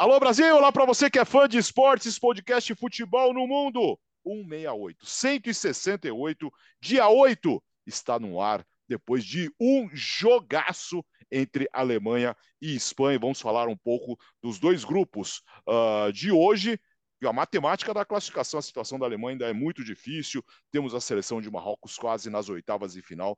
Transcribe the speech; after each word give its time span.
Alô 0.00 0.20
Brasil, 0.20 0.54
olá 0.54 0.70
para 0.70 0.84
você 0.84 1.10
que 1.10 1.18
é 1.18 1.24
fã 1.24 1.48
de 1.48 1.58
esportes, 1.58 2.20
podcast 2.20 2.72
Futebol 2.76 3.34
no 3.34 3.48
Mundo. 3.48 3.98
168, 4.24 5.04
168, 5.04 6.52
dia 6.80 7.08
8 7.08 7.60
está 7.84 8.16
no 8.16 8.40
ar 8.40 8.64
depois 8.88 9.24
de 9.24 9.52
um 9.58 9.90
jogaço 9.92 11.04
entre 11.32 11.68
Alemanha 11.72 12.36
e 12.62 12.76
Espanha. 12.76 13.18
Vamos 13.18 13.40
falar 13.40 13.66
um 13.66 13.76
pouco 13.76 14.16
dos 14.40 14.60
dois 14.60 14.84
grupos 14.84 15.42
uh, 15.68 16.12
de 16.12 16.30
hoje. 16.30 16.80
A 17.24 17.32
matemática 17.32 17.92
da 17.92 18.04
classificação, 18.04 18.60
a 18.60 18.62
situação 18.62 19.00
da 19.00 19.06
Alemanha 19.06 19.32
ainda 19.32 19.48
é 19.48 19.52
muito 19.52 19.82
difícil. 19.82 20.44
Temos 20.70 20.94
a 20.94 21.00
seleção 21.00 21.40
de 21.40 21.50
Marrocos 21.50 21.96
quase 21.96 22.30
nas 22.30 22.48
oitavas 22.48 22.92
de 22.92 23.02
final, 23.02 23.36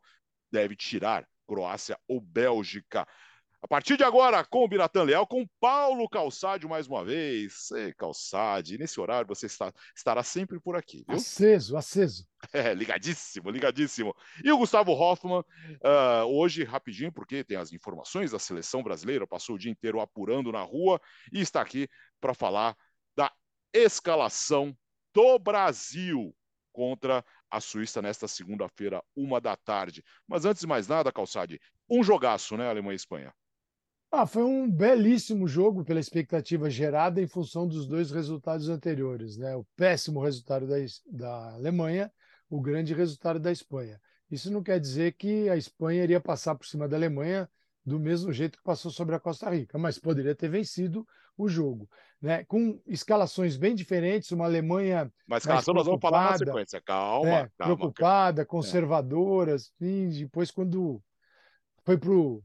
deve 0.52 0.76
tirar 0.76 1.26
Croácia 1.46 1.98
ou 2.06 2.20
Bélgica. 2.20 3.08
A 3.62 3.68
partir 3.68 3.98
de 3.98 4.02
agora, 4.02 4.42
com 4.42 4.64
o 4.64 4.68
Biratan 4.68 5.02
Leal, 5.02 5.26
com 5.26 5.46
Paulo 5.60 6.08
Calçade 6.08 6.66
mais 6.66 6.86
uma 6.86 7.04
vez. 7.04 7.70
Ei, 7.72 7.92
Calçade, 7.92 8.78
nesse 8.78 8.98
horário 8.98 9.28
você 9.28 9.44
está, 9.44 9.70
estará 9.94 10.22
sempre 10.22 10.58
por 10.58 10.76
aqui, 10.76 11.04
viu? 11.06 11.16
Aceso, 11.16 11.76
aceso. 11.76 12.26
É, 12.54 12.72
ligadíssimo, 12.72 13.50
ligadíssimo. 13.50 14.14
E 14.42 14.50
o 14.50 14.56
Gustavo 14.56 14.92
Hoffman, 14.92 15.40
uh, 15.40 16.24
hoje, 16.24 16.64
rapidinho, 16.64 17.12
porque 17.12 17.44
tem 17.44 17.58
as 17.58 17.70
informações 17.70 18.30
da 18.30 18.38
seleção 18.38 18.82
brasileira, 18.82 19.26
passou 19.26 19.56
o 19.56 19.58
dia 19.58 19.70
inteiro 19.70 20.00
apurando 20.00 20.50
na 20.50 20.62
rua 20.62 20.98
e 21.30 21.40
está 21.42 21.60
aqui 21.60 21.86
para 22.18 22.32
falar 22.32 22.74
da 23.14 23.30
escalação 23.74 24.74
do 25.14 25.38
Brasil 25.38 26.34
contra 26.72 27.22
a 27.50 27.60
Suíça 27.60 28.00
nesta 28.00 28.26
segunda-feira, 28.26 29.02
uma 29.14 29.38
da 29.38 29.54
tarde. 29.54 30.02
Mas 30.26 30.46
antes 30.46 30.62
de 30.62 30.66
mais 30.66 30.88
nada, 30.88 31.12
Calçade, 31.12 31.60
um 31.90 32.02
jogaço, 32.02 32.56
né, 32.56 32.70
Alemanha 32.70 32.94
e 32.94 32.96
Espanha? 32.96 33.34
Ah, 34.12 34.26
foi 34.26 34.42
um 34.42 34.68
belíssimo 34.68 35.46
jogo 35.46 35.84
pela 35.84 36.00
expectativa 36.00 36.68
gerada 36.68 37.22
em 37.22 37.28
função 37.28 37.66
dos 37.66 37.86
dois 37.86 38.10
resultados 38.10 38.68
anteriores, 38.68 39.36
né? 39.36 39.54
O 39.54 39.64
péssimo 39.76 40.20
resultado 40.20 40.66
da, 40.66 40.76
da 41.06 41.54
Alemanha, 41.54 42.12
o 42.48 42.60
grande 42.60 42.92
resultado 42.92 43.38
da 43.38 43.52
Espanha. 43.52 44.00
Isso 44.28 44.50
não 44.50 44.64
quer 44.64 44.80
dizer 44.80 45.12
que 45.12 45.48
a 45.48 45.56
Espanha 45.56 46.02
iria 46.02 46.20
passar 46.20 46.56
por 46.56 46.66
cima 46.66 46.88
da 46.88 46.96
Alemanha 46.96 47.48
do 47.86 48.00
mesmo 48.00 48.32
jeito 48.32 48.58
que 48.58 48.64
passou 48.64 48.90
sobre 48.90 49.14
a 49.14 49.20
Costa 49.20 49.48
Rica, 49.48 49.78
mas 49.78 49.98
poderia 49.98 50.34
ter 50.34 50.48
vencido 50.48 51.06
o 51.38 51.48
jogo, 51.48 51.88
né? 52.20 52.44
Com 52.44 52.80
escalações 52.86 53.56
bem 53.56 53.74
diferentes, 53.76 54.32
uma 54.32 54.44
Alemanha 54.44 55.10
mas 55.26 55.44
escalação 55.44 55.72
nós 55.72 55.86
vamos 55.86 56.00
falar 56.00 56.32
na 56.32 56.38
sequência, 56.38 56.80
calma, 56.80 57.28
é, 57.28 57.50
calma 57.56 57.76
preocupada, 57.76 58.44
conservadora, 58.44 59.54
assim, 59.54 60.10
depois 60.10 60.50
quando 60.50 61.00
foi 61.84 61.96
para 61.96 62.10
o 62.10 62.42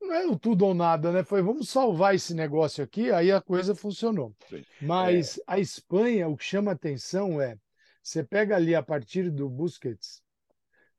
não 0.00 0.14
é 0.14 0.26
o 0.26 0.38
tudo 0.38 0.66
ou 0.66 0.74
nada, 0.74 1.12
né? 1.12 1.22
Foi 1.22 1.42
vamos 1.42 1.68
salvar 1.68 2.14
esse 2.14 2.34
negócio 2.34 2.82
aqui, 2.82 3.10
aí 3.10 3.30
a 3.30 3.40
coisa 3.40 3.74
funcionou. 3.74 4.34
Sim. 4.48 4.64
Mas 4.80 5.38
é... 5.38 5.42
a 5.46 5.58
Espanha, 5.58 6.28
o 6.28 6.36
que 6.36 6.44
chama 6.44 6.72
atenção 6.72 7.40
é, 7.40 7.58
você 8.02 8.24
pega 8.24 8.56
ali 8.56 8.74
a 8.74 8.82
partir 8.82 9.30
do 9.30 9.48
Busquets, 9.48 10.22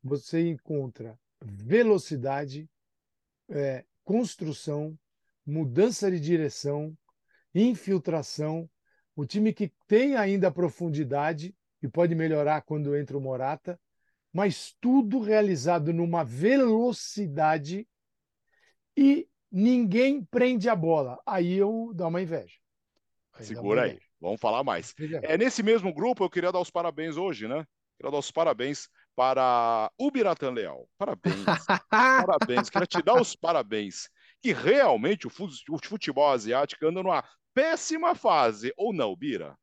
você 0.03 0.47
encontra 0.47 1.17
velocidade, 1.41 2.69
é, 3.50 3.83
construção, 4.03 4.97
mudança 5.45 6.11
de 6.11 6.19
direção, 6.19 6.95
infiltração, 7.53 8.69
o 9.16 9.25
time 9.25 9.53
que 9.53 9.72
tem 9.88 10.16
ainda 10.16 10.52
profundidade 10.52 11.56
e 11.81 11.88
pode 11.88 12.13
melhorar 12.13 12.62
quando 12.62 12.95
entra 12.95 13.18
o 13.18 13.22
Morata, 13.22 13.79
mas 14.31 14.75
tudo 14.79 15.19
realizado 15.19 15.91
numa 15.91 16.24
velocidade 16.24 17.88
e 19.00 19.30
ninguém 19.50 20.22
prende 20.26 20.68
a 20.68 20.76
bola. 20.76 21.18
Aí 21.26 21.54
eu 21.54 21.94
dou 21.96 22.10
uma 22.10 22.22
inveja. 22.22 22.58
Aí 23.34 23.46
Segura 23.46 23.82
uma 23.82 23.88
aí, 23.88 24.00
vamos 24.20 24.42
falar 24.42 24.62
mais. 24.62 24.94
É 25.24 25.38
nesse 25.38 25.64
mesmo 25.64 25.94
grupo 25.94 26.26
eu 26.26 26.30
queria 26.30 26.52
dar 26.52 26.60
os 26.60 26.70
parabéns 26.70 27.16
hoje, 27.16 27.48
né? 27.48 27.66
Queria 27.98 28.12
dar 28.12 28.18
os 28.18 28.30
parabéns 28.30 28.90
para 29.16 29.90
o 29.98 30.12
Biratan 30.12 30.52
Leal. 30.52 30.86
Parabéns. 30.98 31.46
parabéns. 31.90 32.70
Queria 32.70 32.88
te 32.88 33.02
dar 33.02 33.22
os 33.22 33.38
parabéns. 33.38 34.10
Que 34.42 34.52
realmente 34.52 35.28
o 35.28 35.80
futebol 35.81 36.31
asiático 36.31 36.86
anda 36.86 37.02
numa 37.02 37.24
péssima 37.54 38.14
fase, 38.16 38.74
ou 38.76 38.94
não, 38.94 39.16
Bira? 39.16 39.58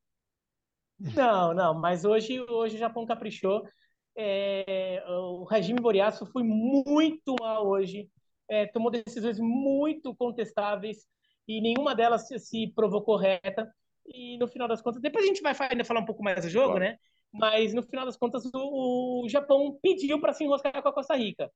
Não, 0.99 1.53
não, 1.53 1.75
mas 1.75 2.07
hoje, 2.07 2.41
hoje 2.41 2.77
o 2.77 2.79
Japão 2.79 3.05
caprichou. 3.05 3.69
É, 4.17 5.05
o 5.09 5.45
regime 5.45 5.79
Boreaço 5.79 6.25
foi 6.25 6.43
muito 6.43 7.37
mal 7.39 7.67
hoje 7.67 8.11
é, 8.49 8.67
tomou 8.67 8.91
decisões 8.91 9.39
muito 9.39 10.15
contestáveis 10.15 11.07
e 11.49 11.61
nenhuma 11.61 11.95
delas 11.95 12.27
se, 12.27 12.39
se, 12.39 12.73
provou 12.75 13.03
correta. 13.03 13.71
E 14.07 14.39
no 14.39 14.47
final 14.47 14.69
das 14.69 14.81
contas, 14.81 15.01
depois 15.01 15.25
a 15.25 15.29
gente 15.29 15.43
vai 15.43 15.55
ainda 15.71 15.85
falar 15.85 16.01
um 16.01 16.07
pouco 16.07 16.23
mais 16.23 16.45
do 16.45 16.49
jogo, 16.49 16.75
claro. 16.75 16.85
né? 16.85 16.99
Mas 17.33 17.75
no 17.75 17.83
final 17.83 18.07
das 18.07 18.17
contas, 18.17 18.45
o, 18.55 19.25
o 19.25 19.29
Japão 19.29 19.79
pediu 19.83 20.21
para 20.21 20.33
se 20.33 20.45
enroscar 20.45 20.81
com 20.81 20.89
a 20.89 20.93
Costa 20.93 21.17
Rica. 21.17 21.51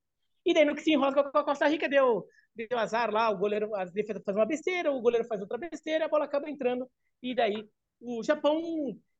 E 0.44 0.52
daí, 0.52 0.64
no 0.64 0.74
que 0.74 0.82
se 0.82 0.92
enrosca 0.92 1.22
com 1.22 1.38
a 1.38 1.44
Costa 1.44 1.66
Rica, 1.68 1.88
deu, 1.88 2.26
deu 2.54 2.78
azar 2.78 3.10
lá, 3.10 3.30
o 3.30 3.38
goleiro, 3.38 3.74
a 3.74 3.84
defesa 3.84 4.20
faz 4.24 4.36
uma 4.36 4.46
besteira, 4.46 4.90
o 4.90 5.00
goleiro 5.00 5.26
faz 5.26 5.40
outra 5.40 5.58
besteira, 5.58 6.06
a 6.06 6.08
bola 6.08 6.24
acaba 6.24 6.50
entrando. 6.50 6.88
E 7.22 7.34
daí, 7.34 7.68
o 8.00 8.22
Japão. 8.22 8.60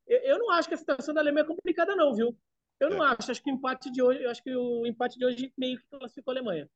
Eu, 0.07 0.19
eu 0.23 0.39
não 0.39 0.51
acho 0.51 0.69
que 0.69 0.75
a 0.75 0.79
situação 0.79 1.15
da 1.15 1.21
Alemanha 1.21 1.45
é 1.45 1.47
complicada, 1.47 1.95
não, 1.95 2.15
viu? 2.15 2.37
Eu 2.81 2.91
não 2.91 3.05
é. 3.05 3.15
acho. 3.15 3.31
Acho 3.31 3.43
que 3.43 3.51
o 3.51 3.55
empate 3.55 3.91
de 3.91 4.03
hoje, 4.03 4.23
eu 4.23 4.31
acho 4.31 4.43
que 4.43 4.55
o 4.55 4.87
empate 4.87 5.19
de 5.19 5.25
hoje 5.25 5.53
meio 5.57 5.79
que 5.79 5.85
classificou 5.91 6.33
a 6.33 6.37
Alemanha. 6.37 6.69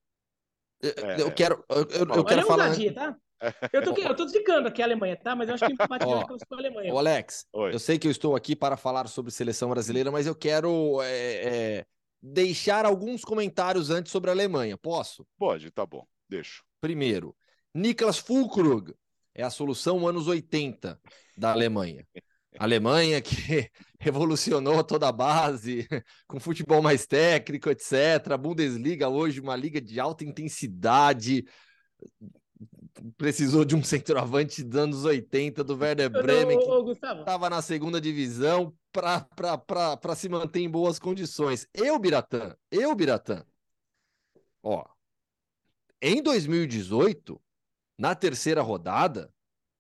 É, 0.84 1.22
eu 1.22 1.33
quero, 1.33 1.65
eu, 1.69 2.17
eu 2.17 2.25
quero 2.25 2.47
falar. 2.47 2.75
Tá? 2.95 3.17
Eu 3.72 3.83
tô, 3.83 4.00
eu 4.00 4.17
tô 4.17 4.28
ficando 4.28 4.69
aqui 4.69 4.81
a 4.81 4.84
Alemanha, 4.84 5.17
tá? 5.17 5.34
Mas 5.34 5.49
eu 5.49 5.55
acho 5.55 5.67
que 5.67 5.72
empate 5.72 6.05
Ó, 6.06 6.27
com 6.27 6.55
a 6.55 6.59
Alemanha. 6.59 6.93
O 6.93 6.99
Alex, 6.99 7.47
Oi. 7.53 7.75
eu 7.75 7.78
sei 7.78 7.99
que 7.99 8.06
eu 8.06 8.11
estou 8.11 8.37
aqui 8.37 8.56
para 8.56 8.77
falar 8.77 9.06
sobre 9.09 9.31
seleção 9.31 9.71
brasileira, 9.71 10.11
mas 10.11 10.27
eu 10.27 10.34
quero 10.34 11.03
é, 11.03 11.09
é, 11.09 11.87
deixar 12.22 12.87
alguns 12.87 13.22
comentários 13.22 13.91
antes 13.91 14.11
sobre 14.11 14.31
a 14.31 14.33
Alemanha. 14.33 14.77
Posso? 14.77 15.27
Pode, 15.39 15.71
tá 15.71 15.84
bom. 15.84 16.06
Deixo. 16.28 16.65
Primeiro, 16.81 17.37
Niklas 17.75 18.19
Fulkrug 18.19 18.95
é 19.34 19.43
a 19.43 19.51
solução 19.51 20.06
anos 20.06 20.27
80 20.27 21.01
da 21.37 21.53
Alemanha. 21.53 22.06
Alemanha 22.59 23.21
que 23.21 23.71
revolucionou 24.04 24.84
toda 24.84 25.09
a 25.09 25.12
base, 25.12 25.88
com 26.28 26.38
futebol 26.38 26.82
mais 26.82 27.06
técnico, 27.06 27.70
etc. 27.70 28.32
A 28.32 28.37
Bundesliga 28.37 29.09
hoje, 29.09 29.41
uma 29.41 29.56
liga 29.56 29.81
de 29.81 29.98
alta 29.98 30.25
intensidade, 30.25 31.47
precisou 33.16 33.65
de 33.65 33.75
um 33.75 33.82
centroavante 33.82 34.62
dos 34.62 34.78
anos 34.78 35.04
80 35.06 35.65
do 35.65 35.75
Werder 35.75 36.10
Bremen, 36.10 36.59
que 36.59 36.91
estava 36.91 37.48
na 37.48 37.62
segunda 37.62 37.98
divisão, 37.98 38.76
para 38.92 40.15
se 40.15 40.28
manter 40.28 40.60
em 40.60 40.69
boas 40.69 40.98
condições. 40.98 41.66
Eu, 41.72 41.98
Biratã, 41.98 42.54
eu, 42.71 42.94
Biratã, 42.94 43.42
ó, 44.62 44.84
em 46.03 46.22
2018, 46.22 47.41
na 47.98 48.15
terceira 48.15 48.60
rodada, 48.60 49.32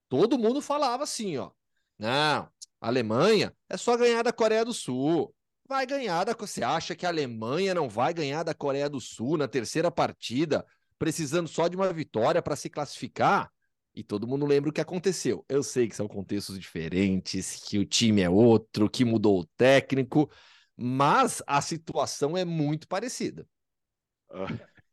todo 0.08 0.38
mundo 0.38 0.62
falava 0.62 1.04
assim, 1.04 1.36
ó, 1.36 1.50
não, 1.98 2.48
Alemanha 2.88 3.54
é 3.68 3.76
só 3.76 3.96
ganhar 3.96 4.22
da 4.22 4.32
Coreia 4.32 4.64
do 4.64 4.72
Sul. 4.72 5.34
Vai 5.66 5.86
ganhar 5.86 6.24
da. 6.24 6.34
Você 6.34 6.62
acha 6.62 6.94
que 6.94 7.06
a 7.06 7.08
Alemanha 7.08 7.74
não 7.74 7.88
vai 7.88 8.12
ganhar 8.12 8.42
da 8.42 8.54
Coreia 8.54 8.88
do 8.88 9.00
Sul 9.00 9.38
na 9.38 9.48
terceira 9.48 9.90
partida, 9.90 10.64
precisando 10.98 11.48
só 11.48 11.68
de 11.68 11.76
uma 11.76 11.92
vitória 11.92 12.42
para 12.42 12.56
se 12.56 12.68
classificar? 12.68 13.50
E 13.94 14.02
todo 14.02 14.26
mundo 14.26 14.44
lembra 14.44 14.70
o 14.70 14.72
que 14.72 14.80
aconteceu. 14.80 15.44
Eu 15.48 15.62
sei 15.62 15.88
que 15.88 15.96
são 15.96 16.08
contextos 16.08 16.58
diferentes, 16.58 17.62
que 17.66 17.78
o 17.78 17.86
time 17.86 18.20
é 18.20 18.28
outro, 18.28 18.90
que 18.90 19.04
mudou 19.04 19.40
o 19.40 19.46
técnico, 19.56 20.28
mas 20.76 21.42
a 21.46 21.60
situação 21.60 22.36
é 22.36 22.44
muito 22.44 22.88
parecida. 22.88 23.46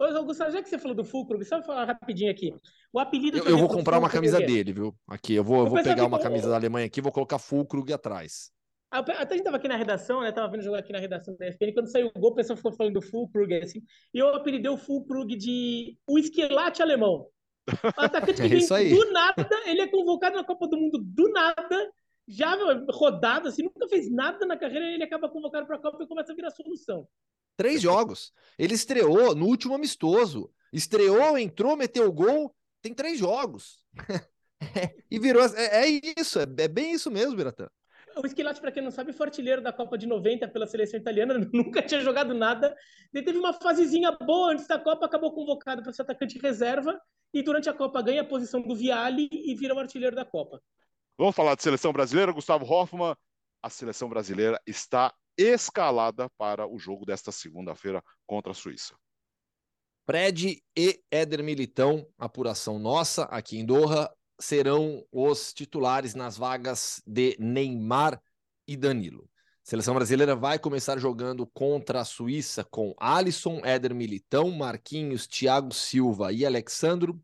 Ah. 0.02 0.20
Ô, 0.20 0.26
Gustavo, 0.26 0.52
já 0.52 0.62
que 0.62 0.70
você 0.70 0.80
falou 0.80 0.96
do 0.96 1.04
Fulcro, 1.04 1.44
só 1.46 1.62
falar 1.62 1.86
rapidinho 1.86 2.32
aqui. 2.32 2.54
O 2.92 3.00
apelido 3.00 3.38
Eu, 3.38 3.46
eu 3.46 3.58
vou 3.58 3.70
comprar 3.70 4.00
uma 4.00 4.10
camisa 4.10 4.42
é... 4.42 4.46
dele, 4.46 4.74
viu? 4.74 4.96
Aqui, 5.08 5.36
eu 5.36 5.44
vou, 5.44 5.60
eu 5.60 5.70
vou 5.70 5.84
pegar 5.84 6.06
uma 6.06 6.20
camisa 6.20 6.50
da 6.50 6.56
Alemanha 6.56 6.88
aqui, 6.88 7.02
vou 7.02 7.12
colocar 7.12 7.40
Fulkrug 7.40 7.94
atrás. 7.94 8.52
Até 8.92 9.14
a 9.14 9.38
gente 9.38 9.44
tava 9.44 9.56
aqui 9.56 9.70
na 9.70 9.78
redação, 9.78 10.22
né? 10.22 10.34
Tava 10.34 10.52
vendo 10.52 10.64
jogar 10.64 10.80
aqui 10.80 10.92
na 10.92 11.00
redação 11.00 11.34
da 11.38 11.48
ESPN. 11.48 11.74
Quando 11.74 11.90
saiu 11.90 12.12
o 12.14 12.20
gol, 12.20 12.32
o 12.32 12.36
pessoal 12.36 12.58
ficou 12.58 12.74
falando 12.74 12.96
do 12.96 13.02
Fulkrug, 13.02 13.54
assim. 13.56 13.82
E 14.14 14.20
eu 14.20 14.36
apelidei 14.36 14.70
o 14.70 14.76
Fulkrug 14.76 15.34
de 15.38 15.98
o 16.06 16.20
esquilate 16.20 16.82
alemão. 16.82 17.26
O 17.68 18.02
atacante 18.02 18.42
que 18.42 18.74
é 18.74 18.90
do 18.90 19.12
nada, 19.14 19.48
ele 19.66 19.82
é 19.82 19.88
convocado 19.88 20.36
na 20.36 20.44
Copa 20.44 20.68
do 20.68 20.76
Mundo 20.76 20.98
do 21.02 21.30
nada, 21.30 21.90
já 22.28 22.54
rodado, 22.92 23.48
assim, 23.48 23.64
nunca 23.64 23.88
fez 23.88 24.12
nada 24.12 24.46
na 24.46 24.58
carreira, 24.58 24.86
ele 24.86 25.04
acaba 25.04 25.30
convocado 25.30 25.66
para 25.66 25.78
a 25.78 25.80
Copa 25.80 26.04
e 26.04 26.08
começa 26.08 26.34
a 26.34 26.36
virar 26.36 26.52
solução. 26.52 27.08
Três 27.58 27.82
jogos. 27.82 28.34
Ele 28.58 28.74
estreou 28.74 29.36
no 29.36 29.46
último 29.46 29.76
amistoso. 29.76 30.52
Estreou, 30.72 31.38
entrou, 31.38 31.76
meteu 31.76 32.12
gol. 32.12 32.56
Tem 32.82 32.94
três 32.94 33.20
jogos. 33.20 33.84
e 35.10 35.20
virou. 35.20 35.44
É, 35.56 35.86
é 35.86 36.02
isso, 36.18 36.40
é, 36.40 36.44
é, 36.44 36.68
bem 36.68 36.94
isso 36.94 37.12
mesmo, 37.12 37.36
Biratã. 37.36 37.68
O 38.18 38.26
Esquilate, 38.26 38.60
para 38.60 38.72
quem 38.72 38.84
não 38.84 38.92
sabe, 38.92 39.14
foi 39.14 39.28
artilheiro 39.28 39.62
da 39.62 39.72
Copa 39.72 39.98
de 39.98 40.06
90 40.06 40.48
pela 40.50 40.68
seleção 40.68 41.00
italiana, 41.00 41.38
nunca 41.54 41.82
tinha 41.82 42.02
jogado 42.02 42.34
nada. 42.34 42.76
Ele 43.14 43.24
teve 43.24 43.38
uma 43.38 43.54
fasezinha 43.54 44.12
boa 44.12 44.52
antes 44.52 44.68
da 44.68 44.78
Copa, 44.78 45.06
acabou 45.06 45.34
convocado 45.34 45.82
para 45.82 45.94
ser 45.94 46.02
atacante 46.02 46.38
reserva 46.40 47.00
e 47.34 47.42
durante 47.42 47.70
a 47.70 47.74
Copa 47.74 48.02
ganha 48.02 48.22
a 48.22 48.26
posição 48.26 48.62
do 48.62 48.76
Viali 48.76 49.30
e 49.32 49.56
vira 49.56 49.74
o 49.74 49.80
artilheiro 49.80 50.16
da 50.16 50.26
Copa. 50.26 50.62
Vamos 51.18 51.36
falar 51.36 51.56
de 51.56 51.64
seleção 51.64 51.94
brasileira, 51.94 52.32
Gustavo 52.32 52.66
Hoffmann. 52.66 53.16
A 53.62 53.70
seleção 53.70 54.10
brasileira 54.10 54.60
está 54.66 55.14
escalada 55.38 56.30
para 56.38 56.68
o 56.68 56.78
jogo 56.78 57.06
desta 57.06 57.32
segunda-feira 57.32 58.04
contra 58.26 58.52
a 58.52 58.56
Suíça. 58.56 58.96
Fred 60.06 60.62
e 60.76 61.02
Éder 61.12 61.44
Militão, 61.44 62.08
apuração 62.18 62.80
nossa 62.80 63.24
aqui 63.26 63.60
em 63.60 63.66
Doha, 63.66 64.10
serão 64.40 65.06
os 65.12 65.54
titulares 65.54 66.16
nas 66.16 66.38
vagas 66.38 67.02
de 67.06 67.38
Neymar 67.40 68.22
e 68.68 68.76
Danilo. 68.76 69.30
A 69.64 69.70
seleção 69.70 69.94
brasileira 69.94 70.36
vai 70.36 70.58
começar 70.58 70.98
jogando 70.98 71.46
contra 71.46 72.02
a 72.02 72.06
Suíça 72.06 72.64
com 72.64 72.96
Alisson, 73.00 73.62
Éder 73.64 73.94
Militão, 73.94 74.50
Marquinhos, 74.50 75.28
Thiago 75.28 75.74
Silva 75.74 76.34
e 76.34 76.46
Alexandro, 76.46 77.22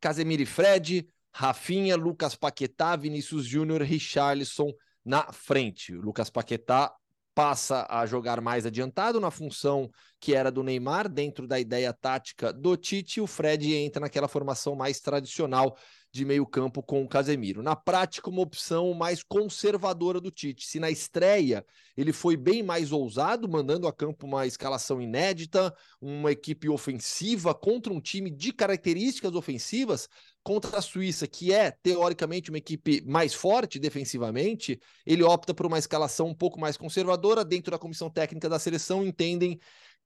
Casemiro 0.00 0.42
e 0.42 0.46
Fred, 0.46 1.08
Rafinha, 1.34 1.96
Lucas 1.96 2.36
Paquetá, 2.36 2.94
Vinícius 2.94 3.44
Júnior, 3.44 3.82
Richarlison 3.82 4.72
na 5.04 5.32
frente. 5.32 5.94
O 5.94 6.00
Lucas 6.00 6.30
Paquetá 6.30 6.94
passa 7.34 7.86
a 7.88 8.04
jogar 8.06 8.40
mais 8.40 8.66
adiantado 8.66 9.20
na 9.20 9.30
função 9.30 9.90
que 10.20 10.34
era 10.34 10.52
do 10.52 10.62
Neymar, 10.62 11.08
dentro 11.08 11.46
da 11.48 11.58
ideia 11.58 11.92
tática 11.92 12.52
do 12.52 12.76
Tite, 12.76 13.20
o 13.20 13.26
Fred 13.26 13.74
entra 13.74 14.00
naquela 14.00 14.28
formação 14.28 14.76
mais 14.76 15.00
tradicional 15.00 15.76
de 16.12 16.26
meio-campo 16.26 16.82
com 16.82 17.02
o 17.02 17.08
Casemiro. 17.08 17.62
Na 17.62 17.74
prática, 17.74 18.28
uma 18.28 18.42
opção 18.42 18.92
mais 18.92 19.22
conservadora 19.22 20.20
do 20.20 20.30
Tite. 20.30 20.66
Se 20.66 20.78
na 20.78 20.90
estreia 20.90 21.64
ele 21.96 22.12
foi 22.12 22.36
bem 22.36 22.62
mais 22.62 22.92
ousado, 22.92 23.48
mandando 23.48 23.88
a 23.88 23.92
campo 23.92 24.26
uma 24.26 24.46
escalação 24.46 25.00
inédita, 25.00 25.74
uma 26.00 26.30
equipe 26.30 26.68
ofensiva 26.68 27.54
contra 27.54 27.92
um 27.92 28.00
time 28.00 28.30
de 28.30 28.52
características 28.52 29.34
ofensivas, 29.34 30.06
contra 30.42 30.78
a 30.78 30.82
Suíça, 30.82 31.26
que 31.26 31.52
é 31.52 31.70
teoricamente 31.70 32.50
uma 32.50 32.58
equipe 32.58 33.02
mais 33.06 33.32
forte 33.32 33.78
defensivamente, 33.78 34.80
ele 35.06 35.22
opta 35.22 35.54
por 35.54 35.66
uma 35.66 35.78
escalação 35.78 36.28
um 36.28 36.34
pouco 36.34 36.60
mais 36.60 36.76
conservadora. 36.76 37.44
Dentro 37.44 37.70
da 37.70 37.78
comissão 37.78 38.10
técnica 38.10 38.48
da 38.48 38.58
seleção, 38.58 39.04
entendem 39.04 39.58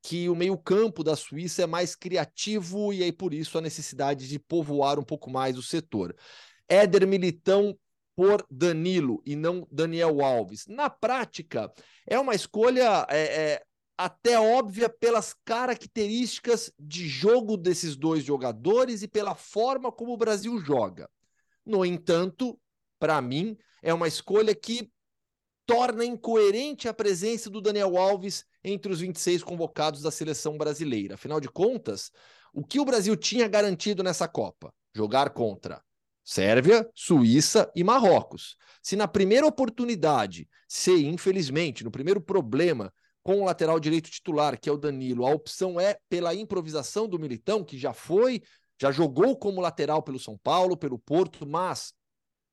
que 0.02 0.28
o 0.28 0.36
meio-campo 0.36 1.02
da 1.02 1.16
Suíça 1.16 1.62
é 1.62 1.66
mais 1.66 1.96
criativo 1.96 2.92
e 2.92 3.02
aí 3.02 3.12
por 3.12 3.34
isso 3.34 3.58
a 3.58 3.60
necessidade 3.60 4.28
de 4.28 4.38
povoar 4.38 4.98
um 4.98 5.04
pouco 5.04 5.30
mais 5.30 5.58
o 5.58 5.62
setor. 5.62 6.14
Éder 6.68 7.06
Militão 7.06 7.76
por 8.14 8.46
Danilo 8.50 9.22
e 9.26 9.36
não 9.36 9.66
Daniel 9.70 10.22
Alves. 10.22 10.66
Na 10.66 10.88
prática, 10.88 11.72
é 12.06 12.18
uma 12.18 12.34
escolha 12.34 13.06
é, 13.10 13.20
é, 13.20 13.62
até 13.96 14.38
óbvia 14.38 14.88
pelas 14.88 15.34
características 15.44 16.70
de 16.78 17.08
jogo 17.08 17.56
desses 17.56 17.96
dois 17.96 18.22
jogadores 18.22 19.02
e 19.02 19.08
pela 19.08 19.34
forma 19.34 19.90
como 19.90 20.12
o 20.12 20.16
Brasil 20.16 20.58
joga. 20.58 21.08
No 21.64 21.84
entanto, 21.84 22.58
para 22.98 23.20
mim, 23.20 23.56
é 23.82 23.92
uma 23.94 24.06
escolha 24.06 24.54
que 24.54 24.90
torna 25.64 26.04
incoerente 26.04 26.88
a 26.88 26.94
presença 26.94 27.50
do 27.50 27.60
Daniel 27.60 27.96
Alves 27.96 28.44
entre 28.62 28.92
os 28.92 29.00
26 29.00 29.42
convocados 29.42 30.02
da 30.02 30.10
seleção 30.10 30.56
brasileira. 30.56 31.14
Afinal 31.14 31.40
de 31.40 31.48
contas, 31.48 32.12
o 32.52 32.64
que 32.64 32.78
o 32.78 32.84
Brasil 32.84 33.16
tinha 33.16 33.48
garantido 33.48 34.02
nessa 34.02 34.28
Copa? 34.28 34.72
Jogar 34.94 35.30
contra 35.30 35.82
Sérvia, 36.24 36.88
Suíça 36.94 37.70
e 37.74 37.84
Marrocos. 37.84 38.56
Se 38.82 38.96
na 38.96 39.08
primeira 39.08 39.46
oportunidade, 39.46 40.48
se 40.68 40.92
infelizmente, 41.06 41.84
no 41.84 41.90
primeiro 41.90 42.20
problema, 42.20 42.92
com 43.26 43.40
o 43.40 43.44
lateral 43.44 43.80
direito 43.80 44.08
titular, 44.08 44.56
que 44.56 44.68
é 44.68 44.72
o 44.72 44.76
Danilo, 44.76 45.26
a 45.26 45.30
opção 45.30 45.80
é 45.80 45.98
pela 46.08 46.32
improvisação 46.32 47.08
do 47.08 47.18
Militão, 47.18 47.64
que 47.64 47.76
já 47.76 47.92
foi, 47.92 48.40
já 48.80 48.92
jogou 48.92 49.36
como 49.36 49.60
lateral 49.60 50.00
pelo 50.00 50.16
São 50.16 50.38
Paulo, 50.38 50.76
pelo 50.76 50.96
Porto, 50.96 51.44
mas 51.44 51.92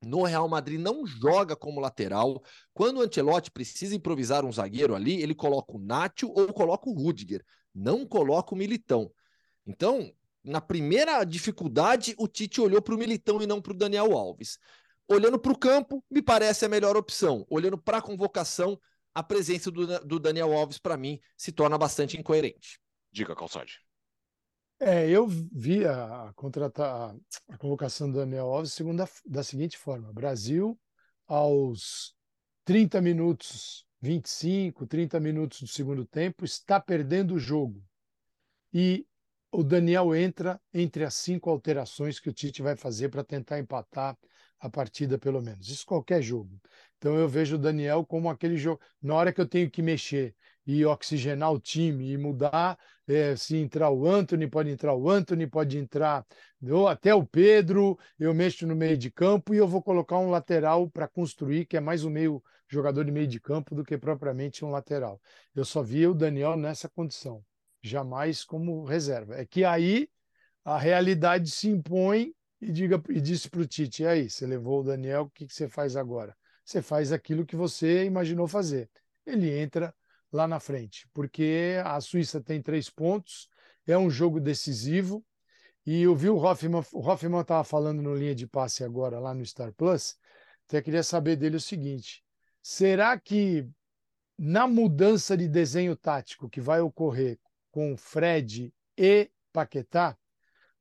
no 0.01 0.23
Real 0.23 0.49
Madrid 0.49 0.79
não 0.79 1.05
joga 1.05 1.55
como 1.55 1.79
lateral. 1.79 2.41
Quando 2.73 2.97
o 2.97 3.01
Ancelotti 3.01 3.51
precisa 3.51 3.95
improvisar 3.95 4.43
um 4.43 4.51
zagueiro 4.51 4.95
ali, 4.95 5.21
ele 5.21 5.35
coloca 5.35 5.75
o 5.75 5.79
Nacho 5.79 6.33
ou 6.33 6.51
coloca 6.51 6.89
o 6.89 6.93
Rudiger, 6.93 7.45
não 7.71 8.03
coloca 8.03 8.55
o 8.55 8.57
Militão. 8.57 9.11
Então, 9.67 10.11
na 10.43 10.59
primeira 10.59 11.23
dificuldade, 11.23 12.15
o 12.17 12.27
Tite 12.27 12.59
olhou 12.59 12.81
para 12.81 12.95
o 12.95 12.97
Militão 12.97 13.39
e 13.43 13.45
não 13.45 13.61
para 13.61 13.73
o 13.73 13.77
Daniel 13.77 14.17
Alves. 14.17 14.57
Olhando 15.07 15.37
para 15.37 15.51
o 15.51 15.57
campo, 15.59 16.03
me 16.09 16.19
parece 16.19 16.65
a 16.65 16.69
melhor 16.69 16.97
opção. 16.97 17.45
Olhando 17.47 17.77
para 17.77 17.99
a 17.99 18.01
convocação, 18.01 18.79
a 19.13 19.21
presença 19.21 19.69
do, 19.69 19.99
do 20.05 20.19
Daniel 20.19 20.53
Alves, 20.53 20.77
para 20.77 20.97
mim, 20.97 21.19
se 21.37 21.51
torna 21.51 21.77
bastante 21.77 22.17
incoerente. 22.17 22.79
Diga, 23.11 23.35
Calçade. 23.35 23.79
É, 24.79 25.07
eu 25.09 25.27
vi 25.27 25.85
a, 25.85 26.33
contratar, 26.35 27.15
a 27.47 27.57
convocação 27.57 28.11
do 28.11 28.17
Daniel 28.17 28.47
Alves 28.47 28.73
segunda, 28.73 29.07
da 29.25 29.43
seguinte 29.43 29.77
forma: 29.77 30.11
Brasil, 30.11 30.79
aos 31.27 32.13
30 32.65 32.99
minutos, 33.01 33.85
25, 34.01 34.85
30 34.85 35.19
minutos 35.19 35.61
do 35.61 35.67
segundo 35.67 36.05
tempo, 36.05 36.43
está 36.43 36.79
perdendo 36.79 37.35
o 37.35 37.39
jogo. 37.39 37.81
E 38.73 39.05
o 39.51 39.63
Daniel 39.63 40.15
entra 40.15 40.59
entre 40.73 41.05
as 41.05 41.13
cinco 41.13 41.49
alterações 41.49 42.19
que 42.19 42.29
o 42.29 42.33
Tite 42.33 42.61
vai 42.61 42.75
fazer 42.75 43.09
para 43.09 43.23
tentar 43.23 43.59
empatar 43.59 44.17
a 44.59 44.69
partida, 44.69 45.17
pelo 45.17 45.41
menos. 45.41 45.69
Isso 45.69 45.85
qualquer 45.85 46.21
jogo. 46.21 46.59
Então 47.03 47.17
eu 47.17 47.27
vejo 47.27 47.55
o 47.57 47.59
Daniel 47.59 48.05
como 48.05 48.29
aquele 48.29 48.55
jogo. 48.55 48.79
Na 49.01 49.13
hora 49.15 49.33
que 49.33 49.41
eu 49.41 49.45
tenho 49.45 49.69
que 49.69 49.81
mexer 49.81 50.33
e 50.65 50.85
oxigenar 50.85 51.51
o 51.51 51.59
time 51.59 52.13
e 52.13 52.17
mudar, 52.17 52.79
é, 53.05 53.35
se 53.35 53.57
entrar 53.57 53.89
o 53.89 54.07
Anthony, 54.07 54.47
pode 54.47 54.69
entrar 54.69 54.95
o 54.95 55.09
Anthony, 55.09 55.45
pode 55.45 55.77
entrar 55.77 56.25
ou 56.65 56.87
até 56.87 57.13
o 57.13 57.25
Pedro, 57.25 57.99
eu 58.17 58.33
mexo 58.33 58.65
no 58.65 58.73
meio 58.73 58.97
de 58.97 59.11
campo 59.11 59.53
e 59.53 59.57
eu 59.57 59.67
vou 59.67 59.83
colocar 59.83 60.17
um 60.17 60.29
lateral 60.29 60.89
para 60.89 61.05
construir, 61.05 61.65
que 61.65 61.75
é 61.75 61.81
mais 61.81 62.05
um 62.05 62.09
meio 62.09 62.41
jogador 62.69 63.03
de 63.03 63.11
meio 63.11 63.27
de 63.27 63.37
campo 63.37 63.75
do 63.75 63.83
que 63.83 63.97
propriamente 63.97 64.63
um 64.63 64.69
lateral. 64.69 65.21
Eu 65.53 65.65
só 65.65 65.83
via 65.83 66.09
o 66.09 66.15
Daniel 66.15 66.55
nessa 66.55 66.87
condição, 66.87 67.43
jamais 67.81 68.45
como 68.45 68.85
reserva. 68.85 69.35
É 69.35 69.45
que 69.45 69.65
aí 69.65 70.07
a 70.63 70.77
realidade 70.77 71.51
se 71.51 71.67
impõe 71.67 72.33
e 72.61 72.71
diga 72.71 73.03
e 73.09 73.19
disse 73.19 73.49
para 73.49 73.59
o 73.59 73.67
Tite: 73.67 74.03
e 74.03 74.07
aí, 74.07 74.29
você 74.29 74.47
levou 74.47 74.79
o 74.79 74.83
Daniel, 74.83 75.23
o 75.23 75.29
que, 75.29 75.45
que 75.45 75.53
você 75.53 75.67
faz 75.67 75.97
agora? 75.97 76.33
Você 76.63 76.81
faz 76.81 77.11
aquilo 77.11 77.45
que 77.45 77.55
você 77.55 78.05
imaginou 78.05 78.47
fazer. 78.47 78.89
Ele 79.25 79.49
entra 79.51 79.93
lá 80.31 80.47
na 80.47 80.59
frente, 80.59 81.07
porque 81.13 81.75
a 81.83 81.99
Suíça 82.01 82.41
tem 82.41 82.61
três 82.61 82.89
pontos, 82.89 83.49
é 83.85 83.97
um 83.97 84.09
jogo 84.09 84.39
decisivo. 84.39 85.23
E 85.85 86.01
eu 86.01 86.15
vi 86.15 86.29
o 86.29 86.37
Hoffman, 86.37 86.81
o 86.93 86.99
Hoffman 86.99 87.41
estava 87.41 87.63
falando 87.63 88.01
no 88.01 88.15
linha 88.15 88.33
de 88.33 88.47
passe 88.47 88.83
agora 88.83 89.19
lá 89.19 89.33
no 89.33 89.45
Star 89.45 89.73
Plus. 89.73 90.17
Até 90.67 90.81
queria 90.81 91.03
saber 91.03 91.35
dele 91.35 91.57
o 91.57 91.61
seguinte: 91.61 92.23
será 92.61 93.19
que 93.19 93.67
na 94.37 94.65
mudança 94.65 95.35
de 95.37 95.47
desenho 95.47 95.95
tático 95.95 96.49
que 96.49 96.61
vai 96.61 96.79
ocorrer 96.79 97.37
com 97.69 97.95
Fred 97.97 98.73
e 98.97 99.29
Paquetá, 99.51 100.17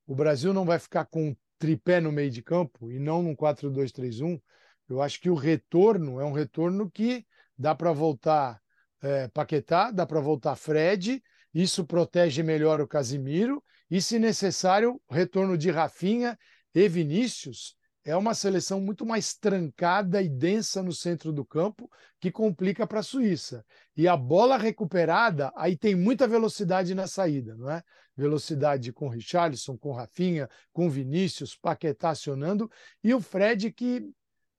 o 0.07 0.15
Brasil 0.15 0.55
não 0.55 0.65
vai 0.65 0.79
ficar 0.79 1.05
com 1.07 1.31
um 1.31 1.37
tripé 1.59 2.01
no 2.01 2.13
meio 2.13 2.31
de 2.31 2.43
campo 2.43 2.91
e 2.91 2.99
não 2.99 3.23
num 3.23 3.35
4-2-3-1? 3.35 4.41
Eu 4.89 5.01
acho 5.01 5.21
que 5.21 5.31
o 5.31 5.35
retorno 5.35 6.21
é 6.21 6.25
um 6.25 6.33
retorno 6.33 6.91
que 6.91 7.25
dá 7.57 7.75
para 7.75 7.93
voltar 7.93 8.61
é, 9.01 9.29
Paquetá, 9.29 9.91
dá 9.91 10.07
para 10.07 10.21
voltar 10.21 10.57
Fred, 10.57 11.23
isso 11.53 11.85
protege 11.85 12.43
melhor 12.43 12.81
o 12.81 12.89
Casimiro, 12.89 13.63
e 13.91 14.01
se 14.01 14.19
necessário, 14.19 15.01
retorno 15.11 15.59
de 15.59 15.71
Rafinha 15.71 16.39
e 16.75 16.89
Vinícius 16.89 17.77
é 18.05 18.17
uma 18.17 18.35
seleção 18.35 18.81
muito 18.81 19.07
mais 19.07 19.35
trancada 19.35 20.21
e 20.21 20.29
densa 20.29 20.83
no 20.83 20.93
centro 20.93 21.33
do 21.33 21.45
campo, 21.45 21.89
que 22.21 22.33
complica 22.33 22.87
para 22.87 23.01
a 23.01 23.03
Suíça. 23.03 23.65
E 23.97 24.09
a 24.09 24.17
bola 24.17 24.57
recuperada, 24.57 25.53
aí 25.57 25.77
tem 25.77 25.95
muita 25.95 26.27
velocidade 26.27 26.95
na 26.95 27.07
saída, 27.07 27.55
não 27.55 27.71
é? 27.71 27.83
Velocidade 28.17 28.93
com 28.93 29.09
Richarlison, 29.09 29.77
com 29.77 29.93
Rafinha, 29.93 30.49
com 30.73 30.91
Vinícius, 30.91 31.57
Paquetá 31.57 32.11
acionando, 32.11 32.69
e 33.05 33.15
o 33.15 33.21
Fred, 33.21 33.71
que 33.73 34.05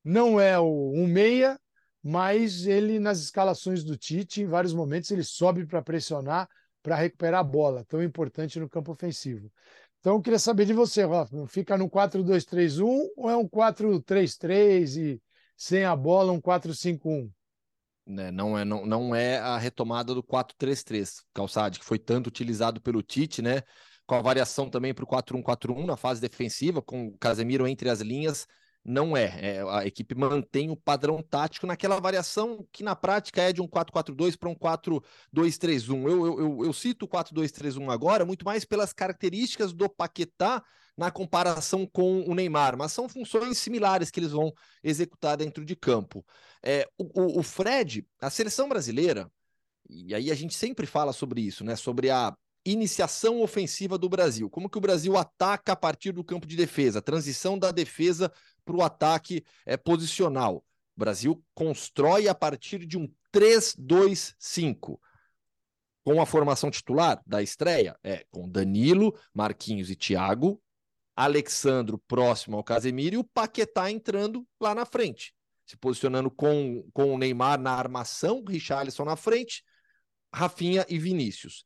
não 0.03 0.39
é 0.39 0.59
o 0.59 0.91
um 0.93 1.07
meia, 1.07 1.59
mas 2.03 2.67
ele, 2.67 2.99
nas 2.99 3.19
escalações 3.19 3.83
do 3.83 3.95
Tite, 3.95 4.41
em 4.41 4.47
vários 4.47 4.73
momentos, 4.73 5.09
ele 5.09 5.23
sobe 5.23 5.65
para 5.65 5.81
pressionar, 5.81 6.49
para 6.81 6.97
recuperar 6.97 7.39
a 7.39 7.43
bola, 7.43 7.85
tão 7.85 8.03
importante 8.03 8.59
no 8.59 8.69
campo 8.69 8.91
ofensivo. 8.91 9.49
Então, 9.99 10.15
eu 10.15 10.21
queria 10.21 10.37
saber 10.37 10.65
de 10.65 10.73
você, 10.73 11.05
Rafa, 11.05 11.47
fica 11.47 11.77
no 11.77 11.89
4-2-3-1 11.89 13.09
ou 13.15 13.29
é 13.29 13.37
um 13.37 13.47
4-3-3 13.47 14.97
e 14.97 15.21
sem 15.55 15.85
a 15.85 15.95
bola 15.95 16.33
um 16.33 16.41
4-5-1? 16.41 17.31
Né, 18.05 18.29
não, 18.29 18.57
é, 18.57 18.65
não, 18.65 18.85
não 18.85 19.15
é 19.15 19.37
a 19.37 19.57
retomada 19.57 20.13
do 20.13 20.21
4-3-3, 20.21 21.23
Calçade, 21.33 21.79
que 21.79 21.85
foi 21.85 21.97
tanto 21.97 22.27
utilizado 22.27 22.81
pelo 22.81 23.01
Tite, 23.01 23.41
né? 23.41 23.61
Com 24.05 24.15
a 24.15 24.21
variação 24.21 24.69
também 24.69 24.93
para 24.93 25.05
o 25.05 25.07
4-1-4-1 25.07 25.85
na 25.85 25.95
fase 25.95 26.19
defensiva, 26.19 26.81
com 26.81 27.07
o 27.07 27.17
Casemiro 27.17 27.65
entre 27.65 27.89
as 27.89 28.01
linhas 28.01 28.45
não 28.83 29.15
é. 29.15 29.57
é. 29.57 29.61
A 29.69 29.85
equipe 29.85 30.13
mantém 30.15 30.69
o 30.69 30.75
padrão 30.75 31.21
tático 31.21 31.65
naquela 31.65 31.99
variação 31.99 32.67
que 32.71 32.83
na 32.83 32.95
prática 32.95 33.41
é 33.41 33.53
de 33.53 33.61
um 33.61 33.67
4-4-2 33.67 34.37
para 34.37 34.49
um 34.49 34.55
4-2-3-1. 34.55 36.09
Eu, 36.09 36.25
eu, 36.25 36.39
eu, 36.39 36.65
eu 36.65 36.73
cito 36.73 37.05
o 37.05 37.07
4-2-3-1 37.07 37.91
agora 37.91 38.25
muito 38.25 38.45
mais 38.45 38.65
pelas 38.65 38.91
características 38.91 39.73
do 39.73 39.89
Paquetá 39.89 40.63
na 40.97 41.09
comparação 41.09 41.87
com 41.87 42.21
o 42.21 42.35
Neymar, 42.35 42.77
mas 42.77 42.91
são 42.91 43.09
funções 43.09 43.57
similares 43.57 44.11
que 44.11 44.19
eles 44.19 44.31
vão 44.31 44.53
executar 44.83 45.37
dentro 45.37 45.65
de 45.65 45.75
campo. 45.75 46.23
É, 46.61 46.87
o, 46.97 47.39
o 47.39 47.43
Fred, 47.43 48.05
a 48.21 48.29
seleção 48.29 48.69
brasileira, 48.69 49.31
e 49.89 50.13
aí 50.13 50.31
a 50.31 50.35
gente 50.35 50.53
sempre 50.53 50.85
fala 50.85 51.11
sobre 51.11 51.41
isso, 51.41 51.63
né? 51.63 51.75
Sobre 51.75 52.09
a 52.09 52.35
iniciação 52.65 53.41
ofensiva 53.41 53.97
do 53.97 54.07
Brasil. 54.07 54.49
Como 54.49 54.69
que 54.69 54.77
o 54.77 54.81
Brasil 54.81 55.17
ataca 55.17 55.73
a 55.73 55.75
partir 55.75 56.11
do 56.11 56.23
campo 56.23 56.47
de 56.47 56.55
defesa, 56.55 57.01
transição 57.01 57.57
da 57.57 57.71
defesa 57.71 58.31
para 58.63 58.75
o 58.75 58.81
ataque 58.81 59.43
é, 59.65 59.75
posicional. 59.75 60.63
O 60.95 60.99
Brasil 60.99 61.43
constrói 61.53 62.27
a 62.27 62.35
partir 62.35 62.85
de 62.85 62.97
um 62.97 63.11
3-2-5. 63.33 64.99
Com 66.03 66.21
a 66.21 66.25
formação 66.25 66.69
titular 66.69 67.21
da 67.25 67.41
estreia, 67.41 67.97
é 68.03 68.25
com 68.29 68.49
Danilo, 68.49 69.17
Marquinhos 69.33 69.89
e 69.89 69.95
Thiago, 69.95 70.61
Alexandro 71.15 71.97
próximo 72.07 72.57
ao 72.57 72.63
Casemiro 72.63 73.15
e 73.15 73.17
o 73.17 73.23
Paquetá 73.23 73.89
entrando 73.89 74.45
lá 74.59 74.75
na 74.75 74.85
frente, 74.85 75.33
se 75.65 75.77
posicionando 75.77 76.29
com, 76.29 76.85
com 76.91 77.13
o 77.13 77.17
Neymar 77.17 77.59
na 77.59 77.71
armação, 77.71 78.43
Richarlison 78.45 79.05
na 79.05 79.15
frente, 79.15 79.63
Rafinha 80.33 80.85
e 80.89 80.97
Vinícius. 80.97 81.63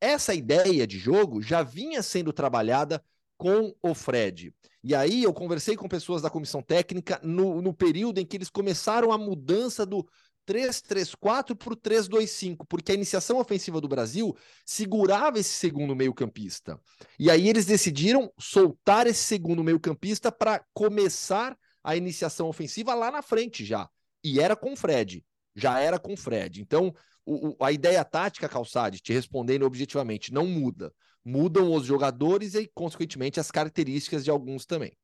Essa 0.00 0.34
ideia 0.34 0.86
de 0.86 0.98
jogo 0.98 1.42
já 1.42 1.62
vinha 1.62 2.02
sendo 2.02 2.32
trabalhada 2.32 3.02
com 3.36 3.74
o 3.82 3.94
Fred. 3.94 4.52
E 4.82 4.94
aí 4.94 5.22
eu 5.22 5.32
conversei 5.32 5.76
com 5.76 5.88
pessoas 5.88 6.22
da 6.22 6.30
comissão 6.30 6.62
técnica 6.62 7.20
no, 7.22 7.60
no 7.60 7.72
período 7.74 8.18
em 8.18 8.26
que 8.26 8.36
eles 8.36 8.50
começaram 8.50 9.12
a 9.12 9.18
mudança 9.18 9.84
do 9.84 10.06
3-3-4 10.48 11.54
para 11.54 11.72
o 11.74 11.76
3-2-5, 11.76 12.64
porque 12.66 12.92
a 12.92 12.94
iniciação 12.94 13.38
ofensiva 13.38 13.80
do 13.80 13.88
Brasil 13.88 14.34
segurava 14.64 15.38
esse 15.38 15.50
segundo 15.50 15.94
meio-campista. 15.94 16.80
E 17.18 17.30
aí 17.30 17.48
eles 17.48 17.66
decidiram 17.66 18.32
soltar 18.38 19.06
esse 19.06 19.22
segundo 19.22 19.62
meio-campista 19.62 20.32
para 20.32 20.64
começar 20.72 21.56
a 21.84 21.96
iniciação 21.96 22.48
ofensiva 22.48 22.94
lá 22.94 23.10
na 23.10 23.20
frente 23.20 23.64
já. 23.64 23.88
E 24.24 24.40
era 24.40 24.56
com 24.56 24.72
o 24.72 24.76
Fred. 24.76 25.24
Já 25.54 25.80
era 25.80 25.98
com 25.98 26.14
o 26.14 26.16
Fred. 26.16 26.62
Então, 26.62 26.94
o, 27.28 27.56
a 27.64 27.70
ideia 27.72 28.04
tática, 28.04 28.48
Calçade, 28.48 29.00
te 29.00 29.12
respondendo 29.12 29.64
objetivamente, 29.64 30.32
não 30.32 30.46
muda. 30.46 30.92
Mudam 31.24 31.72
os 31.72 31.84
jogadores 31.84 32.54
e, 32.54 32.70
consequentemente, 32.74 33.38
as 33.38 33.50
características 33.50 34.24
de 34.24 34.30
alguns 34.30 34.64
também. 34.64 34.96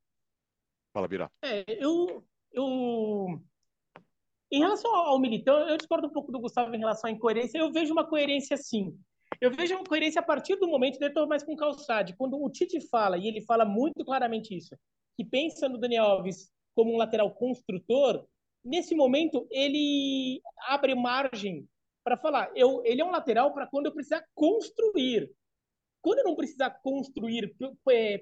Fala, 0.93 1.09
Bira. 1.09 1.31
É, 1.43 1.65
eu, 1.85 2.25
eu 2.53 3.41
em 4.51 4.61
relação 4.61 4.95
ao 4.95 5.19
Militão, 5.19 5.69
eu 5.69 5.77
discordo 5.77 6.07
um 6.07 6.13
pouco 6.13 6.31
do 6.31 6.41
Gustavo 6.41 6.75
em 6.75 6.79
relação 6.79 7.11
à 7.11 7.13
incoerência. 7.13 7.59
Eu 7.59 7.73
vejo 7.73 7.93
uma 7.93 8.07
coerência 8.09 8.57
sim. 8.57 8.97
Eu 9.41 9.51
vejo 9.51 9.75
uma 9.75 9.85
coerência 9.85 10.21
a 10.21 10.25
partir 10.25 10.57
do 10.57 10.69
momento, 10.69 11.01
eu 11.01 11.09
estou 11.09 11.27
mais 11.27 11.43
com 11.43 11.57
Calçade, 11.57 12.15
quando 12.17 12.41
o 12.41 12.49
Tite 12.49 12.81
fala, 12.89 13.19
e 13.19 13.27
ele 13.27 13.41
fala 13.43 13.65
muito 13.65 14.05
claramente 14.05 14.57
isso, 14.57 14.77
que 15.17 15.25
pensa 15.25 15.69
no 15.69 15.77
Daniel 15.77 16.05
Alves 16.05 16.53
como 16.75 16.95
um 16.95 16.97
lateral 16.97 17.35
construtor, 17.35 18.25
nesse 18.65 18.95
momento 18.95 19.47
ele 19.51 20.41
abre 20.69 20.95
margem 20.95 21.69
para 22.05 22.17
falar, 22.17 22.53
eu, 22.55 22.83
ele 22.85 23.01
é 23.01 23.05
um 23.05 23.11
lateral 23.11 23.53
para 23.53 23.67
quando 23.67 23.87
eu 23.87 23.93
precisar 23.93 24.25
construir. 24.35 25.31
Quando 26.03 26.19
eu 26.19 26.25
não 26.25 26.37
precisar 26.37 26.71
construir 26.71 27.57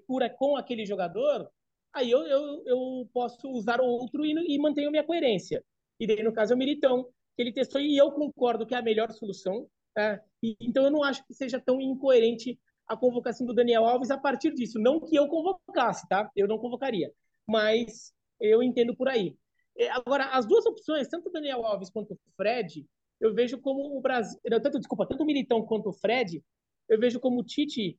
pura 0.07 0.31
com 0.31 0.57
aquele 0.57 0.87
jogador, 0.87 1.51
aí 1.93 2.11
eu, 2.11 2.21
eu, 2.23 2.63
eu 2.65 3.11
posso 3.13 3.51
usar 3.51 3.81
outro 3.81 4.25
e, 4.25 4.33
e 4.55 4.59
mantenho 4.59 4.91
minha 4.91 5.05
coerência 5.05 5.63
e 6.03 6.07
daí, 6.07 6.21
no 6.21 6.33
caso, 6.33 6.53
é 6.53 6.57
o 6.57 6.59
Militão, 6.59 7.05
que 7.37 7.43
ele 7.43 7.53
testou, 7.53 7.81
e 7.81 7.97
eu 7.97 8.11
concordo 8.11 8.67
que 8.67 8.75
é 8.75 8.79
a 8.79 8.83
melhor 8.83 9.13
solução. 9.13 9.69
Tá? 9.95 10.21
E, 10.43 10.57
então, 10.61 10.83
eu 10.83 10.91
não 10.91 11.05
acho 11.05 11.25
que 11.25 11.33
seja 11.33 11.61
tão 11.61 11.81
incoerente 11.81 12.59
a 12.89 12.97
convocação 12.97 13.47
do 13.47 13.55
Daniel 13.55 13.85
Alves 13.85 14.11
a 14.11 14.19
partir 14.19 14.53
disso. 14.53 14.81
Não 14.81 14.99
que 14.99 15.15
eu 15.15 15.29
convocasse, 15.29 16.09
tá? 16.09 16.29
Eu 16.35 16.49
não 16.49 16.59
convocaria. 16.59 17.13
Mas 17.47 18.13
eu 18.41 18.65
entendo 18.65 18.97
por 18.97 19.09
aí. 19.09 19.37
É, 19.79 19.91
agora, 19.91 20.25
as 20.31 20.45
duas 20.45 20.67
opções, 20.67 21.07
tanto 21.07 21.29
o 21.29 21.33
Daniel 21.33 21.65
Alves 21.65 21.89
quanto 21.89 22.15
o 22.15 22.19
Fred, 22.37 22.85
eu 23.23 23.33
vejo 23.33 23.59
como 23.61 23.97
o 23.97 24.01
Brasil. 24.01 24.39
Tanto, 24.45 24.79
desculpa, 24.79 25.07
tanto 25.07 25.23
o 25.23 25.27
Militão 25.27 25.65
quanto 25.65 25.91
o 25.91 25.93
Fred, 25.93 26.43
eu 26.89 26.99
vejo 26.99 27.21
como 27.21 27.41
o 27.41 27.45
Tite, 27.45 27.97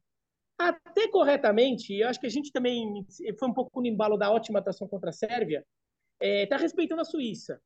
até 0.57 1.07
corretamente, 1.07 1.93
eu 1.93 2.09
acho 2.09 2.19
que 2.19 2.27
a 2.27 2.29
gente 2.29 2.51
também 2.51 3.05
foi 3.39 3.47
um 3.47 3.53
pouco 3.53 3.81
no 3.81 3.87
embalo 3.87 4.17
da 4.17 4.29
ótima 4.29 4.59
atuação 4.59 4.87
contra 4.87 5.09
a 5.09 5.13
Sérvia, 5.13 5.65
está 6.21 6.25
é, 6.25 6.45
tá 6.45 6.57
respeitando 6.57 7.01
a 7.01 7.05
Suíça. 7.05 7.59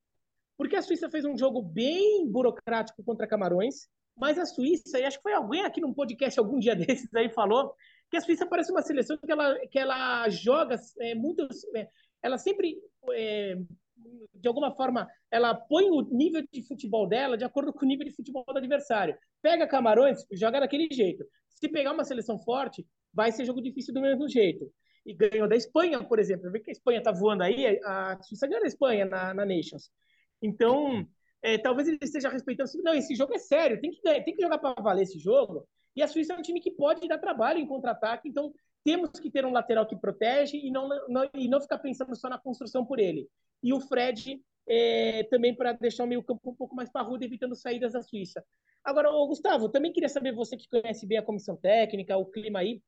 Porque 0.56 0.76
a 0.76 0.82
Suíça 0.82 1.10
fez 1.10 1.26
um 1.26 1.38
jogo 1.38 1.62
bem 1.62 2.32
burocrático 2.32 3.04
contra 3.04 3.28
Camarões, 3.28 3.88
mas 4.16 4.38
a 4.38 4.46
Suíça, 4.46 5.00
e 5.00 5.04
acho 5.04 5.18
que 5.18 5.24
foi 5.24 5.34
alguém 5.34 5.64
aqui 5.64 5.82
num 5.82 5.94
podcast 5.94 6.40
algum 6.40 6.60
dia 6.60 6.76
desses 6.78 7.14
aí 7.16 7.30
falou, 7.30 7.74
que 8.10 8.18
a 8.18 8.22
Suíça 8.22 8.46
parece 8.46 8.72
uma 8.72 8.84
seleção 8.84 9.18
que 9.18 9.32
ela, 9.32 9.60
que 9.68 9.80
ela 9.80 10.30
joga 10.30 10.80
é, 11.00 11.16
muitos. 11.16 11.64
É, 11.76 11.90
ela 12.22 12.38
sempre, 12.38 12.80
é, 13.14 13.58
de 14.34 14.48
alguma 14.48 14.72
forma, 14.76 15.08
ela 15.32 15.54
põe 15.54 15.90
o 15.90 16.02
nível 16.02 16.44
de 16.52 16.64
futebol 16.68 17.08
dela 17.08 17.38
de 17.38 17.44
acordo 17.44 17.74
com 17.74 17.86
o 17.86 17.88
nível 17.88 18.06
de 18.06 18.16
futebol 18.16 18.46
do 18.46 18.58
adversário. 18.58 19.18
Pega 19.42 19.68
Camarões, 19.68 20.26
joga 20.32 20.60
daquele 20.60 20.88
jeito. 20.92 21.26
Se 21.50 21.68
pegar 21.70 21.94
uma 21.94 22.04
seleção 22.04 22.40
forte, 22.40 22.86
vai 23.14 23.32
ser 23.32 23.46
jogo 23.46 23.62
difícil 23.62 23.94
do 23.94 24.02
mesmo 24.02 24.28
jeito. 24.30 24.72
E 25.06 25.14
ganhou 25.14 25.48
da 25.48 25.56
Espanha, 25.56 26.04
por 26.04 26.20
exemplo. 26.20 26.52
Vê 26.52 26.60
que 26.60 26.70
a 26.70 26.74
Espanha 26.74 27.02
tá 27.02 27.12
voando 27.12 27.44
aí, 27.44 27.80
a 27.84 28.22
Suíça 28.22 28.48
ganhou 28.48 28.62
da 28.62 28.68
Espanha 28.68 29.06
na, 29.06 29.34
na 29.34 29.46
Nations. 29.46 29.90
Então, 30.42 31.08
é, 31.42 31.58
talvez 31.58 31.88
ele 31.88 31.98
esteja 32.02 32.30
respeitando. 32.30 32.70
Não, 32.84 32.94
esse 32.94 33.16
jogo 33.16 33.34
é 33.34 33.40
sério, 33.40 33.80
tem 33.80 33.92
que, 33.92 34.02
tem 34.02 34.36
que 34.36 34.42
jogar 34.42 34.58
para 34.58 34.82
valer 34.82 35.04
esse 35.04 35.18
jogo. 35.18 35.68
E 35.96 36.04
a 36.04 36.08
Suíça 36.08 36.34
é 36.34 36.38
um 36.38 36.42
time 36.42 36.60
que 36.60 36.72
pode 36.72 37.08
dar 37.08 37.18
trabalho 37.18 37.60
em 37.60 37.66
contra-ataque, 37.66 38.30
então 38.30 38.54
temos 38.88 39.20
que 39.20 39.30
ter 39.30 39.46
um 39.46 39.52
lateral 39.52 39.86
que 39.86 39.98
protege 39.98 40.56
e 40.56 40.72
não, 40.72 40.88
não, 41.10 41.30
e 41.34 41.50
não 41.50 41.60
ficar 41.60 41.78
pensando 41.78 42.16
só 42.16 42.30
na 42.30 42.38
construção 42.38 42.86
por 42.86 43.00
ele. 43.00 43.28
E 43.62 43.74
o 43.74 43.82
Fred 43.82 44.42
é, 44.66 45.24
também 45.26 45.54
para 45.54 45.74
deixar 45.74 46.06
o 46.06 46.08
meio 46.08 46.24
campo 46.24 46.52
um 46.52 46.56
pouco 46.56 46.74
mais 46.74 46.90
parrudo, 46.90 47.26
evitando 47.26 47.54
saídas 47.54 47.92
da 47.92 48.02
Suíça. 48.02 48.42
Agora, 48.86 49.12
ô, 49.12 49.28
Gustavo, 49.28 49.68
também 49.68 49.92
queria 49.92 50.08
saber, 50.08 50.32
você 50.32 50.56
que 50.56 50.70
conhece 50.70 51.06
bem 51.06 51.18
a 51.18 51.22
comissão 51.22 51.58
técnica, 51.58 52.16
o 52.16 52.28
clima 52.28 52.60
aí, 52.60 52.82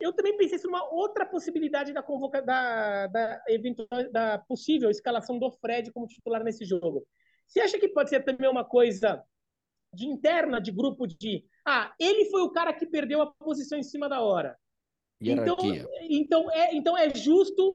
eu 0.00 0.10
também 0.10 0.34
pensei 0.38 0.58
em 0.58 0.68
uma 0.68 0.90
outra 0.90 1.26
possibilidade 1.26 1.92
da, 1.92 2.02
convoca, 2.02 2.40
da, 2.40 3.06
da, 3.06 3.42
eventual, 3.46 4.10
da 4.10 4.38
possível 4.38 4.88
escalação 4.88 5.38
do 5.38 5.50
Fred 5.50 5.92
como 5.92 6.06
titular 6.06 6.42
nesse 6.42 6.64
jogo. 6.64 7.06
Você 7.46 7.60
acha 7.60 7.78
que 7.78 7.88
pode 7.88 8.08
ser 8.08 8.24
também 8.24 8.48
uma 8.48 8.64
coisa 8.64 9.22
de 9.92 10.06
interna, 10.06 10.62
de 10.62 10.72
grupo 10.72 11.06
de. 11.06 11.44
Ah, 11.62 11.94
ele 12.00 12.24
foi 12.30 12.40
o 12.40 12.50
cara 12.50 12.72
que 12.72 12.86
perdeu 12.86 13.20
a 13.20 13.30
posição 13.34 13.78
em 13.78 13.82
cima 13.82 14.08
da 14.08 14.22
hora. 14.22 14.56
Então, 15.20 15.56
então, 16.08 16.50
é, 16.50 16.74
então 16.74 16.96
é 16.96 17.14
justo 17.14 17.74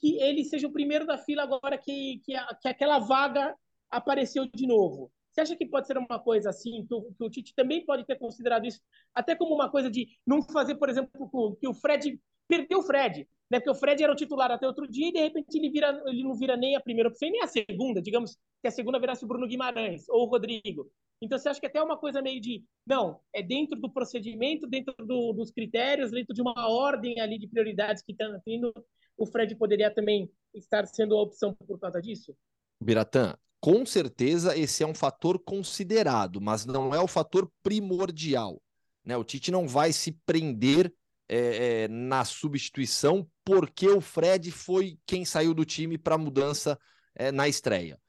que 0.00 0.16
ele 0.20 0.44
seja 0.44 0.66
o 0.66 0.72
primeiro 0.72 1.06
da 1.06 1.16
fila 1.16 1.42
agora 1.42 1.78
que, 1.78 2.20
que, 2.24 2.32
que 2.60 2.68
aquela 2.68 2.98
vaga 2.98 3.54
apareceu 3.90 4.46
de 4.52 4.66
novo. 4.66 5.12
Você 5.30 5.40
acha 5.40 5.56
que 5.56 5.64
pode 5.64 5.86
ser 5.86 5.96
uma 5.96 6.18
coisa 6.18 6.50
assim, 6.50 6.84
que 6.86 6.94
o, 6.94 7.02
que 7.12 7.24
o, 7.24 7.30
Tite 7.30 7.54
também 7.54 7.84
pode 7.84 8.04
ter 8.04 8.16
considerado 8.16 8.66
isso, 8.66 8.80
até 9.14 9.34
como 9.34 9.54
uma 9.54 9.70
coisa 9.70 9.90
de 9.90 10.08
não 10.26 10.42
fazer, 10.42 10.74
por 10.74 10.90
exemplo, 10.90 11.56
que 11.58 11.66
o 11.66 11.72
Fred 11.72 12.20
perdeu 12.46 12.80
o 12.80 12.82
Fred, 12.82 13.26
né? 13.50 13.58
Porque 13.58 13.70
o 13.70 13.74
Fred 13.74 14.02
era 14.02 14.12
o 14.12 14.16
titular 14.16 14.50
até 14.50 14.66
outro 14.66 14.86
dia 14.86 15.08
e 15.08 15.12
de 15.12 15.20
repente 15.20 15.56
ele, 15.56 15.70
vira, 15.70 16.02
ele 16.06 16.22
não 16.22 16.34
vira 16.34 16.56
nem 16.56 16.76
a 16.76 16.80
primeira 16.80 17.08
opção 17.08 17.30
nem 17.30 17.42
a 17.42 17.46
segunda, 17.46 18.02
digamos 18.02 18.36
que 18.60 18.68
a 18.68 18.70
segunda 18.70 19.00
virasse 19.00 19.24
o 19.24 19.28
Bruno 19.28 19.46
Guimarães 19.46 20.06
ou 20.08 20.26
o 20.26 20.30
Rodrigo. 20.30 20.90
Então 21.22 21.38
você 21.38 21.48
acha 21.48 21.60
que 21.60 21.66
até 21.66 21.80
uma 21.80 21.96
coisa 21.96 22.20
meio 22.20 22.40
de, 22.40 22.64
não, 22.84 23.20
é 23.32 23.40
dentro 23.40 23.80
do 23.80 23.88
procedimento, 23.88 24.66
dentro 24.66 24.92
do, 24.98 25.32
dos 25.32 25.52
critérios, 25.52 26.10
dentro 26.10 26.34
de 26.34 26.42
uma 26.42 26.68
ordem 26.68 27.20
ali 27.20 27.38
de 27.38 27.46
prioridades 27.46 28.02
que 28.02 28.10
estão 28.10 28.40
tendo, 28.44 28.74
o 29.16 29.24
Fred 29.24 29.54
poderia 29.54 29.88
também 29.88 30.28
estar 30.52 30.84
sendo 30.84 31.16
a 31.16 31.22
opção 31.22 31.54
por 31.54 31.78
causa 31.78 32.02
disso? 32.02 32.36
Biratã, 32.82 33.36
com 33.60 33.86
certeza 33.86 34.58
esse 34.58 34.82
é 34.82 34.86
um 34.86 34.94
fator 34.94 35.38
considerado, 35.38 36.40
mas 36.40 36.66
não 36.66 36.92
é 36.92 36.98
o 36.98 37.06
fator 37.06 37.48
primordial. 37.62 38.60
Né? 39.04 39.16
O 39.16 39.22
Tite 39.22 39.52
não 39.52 39.68
vai 39.68 39.92
se 39.92 40.10
prender 40.26 40.92
é, 41.28 41.84
é, 41.84 41.88
na 41.88 42.24
substituição 42.24 43.30
porque 43.44 43.88
o 43.88 44.00
Fred 44.00 44.50
foi 44.50 44.98
quem 45.06 45.24
saiu 45.24 45.54
do 45.54 45.64
time 45.64 45.96
para 45.96 46.18
mudança 46.18 46.76
é, 47.14 47.30
na 47.30 47.46
estreia. 47.46 48.01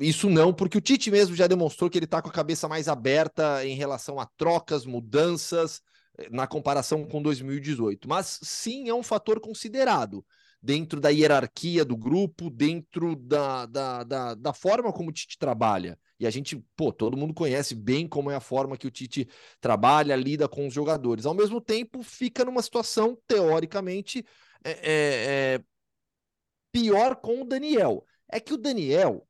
Isso 0.00 0.28
não, 0.28 0.52
porque 0.52 0.76
o 0.76 0.80
Tite 0.80 1.10
mesmo 1.10 1.34
já 1.34 1.46
demonstrou 1.46 1.88
que 1.88 1.96
ele 1.96 2.04
está 2.04 2.20
com 2.20 2.28
a 2.28 2.32
cabeça 2.32 2.68
mais 2.68 2.88
aberta 2.88 3.64
em 3.64 3.74
relação 3.74 4.20
a 4.20 4.26
trocas, 4.26 4.84
mudanças, 4.84 5.80
é, 6.18 6.28
na 6.30 6.46
comparação 6.46 7.04
com 7.06 7.22
2018. 7.22 8.08
Mas 8.08 8.38
sim 8.42 8.88
é 8.88 8.94
um 8.94 9.02
fator 9.02 9.40
considerado 9.40 10.24
dentro 10.60 11.00
da 11.00 11.10
hierarquia 11.10 11.84
do 11.84 11.96
grupo, 11.96 12.50
dentro 12.50 13.14
da, 13.16 13.66
da, 13.66 14.04
da, 14.04 14.34
da, 14.34 14.52
forma 14.52 14.92
como 14.92 15.10
o 15.10 15.12
Tite 15.12 15.38
trabalha. 15.38 15.98
E 16.18 16.26
a 16.26 16.30
gente, 16.30 16.56
pô, 16.74 16.92
todo 16.92 17.16
mundo 17.16 17.32
conhece 17.32 17.74
bem 17.74 18.08
como 18.08 18.30
é 18.30 18.34
a 18.34 18.40
forma 18.40 18.76
que 18.76 18.86
o 18.86 18.90
Tite 18.90 19.28
trabalha, 19.60 20.16
lida 20.16 20.48
com 20.48 20.66
os 20.66 20.74
jogadores. 20.74 21.24
Ao 21.24 21.34
mesmo 21.34 21.60
tempo, 21.60 22.02
fica 22.02 22.44
numa 22.44 22.62
situação, 22.62 23.16
teoricamente, 23.26 24.24
é, 24.64 24.70
é, 24.70 25.54
é 25.54 25.60
Pior 26.72 27.16
com 27.16 27.40
o 27.40 27.44
Daniel. 27.44 28.04
É 28.28 28.38
que 28.38 28.52
o 28.52 28.58
Daniel, 28.58 29.26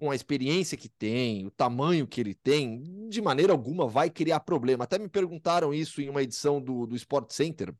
com 0.00 0.10
a 0.10 0.14
experiência 0.14 0.78
que 0.78 0.88
tem, 0.88 1.46
o 1.46 1.50
tamanho 1.50 2.06
que 2.06 2.22
ele 2.22 2.34
tem, 2.34 3.06
de 3.10 3.20
maneira 3.20 3.52
alguma 3.52 3.86
vai 3.86 4.08
criar 4.08 4.40
problema. 4.40 4.84
Até 4.84 4.98
me 4.98 5.10
perguntaram 5.10 5.74
isso 5.74 6.00
em 6.00 6.08
uma 6.08 6.22
edição 6.22 6.58
do, 6.58 6.86
do 6.86 6.96
Sport 6.96 7.30
Center. 7.30 7.74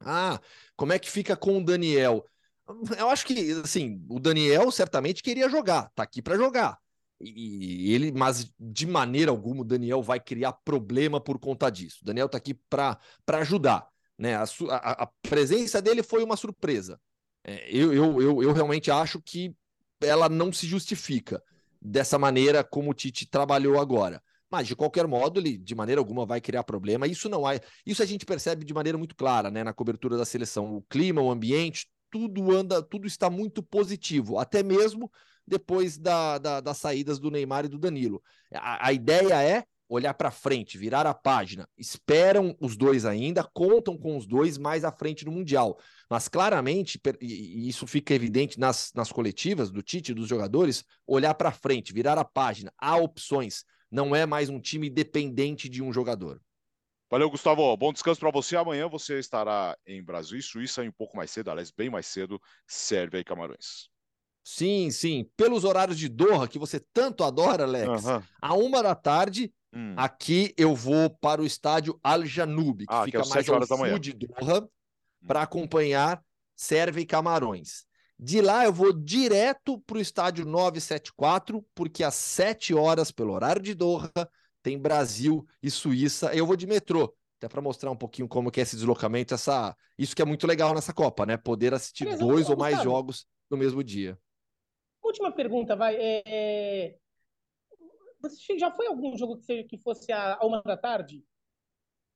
Ah, 0.00 0.40
como 0.76 0.92
é 0.92 0.98
que 1.00 1.10
fica 1.10 1.36
com 1.36 1.58
o 1.58 1.64
Daniel? 1.64 2.24
Eu 2.96 3.10
acho 3.10 3.26
que, 3.26 3.50
assim, 3.64 4.00
o 4.08 4.20
Daniel 4.20 4.70
certamente 4.70 5.20
queria 5.20 5.48
jogar, 5.48 5.90
tá 5.96 6.04
aqui 6.04 6.22
para 6.22 6.36
jogar. 6.36 6.78
E 7.20 7.92
ele, 7.92 8.12
mas 8.12 8.48
de 8.60 8.86
maneira 8.86 9.32
alguma 9.32 9.62
o 9.62 9.64
Daniel 9.64 10.00
vai 10.00 10.20
criar 10.20 10.52
problema 10.52 11.20
por 11.20 11.40
conta 11.40 11.68
disso. 11.68 11.98
O 12.02 12.04
Daniel 12.04 12.28
tá 12.28 12.38
aqui 12.38 12.54
para 12.54 13.00
ajudar, 13.26 13.88
né? 14.16 14.36
A, 14.36 14.44
a, 14.70 15.02
a, 15.02 15.06
presença 15.22 15.82
dele 15.82 16.04
foi 16.04 16.22
uma 16.22 16.36
surpresa. 16.36 17.00
É, 17.42 17.68
eu, 17.68 17.92
eu, 17.92 18.22
eu, 18.22 18.42
eu 18.44 18.52
realmente 18.52 18.88
acho 18.92 19.20
que 19.20 19.52
ela 20.00 20.28
não 20.28 20.52
se 20.52 20.66
justifica 20.66 21.42
dessa 21.80 22.18
maneira 22.18 22.64
como 22.64 22.90
o 22.90 22.94
Tite 22.94 23.26
trabalhou 23.26 23.80
agora. 23.80 24.22
Mas, 24.50 24.66
de 24.66 24.74
qualquer 24.74 25.06
modo, 25.06 25.40
ele 25.40 25.58
de 25.58 25.74
maneira 25.74 26.00
alguma 26.00 26.24
vai 26.24 26.40
criar 26.40 26.64
problema. 26.64 27.06
Isso 27.06 27.28
não 27.28 27.48
é. 27.48 27.60
Isso 27.84 28.02
a 28.02 28.06
gente 28.06 28.24
percebe 28.24 28.64
de 28.64 28.72
maneira 28.72 28.96
muito 28.96 29.14
clara, 29.14 29.50
né? 29.50 29.62
Na 29.62 29.74
cobertura 29.74 30.16
da 30.16 30.24
seleção. 30.24 30.76
O 30.76 30.82
clima, 30.82 31.20
o 31.20 31.30
ambiente, 31.30 31.86
tudo 32.10 32.50
anda, 32.50 32.82
tudo 32.82 33.06
está 33.06 33.28
muito 33.28 33.62
positivo, 33.62 34.38
até 34.38 34.62
mesmo 34.62 35.10
depois 35.46 35.98
da, 35.98 36.38
da 36.38 36.60
das 36.60 36.78
saídas 36.78 37.18
do 37.18 37.30
Neymar 37.30 37.64
e 37.66 37.68
do 37.68 37.78
Danilo. 37.78 38.22
A, 38.52 38.88
a 38.88 38.92
ideia 38.92 39.42
é 39.42 39.64
olhar 39.88 40.12
para 40.14 40.30
frente, 40.30 40.76
virar 40.76 41.06
a 41.06 41.14
página. 41.14 41.68
Esperam 41.76 42.56
os 42.60 42.76
dois 42.76 43.04
ainda, 43.04 43.42
contam 43.42 43.96
com 43.96 44.16
os 44.16 44.26
dois 44.26 44.58
mais 44.58 44.84
à 44.84 44.92
frente 44.92 45.24
no 45.24 45.32
Mundial. 45.32 45.78
Mas 46.10 46.28
claramente, 46.28 47.00
e 47.20 47.68
isso 47.68 47.86
fica 47.86 48.14
evidente 48.14 48.58
nas, 48.58 48.92
nas 48.94 49.10
coletivas 49.10 49.70
do 49.70 49.82
Tite, 49.82 50.12
dos 50.12 50.28
jogadores, 50.28 50.84
olhar 51.06 51.34
para 51.34 51.50
frente, 51.50 51.92
virar 51.92 52.18
a 52.18 52.24
página. 52.24 52.72
Há 52.78 52.96
opções. 52.96 53.64
Não 53.90 54.14
é 54.14 54.26
mais 54.26 54.50
um 54.50 54.60
time 54.60 54.90
dependente 54.90 55.68
de 55.68 55.82
um 55.82 55.92
jogador. 55.92 56.40
Valeu, 57.10 57.30
Gustavo. 57.30 57.74
Bom 57.74 57.90
descanso 57.90 58.20
para 58.20 58.30
você. 58.30 58.54
Amanhã 58.54 58.86
você 58.86 59.18
estará 59.18 59.76
em 59.86 60.02
Brasil 60.02 60.38
e 60.38 60.42
Suíça, 60.42 60.82
um 60.82 60.92
pouco 60.92 61.16
mais 61.16 61.30
cedo, 61.30 61.50
aliás, 61.50 61.70
bem 61.70 61.88
mais 61.88 62.06
cedo, 62.06 62.38
Sérvia 62.66 63.18
e 63.18 63.24
Camarões. 63.24 63.88
Sim, 64.44 64.90
sim. 64.90 65.30
Pelos 65.36 65.64
horários 65.64 65.98
de 65.98 66.08
Doha, 66.08 66.48
que 66.48 66.58
você 66.58 66.80
tanto 66.92 67.24
adora, 67.24 67.64
Alex, 67.64 68.04
uhum. 68.04 68.22
a 68.40 68.54
uma 68.54 68.82
da 68.82 68.94
tarde, 68.94 69.52
hum. 69.72 69.94
aqui 69.96 70.54
eu 70.56 70.74
vou 70.74 71.10
para 71.10 71.40
o 71.40 71.46
estádio 71.46 71.98
Al 72.02 72.24
Janoub, 72.24 72.86
que 72.86 72.86
ah, 72.88 73.04
fica 73.04 73.22
que 73.22 73.28
é 73.28 73.34
mais 73.34 73.48
ao 73.48 73.66
sul 73.66 73.98
de 73.98 74.12
Doha, 74.12 74.60
hum. 74.62 74.68
para 75.26 75.42
acompanhar 75.42 76.22
Sérvia 76.56 77.02
e 77.02 77.06
Camarões. 77.06 77.86
De 78.18 78.40
lá 78.40 78.64
eu 78.64 78.72
vou 78.72 78.92
direto 78.92 79.78
para 79.80 79.98
o 79.98 80.00
estádio 80.00 80.44
974, 80.44 81.64
porque 81.72 82.02
às 82.02 82.14
7 82.14 82.74
horas, 82.74 83.12
pelo 83.12 83.32
horário 83.32 83.62
de 83.62 83.74
Doha, 83.74 84.10
tem 84.60 84.76
Brasil 84.76 85.46
e 85.62 85.70
Suíça. 85.70 86.34
Eu 86.34 86.44
vou 86.44 86.56
de 86.56 86.66
metrô, 86.66 87.14
até 87.38 87.48
para 87.48 87.62
mostrar 87.62 87.92
um 87.92 87.96
pouquinho 87.96 88.26
como 88.26 88.50
que 88.50 88.58
é 88.58 88.64
esse 88.64 88.74
deslocamento, 88.74 89.34
essa 89.34 89.76
isso 89.96 90.16
que 90.16 90.22
é 90.22 90.24
muito 90.24 90.46
legal 90.46 90.74
nessa 90.74 90.92
Copa, 90.92 91.24
né? 91.24 91.36
Poder 91.36 91.72
assistir 91.72 92.06
Mas, 92.06 92.18
dois 92.18 92.50
ou 92.50 92.56
mais 92.56 92.82
jogos 92.82 93.24
no 93.48 93.56
mesmo 93.56 93.82
dia. 93.84 94.18
Última 95.02 95.32
pergunta, 95.32 95.76
vai. 95.76 95.94
É, 95.96 96.22
é... 96.26 96.96
Você 98.20 98.58
já 98.58 98.70
foi 98.70 98.86
algum 98.86 99.16
jogo 99.16 99.38
que, 99.38 99.64
que 99.64 99.78
fosse 99.78 100.12
a, 100.12 100.38
uma 100.42 100.62
da 100.62 100.76
tarde? 100.76 101.24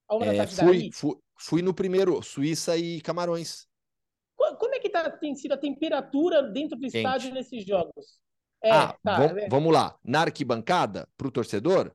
A 0.09 0.17
uma 0.17 0.27
é, 0.27 0.37
da 0.37 0.47
tarde 0.47 0.57
fui, 0.57 0.91
fui, 0.93 1.19
fui, 1.37 1.63
no 1.63 1.73
primeiro, 1.73 2.23
Suíça 2.23 2.77
e 2.77 3.01
Camarões. 3.01 3.67
Como 4.37 4.75
é 4.75 4.81
que 4.81 4.91
tá, 4.91 5.09
tem 5.09 5.35
sido 5.37 5.53
a 5.53 5.57
temperatura 5.57 6.43
dentro 6.43 6.77
do 6.77 6.87
estádio 6.87 7.33
nesses 7.33 7.65
jogos? 7.65 8.21
É, 8.63 8.71
ah, 8.71 8.97
tá, 9.03 9.25
é. 9.25 9.49
vamos 9.49 9.73
lá. 9.73 9.97
Na 10.05 10.23
arquibancada, 10.23 11.09
para 11.17 11.29
o 11.29 11.31
torcedor, 11.31 11.93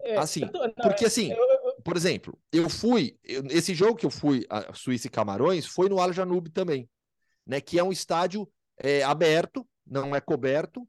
é, 0.00 0.16
assim, 0.16 0.42
porque 0.82 1.04
é, 1.04 1.06
assim, 1.06 1.30
por 1.84 1.96
exemplo, 1.96 2.36
eu 2.52 2.68
fui, 2.68 3.16
esse 3.22 3.74
jogo 3.74 3.96
que 3.96 4.06
eu 4.06 4.10
fui, 4.10 4.44
a 4.48 4.72
Suíça 4.74 5.06
e 5.06 5.10
Camarões, 5.10 5.66
foi 5.66 5.88
no 5.88 6.00
Al 6.00 6.12
Janub 6.12 6.50
também, 6.50 6.88
né? 7.46 7.60
Que 7.60 7.78
é 7.78 7.84
um 7.84 7.92
estádio 7.92 8.48
é, 8.78 9.02
aberto, 9.02 9.66
não 9.86 10.14
é 10.14 10.20
coberto. 10.20 10.86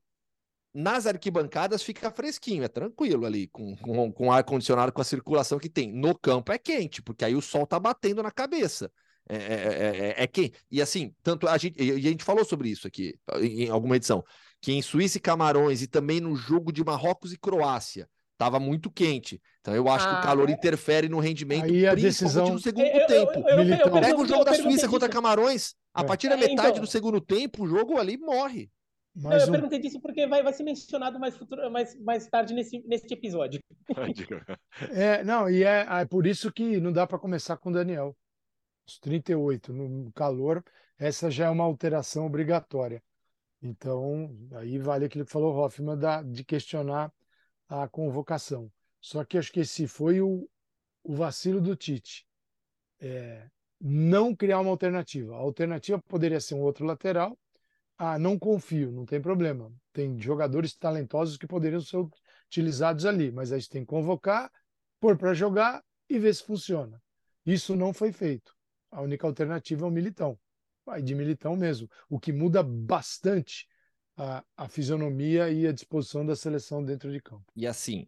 Nas 0.79 1.07
arquibancadas 1.07 1.81
fica 1.81 2.11
fresquinho, 2.11 2.63
é 2.63 2.67
tranquilo 2.67 3.25
ali, 3.25 3.47
com, 3.47 3.75
com, 3.77 4.11
com 4.11 4.31
ar-condicionado, 4.31 4.91
com 4.91 5.01
a 5.01 5.05
circulação 5.05 5.57
que 5.57 5.69
tem. 5.69 5.91
No 5.91 6.15
campo 6.15 6.51
é 6.51 6.57
quente, 6.59 7.01
porque 7.01 7.25
aí 7.25 7.35
o 7.35 7.41
sol 7.41 7.65
tá 7.65 7.79
batendo 7.79 8.21
na 8.21 8.29
cabeça. 8.29 8.91
É, 9.27 9.35
é, 9.35 9.39
é, 9.39 9.97
é, 10.09 10.23
é 10.23 10.27
quente. 10.27 10.57
E 10.69 10.79
assim, 10.81 11.15
tanto 11.23 11.47
a 11.47 11.57
gente, 11.57 11.81
e 11.81 11.91
a 11.91 12.09
gente 12.11 12.23
falou 12.23 12.45
sobre 12.45 12.69
isso 12.69 12.87
aqui 12.87 13.15
em 13.41 13.69
alguma 13.69 13.95
edição, 13.95 14.23
que 14.61 14.71
em 14.71 14.81
Suíça 14.83 15.17
e 15.17 15.21
Camarões 15.21 15.81
e 15.81 15.87
também 15.87 16.21
no 16.21 16.35
jogo 16.35 16.71
de 16.71 16.83
Marrocos 16.83 17.33
e 17.33 17.37
Croácia, 17.37 18.07
Tava 18.37 18.59
muito 18.59 18.91
quente. 18.91 19.41
Então 19.61 19.73
eu 19.73 19.89
acho 19.89 20.05
ah, 20.05 20.09
que 20.09 20.15
o 20.15 20.19
ah, 20.19 20.21
calor 20.21 20.47
é. 20.47 20.51
interfere 20.51 21.09
no 21.09 21.19
rendimento, 21.19 21.65
Aí 21.65 21.87
a 21.87 21.95
decisão 21.95 22.49
no 22.49 22.59
segundo 22.59 22.85
eu, 22.85 23.07
tempo. 23.07 23.49
Eu, 23.49 23.63
eu, 23.63 23.91
Pega 23.99 24.21
o 24.21 24.27
jogo 24.27 24.43
da 24.43 24.53
Suíça 24.53 24.87
contra 24.87 25.09
Camarões, 25.09 25.73
a 25.91 26.03
é. 26.03 26.05
partir 26.05 26.29
da 26.29 26.35
é, 26.35 26.37
metade 26.37 26.69
então... 26.69 26.81
do 26.81 26.87
segundo 26.87 27.19
tempo, 27.19 27.63
o 27.63 27.67
jogo 27.67 27.97
ali 27.97 28.15
morre. 28.15 28.69
Não, 29.17 29.33
eu 29.33 29.47
um... 29.47 29.51
perguntei 29.51 29.79
disso 29.79 29.99
porque 29.99 30.27
vai, 30.27 30.43
vai 30.43 30.53
ser 30.53 30.63
mencionado 30.63 31.19
mais, 31.19 31.35
futuro, 31.35 31.71
mais, 31.71 31.99
mais 31.99 32.27
tarde 32.27 32.53
nesse, 32.53 32.79
nesse 32.87 33.11
episódio. 33.11 33.59
é, 34.91 35.23
não, 35.23 35.49
e 35.49 35.63
é, 35.63 35.87
é 35.89 36.05
por 36.05 36.27
isso 36.27 36.51
que 36.51 36.79
não 36.79 36.91
dá 36.91 37.07
para 37.07 37.17
começar 37.17 37.57
com 37.57 37.69
o 37.69 37.73
Daniel. 37.73 38.15
Os 38.87 38.99
38 38.99 39.73
no 39.73 40.11
calor, 40.13 40.63
essa 40.99 41.31
já 41.31 41.47
é 41.47 41.49
uma 41.49 41.63
alteração 41.63 42.27
obrigatória. 42.27 43.03
Então, 43.61 44.37
aí 44.53 44.77
vale 44.77 45.05
aquilo 45.05 45.25
que 45.25 45.31
falou 45.31 45.55
Hoffman 45.55 45.97
da, 45.97 46.21
de 46.21 46.43
questionar 46.43 47.11
a 47.67 47.87
convocação. 47.87 48.71
Só 49.01 49.25
que 49.25 49.37
acho 49.37 49.51
que 49.51 49.61
esse 49.61 49.87
foi 49.87 50.21
o, 50.21 50.47
o 51.03 51.15
vacilo 51.15 51.59
do 51.59 51.75
Tite. 51.75 52.25
É, 52.99 53.49
não 53.81 54.35
criar 54.35 54.59
uma 54.59 54.69
alternativa. 54.69 55.35
A 55.35 55.39
alternativa 55.39 55.99
poderia 56.07 56.39
ser 56.39 56.53
um 56.53 56.61
outro 56.61 56.85
lateral. 56.85 57.37
Ah, 57.97 58.19
não 58.19 58.37
confio, 58.37 58.91
não 58.91 59.05
tem 59.05 59.19
problema. 59.19 59.71
Tem 59.91 60.19
jogadores 60.19 60.75
talentosos 60.75 61.37
que 61.37 61.47
poderiam 61.47 61.81
ser 61.81 61.97
utilizados 62.47 63.05
ali, 63.05 63.31
mas 63.31 63.51
aí 63.51 63.61
você 63.61 63.69
tem 63.69 63.81
que 63.81 63.87
convocar, 63.87 64.51
pôr 64.99 65.17
para 65.17 65.33
jogar 65.33 65.83
e 66.09 66.19
ver 66.19 66.33
se 66.33 66.43
funciona. 66.43 67.01
Isso 67.45 67.75
não 67.75 67.93
foi 67.93 68.11
feito. 68.11 68.55
A 68.91 69.01
única 69.01 69.25
alternativa 69.25 69.85
é 69.85 69.87
o 69.87 69.91
Militão. 69.91 70.37
Vai 70.85 71.01
de 71.01 71.15
Militão 71.15 71.55
mesmo, 71.55 71.89
o 72.09 72.19
que 72.19 72.31
muda 72.31 72.63
bastante 72.63 73.67
a, 74.15 74.43
a 74.55 74.69
fisionomia 74.69 75.49
e 75.49 75.67
a 75.67 75.71
disposição 75.71 76.25
da 76.25 76.35
seleção 76.35 76.83
dentro 76.83 77.11
de 77.11 77.21
campo. 77.21 77.45
E 77.55 77.67
assim, 77.67 78.07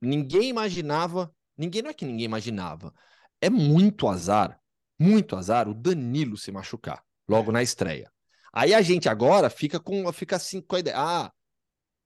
ninguém 0.00 0.48
imaginava, 0.48 1.34
ninguém 1.56 1.82
não 1.82 1.90
é 1.90 1.94
que 1.94 2.06
ninguém 2.06 2.24
imaginava, 2.24 2.94
é 3.40 3.50
muito 3.50 4.06
azar, 4.06 4.60
muito 4.98 5.34
azar 5.34 5.68
o 5.68 5.74
Danilo 5.74 6.36
se 6.36 6.52
machucar 6.52 7.04
logo 7.28 7.50
na 7.50 7.62
estreia. 7.62 8.10
Aí 8.52 8.74
a 8.74 8.82
gente 8.82 9.08
agora 9.08 9.48
fica 9.48 9.78
com 9.78 10.12
fica 10.12 10.36
assim 10.36 10.60
com 10.60 10.76
a 10.76 10.80
ideia, 10.80 10.96
ah, 10.98 11.32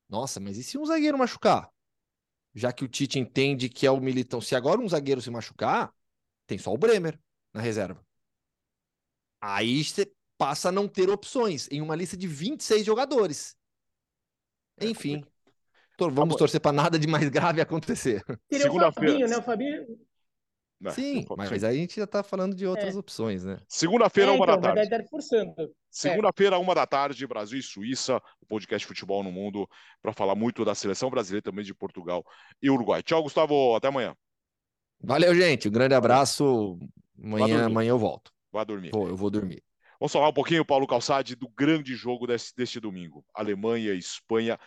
nossa, 0.09 0.39
mas 0.39 0.59
e 0.59 0.63
se 0.63 0.77
um 0.77 0.85
zagueiro 0.85 1.19
machucar? 1.19 1.71
Já 2.55 2.73
que 2.73 2.85
o 2.85 2.89
Tite 2.89 3.19
entende 3.19 3.69
que 3.69 3.87
é 3.87 3.91
o 3.91 4.01
militão, 4.01 4.41
se 4.41 4.55
agora 4.55 4.81
um 4.81 4.89
zagueiro 4.89 5.21
se 5.21 5.31
machucar, 5.31 5.93
tem 6.47 6.59
só 6.59 6.73
o 6.73 6.79
Bremer 6.79 7.19
na 7.53 7.61
reserva. 7.61 8.05
Aí 9.41 9.83
você 9.83 10.11
passa 10.39 10.69
a 10.69 10.73
não 10.73 10.87
ter 10.87 11.11
opções 11.11 11.69
em 11.71 11.81
uma 11.81 11.97
lista 11.97 12.17
de 12.17 12.27
26 12.27 12.85
jogadores. 12.85 13.57
É, 14.79 14.87
Enfim, 14.87 15.25
vamos 15.99 16.37
torcer 16.37 16.61
para 16.61 16.73
nada 16.73 16.99
de 16.99 17.07
mais 17.07 17.29
grave 17.31 17.61
acontecer. 17.61 18.25
Seria 18.51 18.71
o 18.71 18.93
Fabinho, 18.93 19.29
né? 19.29 19.37
O 19.37 19.43
Fabinho. 19.43 19.99
Sim, 20.91 21.25
mas, 21.37 21.51
mas 21.51 21.65
aí 21.65 21.77
a 21.77 21.81
gente 21.81 21.97
já 21.97 22.05
está 22.05 22.23
falando 22.23 22.55
de 22.55 22.67
outras 22.67 22.95
é. 22.95 22.99
opções, 22.99 23.45
né? 23.45 23.59
Segunda-feira, 23.69 24.33
é, 24.33 24.35
uma 24.35 24.45
então, 24.45 24.61
da 24.61 24.75
tarde. 24.75 25.09
Forçando. 25.09 25.55
Segunda-feira, 25.91 26.59
uma 26.59 26.75
da 26.75 26.87
tarde, 26.87 27.27
Brasil 27.27 27.59
e 27.59 27.63
Suíça, 27.63 28.21
o 28.41 28.47
podcast 28.47 28.87
Futebol 28.87 29.23
no 29.23 29.33
Mundo, 29.33 29.69
para 30.03 30.13
falar 30.13 30.35
muito 30.35 30.65
da 30.65 30.75
seleção 30.75 31.09
brasileira, 31.09 31.43
também 31.43 31.65
de 31.65 31.75
Portugal 31.75 32.25
e 32.61 32.69
Uruguai. 32.69 33.03
Tchau, 33.03 33.23
Gustavo. 33.23 33.75
Até 33.75 33.89
amanhã. 33.89 34.15
Valeu, 35.01 35.35
gente. 35.35 35.69
Um 35.69 35.73
grande 35.73 35.95
abraço. 35.95 36.79
Amanhã, 37.23 37.67
amanhã 37.67 37.91
eu 37.91 37.99
volto. 37.99 38.33
Vá 38.53 38.65
dormir. 38.65 38.91
Vou, 38.93 39.09
eu 39.09 39.17
vou 39.17 39.31
dormir. 39.31 39.63
Vamos 39.99 40.13
falar 40.13 40.29
um 40.29 40.35
pouquinho, 40.35 40.65
Paulo 40.65 40.87
Calçade, 40.87 41.37
do 41.37 41.49
grande 41.49 41.95
jogo 41.95 42.27
desse, 42.27 42.55
deste 42.55 42.81
domingo. 42.81 43.25
Alemanha 43.33 43.95
e 43.95 43.99
Espanha. 43.99 44.59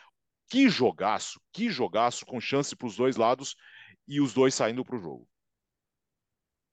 Que 0.49 0.69
jogaço, 0.69 1.39
que 1.51 1.69
jogaço, 1.69 2.25
com 2.25 2.39
chance 2.39 2.75
para 2.75 2.87
os 2.87 2.95
dois 2.95 3.17
lados 3.17 3.55
e 4.07 4.21
os 4.21 4.33
dois 4.33 4.55
saindo 4.55 4.83
para 4.83 4.95
o 4.95 4.99
jogo. 4.99 5.27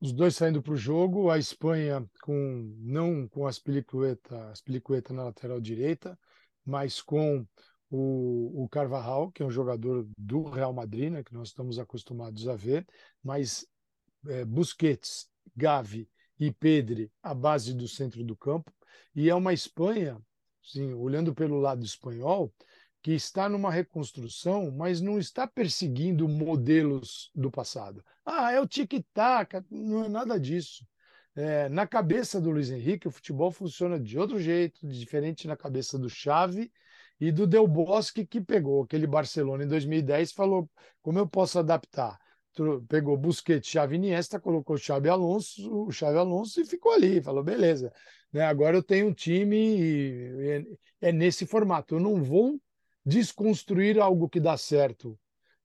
Os 0.04 0.12
dois 0.12 0.36
saindo 0.36 0.60
para 0.60 0.74
o 0.74 0.76
jogo, 0.76 1.30
a 1.30 1.38
Espanha 1.38 2.06
com 2.20 2.76
não 2.78 3.26
com 3.26 3.46
as 3.46 3.58
pelicueta, 3.58 4.50
as 4.50 4.60
pelicueta 4.60 5.14
na 5.14 5.24
lateral 5.24 5.58
direita, 5.58 6.18
mas 6.62 7.00
com 7.00 7.46
o, 7.88 8.64
o 8.64 8.68
Carvajal, 8.68 9.32
que 9.32 9.42
é 9.42 9.46
um 9.46 9.50
jogador 9.50 10.06
do 10.18 10.42
Real 10.50 10.74
Madrid, 10.74 11.10
né, 11.10 11.24
que 11.24 11.32
nós 11.32 11.48
estamos 11.48 11.78
acostumados 11.78 12.46
a 12.46 12.54
ver, 12.54 12.86
mas 13.22 13.66
é, 14.26 14.44
Busquets, 14.44 15.26
Gavi 15.56 16.06
e 16.38 16.52
Pedri 16.52 17.10
à 17.22 17.32
base 17.32 17.72
do 17.72 17.88
centro 17.88 18.22
do 18.22 18.36
campo. 18.36 18.70
E 19.16 19.30
é 19.30 19.34
uma 19.34 19.54
Espanha, 19.54 20.20
sim, 20.62 20.92
olhando 20.92 21.34
pelo 21.34 21.58
lado 21.58 21.82
espanhol, 21.82 22.52
que 23.04 23.12
está 23.12 23.50
numa 23.50 23.70
reconstrução, 23.70 24.70
mas 24.70 25.02
não 25.02 25.18
está 25.18 25.46
perseguindo 25.46 26.26
modelos 26.26 27.30
do 27.34 27.50
passado. 27.50 28.02
Ah, 28.24 28.50
é 28.50 28.58
o 28.58 28.66
tic-tac, 28.66 29.62
não 29.70 30.06
é 30.06 30.08
nada 30.08 30.40
disso. 30.40 30.86
É, 31.36 31.68
na 31.68 31.86
cabeça 31.86 32.40
do 32.40 32.50
Luiz 32.50 32.70
Henrique, 32.70 33.06
o 33.06 33.10
futebol 33.10 33.50
funciona 33.50 34.00
de 34.00 34.18
outro 34.18 34.40
jeito, 34.40 34.88
diferente 34.88 35.46
na 35.46 35.54
cabeça 35.54 35.98
do 35.98 36.08
Xavi 36.08 36.72
e 37.20 37.30
do 37.30 37.46
Del 37.46 37.68
Bosque, 37.68 38.24
que 38.24 38.40
pegou 38.40 38.84
aquele 38.84 39.06
Barcelona 39.06 39.64
em 39.64 39.68
2010 39.68 40.30
e 40.30 40.34
falou 40.34 40.70
como 41.02 41.18
eu 41.18 41.28
posso 41.28 41.58
adaptar. 41.58 42.18
Pegou 42.88 43.18
Busquets, 43.18 43.68
Xavi 43.68 43.96
Iniesta, 43.96 44.40
colocou 44.40 44.78
Xavi 44.78 45.10
Alonso, 45.10 45.70
o 45.70 45.92
Xavi 45.92 46.16
Alonso 46.16 46.58
e 46.58 46.64
ficou 46.64 46.92
ali. 46.92 47.20
Falou, 47.20 47.44
beleza, 47.44 47.92
né, 48.32 48.46
agora 48.46 48.78
eu 48.78 48.82
tenho 48.82 49.08
um 49.08 49.12
time 49.12 49.56
e 49.76 50.66
é, 51.02 51.08
é 51.08 51.12
nesse 51.12 51.44
formato. 51.44 51.96
Eu 51.96 52.00
não 52.00 52.22
vou 52.22 52.58
desconstruir 53.04 53.98
algo 54.00 54.28
que 54.28 54.40
dá 54.40 54.56
certo 54.56 55.18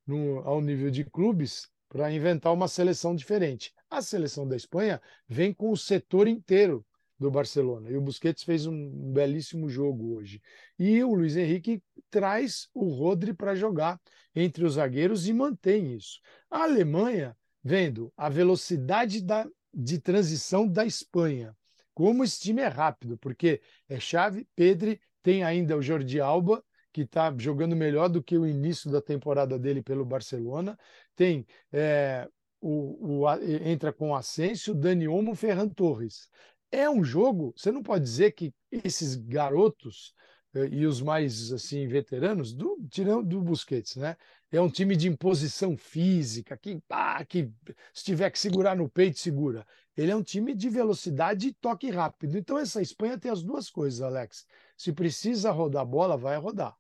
no, 0.06 0.40
ao 0.40 0.62
nível 0.62 0.92
de 0.92 1.04
clubes 1.04 1.70
para 1.88 2.12
inventar 2.12 2.54
uma 2.54 2.68
seleção 2.68 3.16
diferente. 3.16 3.74
A 3.90 4.02
seleção 4.02 4.48
da 4.48 4.56
Espanha 4.56 5.02
vem 5.28 5.54
com 5.54 5.72
o 5.72 5.78
setor 5.78 6.28
inteiro 6.28 6.86
do 7.20 7.30
Barcelona. 7.30 7.90
E 7.90 7.98
o 7.98 8.02
Busquets 8.02 8.44
fez 8.44 8.66
um 8.66 9.12
belíssimo 9.12 9.70
jogo 9.70 10.16
hoje. 10.16 10.42
E 10.78 11.04
o 11.04 11.14
Luiz 11.14 11.36
Henrique 11.36 11.84
traz 12.10 12.70
o 12.74 12.88
Rodri 12.90 13.34
para 13.34 13.56
jogar 13.56 14.00
entre 14.34 14.64
os 14.64 14.76
zagueiros 14.76 15.28
e 15.28 15.34
mantém 15.34 15.96
isso. 15.96 16.20
A 16.50 16.64
Alemanha, 16.64 17.36
vendo 17.64 18.14
a 18.16 18.30
velocidade 18.30 19.22
da, 19.22 19.46
de 19.74 20.00
transição 20.00 20.68
da 20.68 20.86
Espanha, 20.86 21.56
como 21.94 22.24
esse 22.24 22.40
time 22.40 22.62
é 22.62 22.68
rápido, 22.68 23.18
porque 23.18 23.62
é 23.90 24.00
chave, 24.00 24.48
Pedri, 24.56 25.02
tem 25.22 25.44
ainda 25.44 25.76
o 25.76 25.82
Jordi 25.82 26.22
Alba, 26.22 26.64
que 26.92 27.02
está 27.02 27.34
jogando 27.38 27.76
melhor 27.76 28.10
do 28.10 28.24
que 28.24 28.38
o 28.38 28.48
início 28.48 28.92
da 28.92 29.02
temporada 29.02 29.58
dele 29.58 29.82
pelo 29.82 30.06
Barcelona. 30.06 30.78
Tem 31.16 31.46
é, 31.72 32.28
o, 32.62 33.24
o, 33.24 33.30
entra 33.66 33.94
com 33.94 34.16
Asensio, 34.16 34.74
Dani 34.74 35.08
Olmo, 35.08 35.36
Ferran 35.36 35.70
Torres. 35.70 36.30
É 36.72 36.90
um 36.90 37.04
jogo, 37.04 37.54
você 37.56 37.72
não 37.72 37.82
pode 37.82 38.04
dizer 38.04 38.32
que 38.32 38.54
esses 38.72 39.16
garotos 39.16 40.14
eh, 40.54 40.68
e 40.72 40.86
os 40.86 41.02
mais 41.02 41.52
assim 41.52 41.88
veteranos, 41.88 42.54
do, 42.54 42.78
tirando 42.90 43.24
do 43.28 43.42
Busquets, 43.42 43.96
né? 43.96 44.16
É 44.52 44.60
um 44.62 44.70
time 44.70 44.96
de 44.96 45.08
imposição 45.08 45.78
física, 45.78 46.58
que, 46.58 46.82
ah, 46.90 47.24
que 47.26 47.52
se 47.94 48.04
tiver 48.04 48.30
que 48.32 48.40
segurar 48.40 48.76
no 48.76 48.90
peito, 48.90 49.20
segura. 49.20 49.66
Ele 49.96 50.12
é 50.12 50.16
um 50.16 50.24
time 50.24 50.56
de 50.56 50.70
velocidade 50.70 51.48
e 51.48 51.54
toque 51.54 51.90
rápido. 51.92 52.38
Então, 52.38 52.58
essa 52.58 52.82
Espanha 52.82 53.18
tem 53.18 53.32
as 53.32 53.44
duas 53.44 53.70
coisas, 53.70 54.02
Alex. 54.02 54.46
Se 54.78 54.92
precisa 54.94 55.52
rodar 55.52 55.84
a 55.84 55.86
bola, 55.86 56.18
vai 56.18 56.38
rodar. 56.38 56.76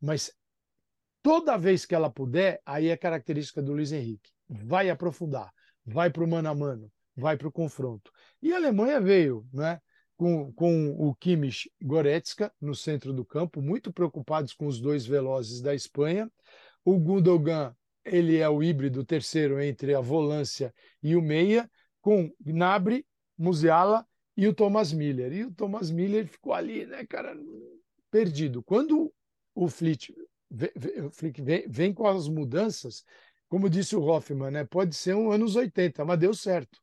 Mas 0.00 0.32
toda 1.22 1.58
vez 1.58 1.84
que 1.84 1.94
ela 1.94 2.10
puder, 2.10 2.60
aí 2.64 2.88
é 2.88 2.96
característica 2.96 3.62
do 3.62 3.72
Luiz 3.72 3.92
Henrique 3.92 4.30
vai 4.48 4.90
aprofundar, 4.90 5.52
vai 5.84 6.10
para 6.10 6.24
o 6.24 6.28
mano 6.28 6.48
a 6.48 6.54
mano, 6.54 6.90
vai 7.16 7.36
para 7.36 7.48
o 7.48 7.52
confronto. 7.52 8.10
E 8.42 8.52
a 8.52 8.56
Alemanha 8.56 9.00
veio 9.00 9.46
né, 9.52 9.80
com, 10.16 10.52
com 10.52 10.90
o 10.98 11.14
Kimmich 11.14 11.70
Goretzka 11.80 12.52
no 12.60 12.74
centro 12.74 13.12
do 13.12 13.24
campo, 13.24 13.62
muito 13.62 13.92
preocupados 13.92 14.52
com 14.52 14.66
os 14.66 14.80
dois 14.80 15.06
velozes 15.06 15.60
da 15.60 15.74
Espanha. 15.74 16.30
O 16.84 16.98
Gundogan, 16.98 17.74
ele 18.04 18.38
é 18.38 18.48
o 18.48 18.62
híbrido 18.62 19.04
terceiro 19.04 19.60
entre 19.60 19.94
a 19.94 20.00
volância 20.00 20.74
e 21.02 21.14
o 21.14 21.22
meia, 21.22 21.70
com 22.00 22.32
Gnabry, 22.40 23.06
Musiala 23.38 24.06
e 24.36 24.48
o 24.48 24.54
Thomas 24.54 24.92
Miller. 24.92 25.32
E 25.32 25.44
o 25.44 25.52
Thomas 25.52 25.90
Miller 25.90 26.26
ficou 26.26 26.52
ali, 26.52 26.86
né, 26.86 27.06
cara, 27.06 27.36
perdido. 28.10 28.62
Quando 28.62 29.12
o 29.64 29.68
Flick 29.68 30.14
vem, 31.42 31.68
vem 31.68 31.92
com 31.92 32.06
as 32.06 32.26
mudanças, 32.28 33.04
como 33.48 33.68
disse 33.68 33.94
o 33.94 34.02
Hoffman, 34.02 34.50
né, 34.50 34.64
pode 34.64 34.94
ser 34.96 35.14
um 35.14 35.30
anos 35.30 35.54
80, 35.54 36.04
mas 36.04 36.18
deu 36.18 36.32
certo, 36.32 36.80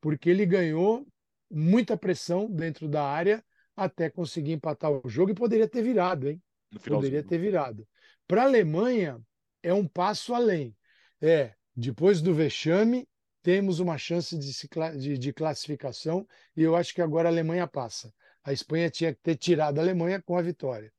porque 0.00 0.30
ele 0.30 0.46
ganhou 0.46 1.06
muita 1.50 1.96
pressão 1.96 2.48
dentro 2.48 2.88
da 2.88 3.02
área 3.02 3.44
até 3.76 4.08
conseguir 4.08 4.52
empatar 4.52 4.92
o 4.92 5.08
jogo 5.08 5.32
e 5.32 5.34
poderia 5.34 5.66
ter 5.66 5.82
virado, 5.82 6.28
hein? 6.28 6.40
Poderia 6.84 7.22
ter 7.24 7.38
virado. 7.38 7.88
Para 8.28 8.42
a 8.42 8.44
Alemanha, 8.44 9.20
é 9.62 9.74
um 9.74 9.86
passo 9.88 10.32
além. 10.32 10.76
É, 11.20 11.54
depois 11.74 12.22
do 12.22 12.32
vexame, 12.32 13.08
temos 13.42 13.80
uma 13.80 13.98
chance 13.98 14.38
de, 14.38 14.52
de, 14.98 15.18
de, 15.18 15.32
classificação 15.32 16.26
e 16.56 16.62
eu 16.62 16.76
acho 16.76 16.94
que 16.94 17.02
agora 17.02 17.28
a 17.28 17.32
Alemanha 17.32 17.66
passa. 17.66 18.12
A 18.44 18.52
Espanha 18.52 18.90
tinha 18.90 19.12
que 19.12 19.20
ter 19.20 19.36
tirado 19.36 19.78
a 19.78 19.82
Alemanha 19.82 20.22
com 20.22 20.36
a 20.36 20.42
vitória. 20.42 20.92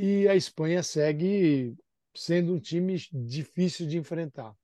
E 0.00 0.28
a 0.28 0.36
Espanha 0.36 0.80
segue 0.80 1.76
sendo 2.14 2.54
um 2.54 2.60
time 2.60 2.96
difícil 3.12 3.84
de 3.84 3.98
enfrentar. 3.98 4.54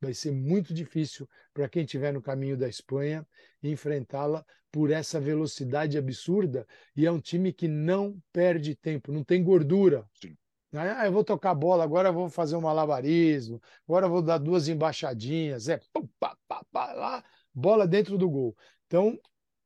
Vai 0.00 0.14
ser 0.14 0.30
muito 0.30 0.72
difícil 0.72 1.28
para 1.52 1.68
quem 1.68 1.82
estiver 1.82 2.12
no 2.12 2.22
caminho 2.22 2.56
da 2.56 2.68
Espanha 2.68 3.26
enfrentá-la 3.60 4.46
por 4.70 4.92
essa 4.92 5.18
velocidade 5.18 5.98
absurda. 5.98 6.64
E 6.94 7.04
é 7.04 7.10
um 7.10 7.18
time 7.18 7.52
que 7.52 7.66
não 7.66 8.16
perde 8.32 8.76
tempo, 8.76 9.10
não 9.10 9.24
tem 9.24 9.42
gordura. 9.42 10.08
Sim. 10.14 10.36
Ah, 10.72 11.06
eu 11.06 11.12
vou 11.12 11.24
tocar 11.24 11.54
bola, 11.54 11.82
agora 11.82 12.10
eu 12.10 12.12
vou 12.12 12.28
fazer 12.28 12.54
um 12.54 12.60
malabarismo, 12.60 13.60
agora 13.88 14.06
eu 14.06 14.10
vou 14.10 14.22
dar 14.22 14.38
duas 14.38 14.68
embaixadinhas, 14.68 15.68
é 15.68 15.80
pum, 15.92 16.06
pá, 16.20 16.36
pá, 16.46 16.62
pá, 16.70 16.92
lá, 16.92 17.24
bola 17.52 17.88
dentro 17.88 18.16
do 18.16 18.30
gol. 18.30 18.54
Então, 18.86 19.18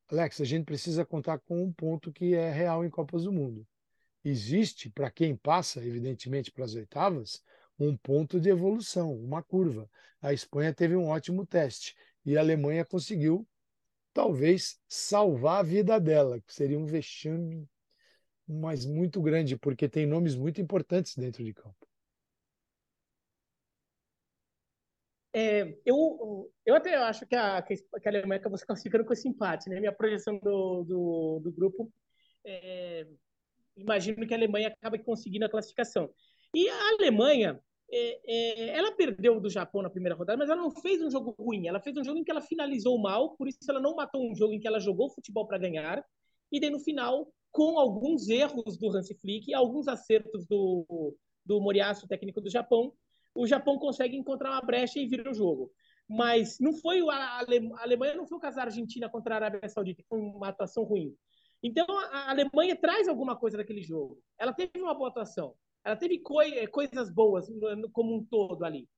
Alex, 0.08 0.40
a 0.40 0.44
gente 0.44 0.64
precisa 0.64 1.04
contar 1.04 1.40
com 1.40 1.62
um 1.62 1.72
ponto 1.72 2.10
que 2.10 2.34
é 2.34 2.50
real 2.50 2.84
em 2.84 2.90
Copas 2.90 3.24
do 3.24 3.32
Mundo 3.32 3.66
existe, 4.24 4.90
para 4.90 5.10
quem 5.10 5.36
passa, 5.36 5.84
evidentemente, 5.84 6.50
para 6.50 6.64
as 6.64 6.74
oitavas, 6.74 7.42
um 7.78 7.96
ponto 7.96 8.40
de 8.40 8.50
evolução, 8.50 9.14
uma 9.14 9.42
curva. 9.42 9.88
A 10.20 10.32
Espanha 10.32 10.74
teve 10.74 10.94
um 10.96 11.08
ótimo 11.08 11.46
teste 11.46 11.96
e 12.24 12.36
a 12.36 12.40
Alemanha 12.40 12.84
conseguiu, 12.84 13.46
talvez, 14.12 14.78
salvar 14.86 15.60
a 15.60 15.62
vida 15.62 15.98
dela, 15.98 16.40
que 16.40 16.52
seria 16.52 16.78
um 16.78 16.86
vexame, 16.86 17.68
mas 18.46 18.84
muito 18.84 19.22
grande, 19.22 19.56
porque 19.56 19.88
tem 19.88 20.06
nomes 20.06 20.34
muito 20.34 20.60
importantes 20.60 21.16
dentro 21.16 21.42
de 21.42 21.54
campo. 21.54 21.88
É, 25.32 25.78
eu, 25.86 26.52
eu 26.66 26.74
até 26.74 26.96
acho 26.96 27.24
que 27.24 27.36
a, 27.36 27.62
que 27.62 27.74
a 28.04 28.10
Alemanha 28.10 28.40
acabou 28.40 28.58
se 28.58 28.66
classificando 28.66 29.04
com 29.04 29.12
esse 29.12 29.28
empate. 29.28 29.70
Né? 29.70 29.78
Minha 29.78 29.92
projeção 29.92 30.38
do, 30.38 30.82
do, 30.82 31.40
do 31.44 31.52
grupo 31.52 31.92
é, 32.44 33.06
imagino 33.80 34.26
que 34.26 34.34
a 34.34 34.36
Alemanha 34.36 34.68
acaba 34.68 34.98
conseguindo 34.98 35.44
a 35.44 35.48
classificação. 35.48 36.10
E 36.54 36.68
a 36.68 36.88
Alemanha, 36.90 37.60
é, 37.92 38.20
é, 38.26 38.78
ela 38.78 38.92
perdeu 38.92 39.40
do 39.40 39.50
Japão 39.50 39.82
na 39.82 39.90
primeira 39.90 40.16
rodada, 40.16 40.38
mas 40.38 40.48
ela 40.48 40.60
não 40.60 40.70
fez 40.70 41.02
um 41.02 41.10
jogo 41.10 41.34
ruim. 41.38 41.66
Ela 41.66 41.80
fez 41.80 41.96
um 41.96 42.04
jogo 42.04 42.18
em 42.18 42.24
que 42.24 42.30
ela 42.30 42.40
finalizou 42.40 42.98
mal, 42.98 43.36
por 43.36 43.48
isso 43.48 43.58
ela 43.68 43.80
não 43.80 43.94
matou 43.94 44.30
um 44.30 44.34
jogo 44.34 44.52
em 44.52 44.60
que 44.60 44.66
ela 44.66 44.80
jogou 44.80 45.10
futebol 45.10 45.46
para 45.46 45.58
ganhar. 45.58 46.04
E 46.52 46.60
daí 46.60 46.70
no 46.70 46.80
final, 46.80 47.32
com 47.50 47.78
alguns 47.78 48.28
erros 48.28 48.76
do 48.78 48.96
Hansi 48.96 49.14
Flick, 49.14 49.52
alguns 49.54 49.88
acertos 49.88 50.46
do, 50.46 51.16
do 51.44 51.60
Moriaço, 51.60 52.08
técnico 52.08 52.40
do 52.40 52.50
Japão, 52.50 52.92
o 53.34 53.46
Japão 53.46 53.78
consegue 53.78 54.16
encontrar 54.16 54.50
uma 54.50 54.62
brecha 54.62 54.98
e 54.98 55.06
vira 55.06 55.30
o 55.30 55.34
jogo. 55.34 55.70
Mas 56.08 56.58
não 56.58 56.72
foi 56.72 57.00
a, 57.08 57.38
Alemanha 57.78 58.14
não 58.14 58.26
foi 58.26 58.38
o 58.38 58.40
caso 58.40 58.56
da 58.56 58.64
Argentina 58.64 59.08
contra 59.08 59.34
a 59.34 59.36
Arábia 59.36 59.68
Saudita, 59.68 60.02
foi 60.08 60.18
uma 60.18 60.48
atuação 60.48 60.82
ruim. 60.82 61.14
Então, 61.62 61.86
a 61.88 62.30
Alemanha 62.30 62.74
traz 62.76 63.08
alguma 63.08 63.36
coisa 63.36 63.58
daquele 63.58 63.82
jogo. 63.82 64.22
Ela 64.38 64.52
teve 64.52 64.80
uma 64.80 64.94
boa 64.94 65.10
atuação. 65.10 65.54
Ela 65.84 65.96
teve 65.96 66.18
coi 66.18 66.66
coisas 66.68 67.10
boas 67.10 67.48
como 67.92 68.16
um 68.16 68.24
todo 68.24 68.64
ali. 68.64 68.88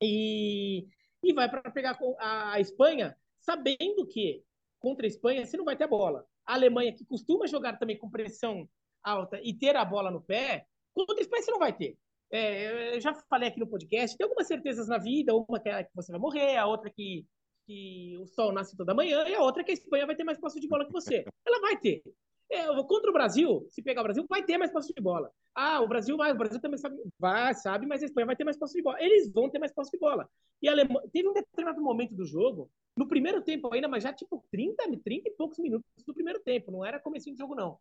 E, 0.00 0.86
e 1.22 1.32
vai 1.32 1.48
para 1.48 1.70
pegar 1.70 1.98
a, 2.18 2.52
a 2.54 2.60
Espanha, 2.60 3.16
sabendo 3.40 4.06
que 4.06 4.42
contra 4.78 5.06
a 5.06 5.08
Espanha 5.08 5.44
você 5.44 5.56
não 5.56 5.64
vai 5.64 5.76
ter 5.76 5.86
bola. 5.86 6.26
A 6.46 6.54
Alemanha, 6.54 6.94
que 6.94 7.04
costuma 7.04 7.46
jogar 7.46 7.78
também 7.78 7.98
com 7.98 8.10
pressão 8.10 8.68
alta 9.02 9.40
e 9.42 9.54
ter 9.54 9.76
a 9.76 9.84
bola 9.84 10.10
no 10.10 10.22
pé, 10.22 10.66
contra 10.94 11.16
a 11.16 11.20
Espanha 11.20 11.42
você 11.42 11.50
não 11.50 11.58
vai 11.58 11.76
ter. 11.76 11.98
É, 12.32 12.94
eu 12.96 13.00
já 13.00 13.12
falei 13.12 13.48
aqui 13.48 13.58
no 13.58 13.66
podcast, 13.66 14.16
tem 14.16 14.24
algumas 14.24 14.46
certezas 14.46 14.86
na 14.86 14.98
vida, 14.98 15.34
uma 15.34 15.58
que 15.58 15.68
é 15.68 15.82
que 15.82 15.94
você 15.94 16.12
vai 16.12 16.20
morrer, 16.20 16.56
a 16.56 16.66
outra 16.66 16.88
que 16.88 17.26
que 17.70 18.18
o 18.18 18.26
sol 18.26 18.50
nasce 18.52 18.76
toda 18.76 18.92
manhã, 18.92 19.24
e 19.28 19.34
a 19.34 19.40
outra 19.40 19.62
é 19.62 19.64
que 19.64 19.70
a 19.70 19.74
Espanha 19.74 20.04
vai 20.04 20.16
ter 20.16 20.24
mais 20.24 20.38
posse 20.38 20.58
de 20.58 20.66
bola 20.66 20.84
que 20.84 20.92
você. 20.92 21.24
Ela 21.46 21.60
vai 21.60 21.76
ter. 21.78 22.02
É, 22.50 22.66
contra 22.82 23.10
o 23.10 23.12
Brasil, 23.12 23.64
se 23.70 23.80
pegar 23.80 24.00
o 24.00 24.04
Brasil, 24.04 24.26
vai 24.28 24.42
ter 24.42 24.58
mais 24.58 24.72
posse 24.72 24.92
de 24.92 25.00
bola. 25.00 25.30
Ah, 25.54 25.80
o 25.80 25.86
Brasil 25.86 26.16
vai, 26.16 26.32
o 26.32 26.36
Brasil 26.36 26.60
também 26.60 26.78
sabe, 26.78 26.96
vai, 27.16 27.54
sabe, 27.54 27.86
mas 27.86 28.02
a 28.02 28.06
Espanha 28.06 28.26
vai 28.26 28.34
ter 28.34 28.42
mais 28.42 28.56
posse 28.56 28.74
de 28.74 28.82
bola. 28.82 29.00
Eles 29.00 29.32
vão 29.32 29.48
ter 29.48 29.60
mais 29.60 29.72
posse 29.72 29.92
de 29.92 29.98
bola. 29.98 30.28
E 30.60 30.68
a 30.68 30.72
Alemanha, 30.72 31.08
teve 31.12 31.28
um 31.28 31.32
determinado 31.32 31.80
momento 31.80 32.12
do 32.16 32.24
jogo, 32.24 32.68
no 32.96 33.06
primeiro 33.06 33.40
tempo 33.40 33.72
ainda, 33.72 33.86
mas 33.86 34.02
já 34.02 34.12
tipo 34.12 34.44
30, 34.50 34.82
30 35.04 35.28
e 35.28 35.32
poucos 35.32 35.58
minutos 35.60 35.88
do 36.04 36.12
primeiro 36.12 36.40
tempo, 36.40 36.72
não 36.72 36.84
era 36.84 36.98
começo 36.98 37.30
de 37.30 37.38
jogo, 37.38 37.54
não. 37.54 37.78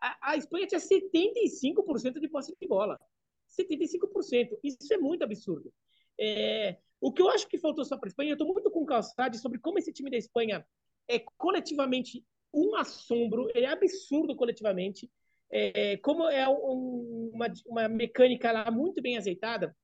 A, 0.00 0.30
a 0.30 0.36
Espanha 0.38 0.66
tinha 0.66 0.80
75% 0.80 2.18
de 2.18 2.28
posse 2.28 2.56
de 2.58 2.66
bola. 2.66 2.98
75%. 3.60 4.58
Isso 4.64 4.94
é 4.94 4.96
muito 4.96 5.22
absurdo. 5.22 5.70
É, 6.18 6.78
o 7.00 7.12
que 7.12 7.22
eu 7.22 7.28
acho 7.30 7.46
que 7.48 7.58
faltou 7.58 7.84
só 7.84 7.96
para 7.96 8.08
a 8.08 8.10
Espanha, 8.10 8.30
eu 8.30 8.34
estou 8.34 8.52
muito 8.52 8.70
com 8.70 8.84
calçade 8.84 9.38
sobre 9.38 9.58
como 9.58 9.78
esse 9.78 9.92
time 9.92 10.10
da 10.10 10.16
Espanha 10.16 10.66
é 11.08 11.18
coletivamente 11.36 12.24
um 12.52 12.74
assombro, 12.76 13.48
ele 13.54 13.66
é 13.66 13.70
absurdo 13.70 14.34
coletivamente. 14.36 15.10
É, 15.50 15.96
como 15.98 16.28
é 16.28 16.46
um, 16.48 17.30
uma, 17.32 17.46
uma 17.66 17.88
mecânica 17.88 18.52
lá 18.52 18.70
muito 18.70 19.00
bem 19.00 19.16
azeitada, 19.16 19.74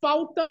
falta 0.00 0.46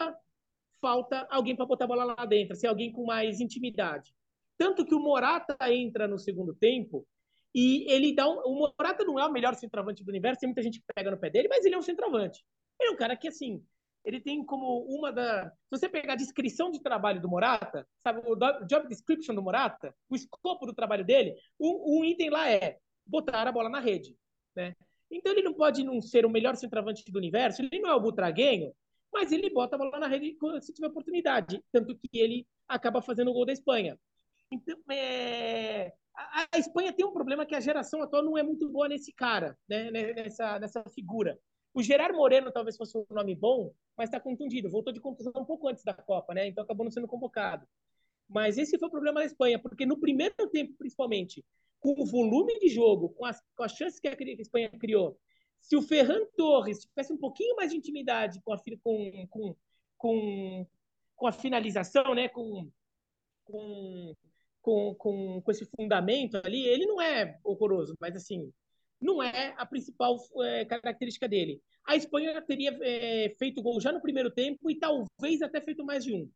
falta 0.80 1.26
alguém 1.30 1.54
para 1.54 1.64
botar 1.64 1.84
a 1.84 1.88
bola 1.88 2.04
lá 2.04 2.26
dentro, 2.26 2.56
ser 2.56 2.66
alguém 2.66 2.90
com 2.90 3.04
mais 3.04 3.40
intimidade. 3.40 4.12
Tanto 4.58 4.84
que 4.84 4.94
o 4.94 5.00
Morata 5.00 5.56
entra 5.72 6.08
no 6.08 6.18
segundo 6.18 6.54
tempo 6.54 7.06
e 7.54 7.88
ele 7.90 8.12
dá 8.14 8.28
um, 8.28 8.40
o 8.40 8.58
Morata 8.58 9.04
não 9.04 9.18
é 9.18 9.24
o 9.24 9.32
melhor 9.32 9.54
centroavante 9.54 10.02
do 10.02 10.08
universo, 10.08 10.40
tem 10.40 10.48
muita 10.48 10.62
gente 10.62 10.80
que 10.80 10.84
pega 10.92 11.10
no 11.10 11.18
pé 11.18 11.30
dele, 11.30 11.48
mas 11.48 11.64
ele 11.64 11.76
é 11.76 11.78
um 11.78 11.82
centroavante. 11.82 12.44
Ele 12.80 12.90
é 12.90 12.92
um 12.92 12.96
cara 12.96 13.16
que 13.16 13.28
assim, 13.28 13.64
ele 14.04 14.20
tem 14.20 14.44
como 14.44 14.84
uma 14.88 15.12
da. 15.12 15.50
Se 15.50 15.70
você 15.70 15.88
pegar 15.88 16.14
a 16.14 16.16
descrição 16.16 16.70
de 16.70 16.82
trabalho 16.82 17.20
do 17.20 17.28
Morata, 17.28 17.86
sabe, 18.02 18.20
o 18.26 18.36
job 18.66 18.88
description 18.88 19.34
do 19.34 19.42
Morata, 19.42 19.94
o 20.08 20.16
escopo 20.16 20.66
do 20.66 20.74
trabalho 20.74 21.04
dele, 21.04 21.34
o, 21.58 22.00
o 22.00 22.04
item 22.04 22.30
lá 22.30 22.50
é 22.50 22.78
botar 23.06 23.46
a 23.46 23.52
bola 23.52 23.68
na 23.68 23.80
rede. 23.80 24.16
Né? 24.56 24.74
Então 25.10 25.32
ele 25.32 25.42
não 25.42 25.54
pode 25.54 25.84
não 25.84 26.00
ser 26.00 26.26
o 26.26 26.30
melhor 26.30 26.56
centroavante 26.56 27.10
do 27.10 27.18
universo, 27.18 27.62
ele 27.62 27.80
não 27.80 27.90
é 27.90 27.94
o 27.94 28.00
Butraguenho, 28.00 28.72
mas 29.12 29.30
ele 29.30 29.50
bota 29.50 29.76
a 29.76 29.78
bola 29.78 29.98
na 29.98 30.06
rede 30.06 30.36
se 30.60 30.72
tiver 30.72 30.88
oportunidade. 30.88 31.62
Tanto 31.70 31.96
que 31.96 32.18
ele 32.18 32.46
acaba 32.66 33.02
fazendo 33.02 33.30
o 33.30 33.34
gol 33.34 33.46
da 33.46 33.52
Espanha. 33.52 33.98
Então, 34.50 34.78
é... 34.90 35.92
a, 36.14 36.58
Espanha 36.58 36.92
tem 36.92 37.04
um 37.04 37.12
problema 37.12 37.46
que 37.46 37.54
a 37.54 37.60
geração 37.60 38.02
atual 38.02 38.22
não 38.22 38.36
é 38.36 38.42
muito 38.42 38.68
boa 38.68 38.88
nesse 38.88 39.12
cara, 39.12 39.56
né? 39.68 39.90
nessa, 39.90 40.58
nessa 40.58 40.82
figura. 40.90 41.38
O 41.74 41.82
Gerard 41.82 42.14
Moreno 42.14 42.52
talvez 42.52 42.76
fosse 42.76 42.96
um 42.96 43.06
nome 43.10 43.34
bom, 43.34 43.72
mas 43.96 44.08
está 44.08 44.20
contundido. 44.20 44.70
Voltou 44.70 44.92
de 44.92 45.00
contusão 45.00 45.32
um 45.36 45.44
pouco 45.44 45.68
antes 45.68 45.82
da 45.84 45.94
Copa, 45.94 46.34
né? 46.34 46.46
Então 46.46 46.64
acabou 46.64 46.84
não 46.84 46.90
sendo 46.90 47.08
convocado. 47.08 47.66
Mas 48.28 48.58
esse 48.58 48.78
foi 48.78 48.88
o 48.88 48.90
problema 48.90 49.20
da 49.20 49.26
Espanha, 49.26 49.58
porque 49.58 49.86
no 49.86 49.98
primeiro 49.98 50.34
tempo, 50.50 50.74
principalmente, 50.78 51.44
com 51.80 52.00
o 52.00 52.06
volume 52.06 52.58
de 52.58 52.68
jogo, 52.68 53.10
com 53.10 53.24
as, 53.24 53.42
com 53.56 53.62
as 53.62 53.72
chances 53.72 53.98
que 53.98 54.08
a 54.08 54.16
Espanha 54.38 54.70
criou, 54.70 55.18
se 55.60 55.76
o 55.76 55.82
Ferran 55.82 56.24
Torres 56.36 56.80
tivesse 56.84 57.12
um 57.12 57.16
pouquinho 57.18 57.56
mais 57.56 57.70
de 57.70 57.76
intimidade 57.76 58.40
com 58.42 58.52
a, 58.52 58.58
com, 58.82 59.26
com, 59.28 59.56
com, 59.96 60.66
com 61.16 61.26
a 61.26 61.32
finalização, 61.32 62.14
né? 62.14 62.28
com, 62.28 62.70
com, 63.44 64.14
com, 64.60 64.94
com, 64.94 65.42
com 65.42 65.50
esse 65.50 65.64
fundamento 65.66 66.36
ali, 66.44 66.66
ele 66.66 66.86
não 66.86 67.00
é 67.00 67.38
horroroso, 67.44 67.96
mas 68.00 68.16
assim, 68.16 68.52
não 69.02 69.22
é 69.22 69.54
a 69.58 69.66
principal 69.66 70.16
é, 70.42 70.64
característica 70.64 71.28
dele. 71.28 71.60
A 71.84 71.96
Espanha 71.96 72.40
teria 72.42 72.76
é, 72.80 73.34
feito 73.38 73.62
gol 73.62 73.80
já 73.80 73.92
no 73.92 74.00
primeiro 74.00 74.30
tempo 74.30 74.70
e 74.70 74.78
talvez 74.78 75.42
até 75.42 75.60
feito 75.60 75.84
mais 75.84 76.04
de 76.04 76.14
um. 76.14 76.30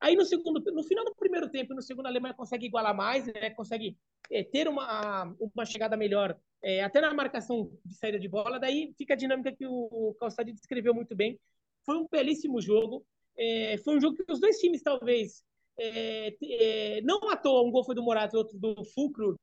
Aí 0.00 0.14
no 0.14 0.24
segundo, 0.24 0.60
no 0.72 0.82
final 0.82 1.04
do 1.04 1.14
primeiro 1.14 1.50
tempo, 1.50 1.74
no 1.74 1.82
segundo 1.82 2.06
a 2.06 2.08
Alemanha 2.08 2.34
consegue 2.34 2.66
igualar 2.66 2.94
mais, 2.94 3.26
né? 3.26 3.50
consegue 3.50 3.96
é, 4.30 4.42
ter 4.42 4.68
uma, 4.68 5.34
uma 5.54 5.64
chegada 5.66 5.96
melhor, 5.96 6.38
é, 6.62 6.82
até 6.82 7.00
na 7.00 7.12
marcação 7.12 7.70
de 7.84 7.94
saída 7.94 8.18
de 8.18 8.28
bola. 8.28 8.58
Daí 8.58 8.94
fica 8.96 9.14
a 9.14 9.16
dinâmica 9.16 9.52
que 9.52 9.66
o 9.66 10.14
Calçade 10.18 10.52
descreveu 10.52 10.94
muito 10.94 11.14
bem. 11.14 11.38
Foi 11.84 11.96
um 11.96 12.06
belíssimo 12.10 12.60
jogo. 12.60 13.04
É, 13.36 13.76
foi 13.78 13.96
um 13.96 14.00
jogo 14.00 14.16
que 14.16 14.32
os 14.32 14.40
dois 14.40 14.58
times 14.58 14.82
talvez 14.82 15.44
é, 15.78 16.36
é, 16.42 17.00
não 17.02 17.30
à 17.30 17.36
toa, 17.36 17.66
um 17.66 17.70
gol 17.70 17.84
foi 17.84 17.94
do 17.94 18.02
Morata 18.02 18.36
e 18.36 18.38
outro 18.38 18.58
do 18.58 18.84
Fulcro, 18.84 19.36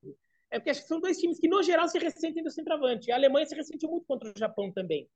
é 0.56 0.60
porque 0.60 0.70
acho 0.70 0.84
que 0.84 0.88
são 0.88 1.02
dois 1.02 1.18
times 1.18 1.38
que, 1.38 1.50
no 1.50 1.62
geral, 1.62 1.86
se 1.90 2.00
ressentem 2.00 2.42
do 2.42 2.50
centroavante. 2.50 3.12
A 3.12 3.16
Alemanha 3.16 3.46
se 3.46 3.54
ressentiu 3.54 3.90
muito 3.90 4.06
contra 4.06 4.30
o 4.30 4.40
Japão 4.40 4.72
também. 4.72 5.10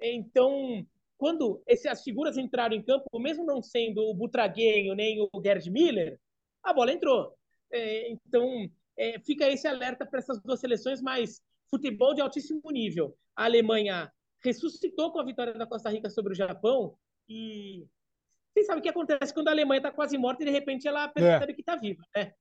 Então, 0.00 0.86
quando 1.18 1.62
essas 1.66 2.02
figuras 2.02 2.38
entraram 2.38 2.74
em 2.74 2.82
campo, 2.82 3.06
mesmo 3.18 3.44
não 3.44 3.60
sendo 3.62 4.02
o 4.02 4.14
Butraguenho 4.14 4.94
nem 4.94 5.20
o 5.20 5.42
Gerd 5.42 5.70
Miller, 5.70 6.18
a 6.62 6.72
bola 6.72 6.92
entrou. 6.92 7.36
É, 7.70 8.10
então, 8.10 8.70
é, 8.96 9.20
fica 9.20 9.46
esse 9.46 9.68
alerta 9.68 10.06
para 10.06 10.18
essas 10.18 10.40
duas 10.40 10.60
seleções, 10.60 11.02
mas 11.02 11.42
futebol 11.70 12.14
de 12.14 12.22
altíssimo 12.22 12.62
nível. 12.70 13.14
A 13.36 13.44
Alemanha 13.44 14.10
ressuscitou 14.42 15.12
com 15.12 15.20
a 15.20 15.24
vitória 15.24 15.52
da 15.52 15.66
Costa 15.66 15.90
Rica 15.90 16.08
sobre 16.08 16.32
o 16.32 16.36
Japão 16.36 16.96
e 17.28 17.86
vocês 18.54 18.66
sabem 18.66 18.80
o 18.80 18.82
que 18.82 18.88
acontece 18.88 19.34
quando 19.34 19.48
a 19.48 19.50
Alemanha 19.50 19.80
está 19.80 19.92
quase 19.92 20.16
morta 20.16 20.42
e 20.42 20.46
de 20.46 20.52
repente 20.52 20.88
ela 20.88 21.06
percebe 21.08 21.52
é. 21.52 21.54
que 21.54 21.60
está 21.60 21.76
viva, 21.76 22.02
né? 22.16 22.32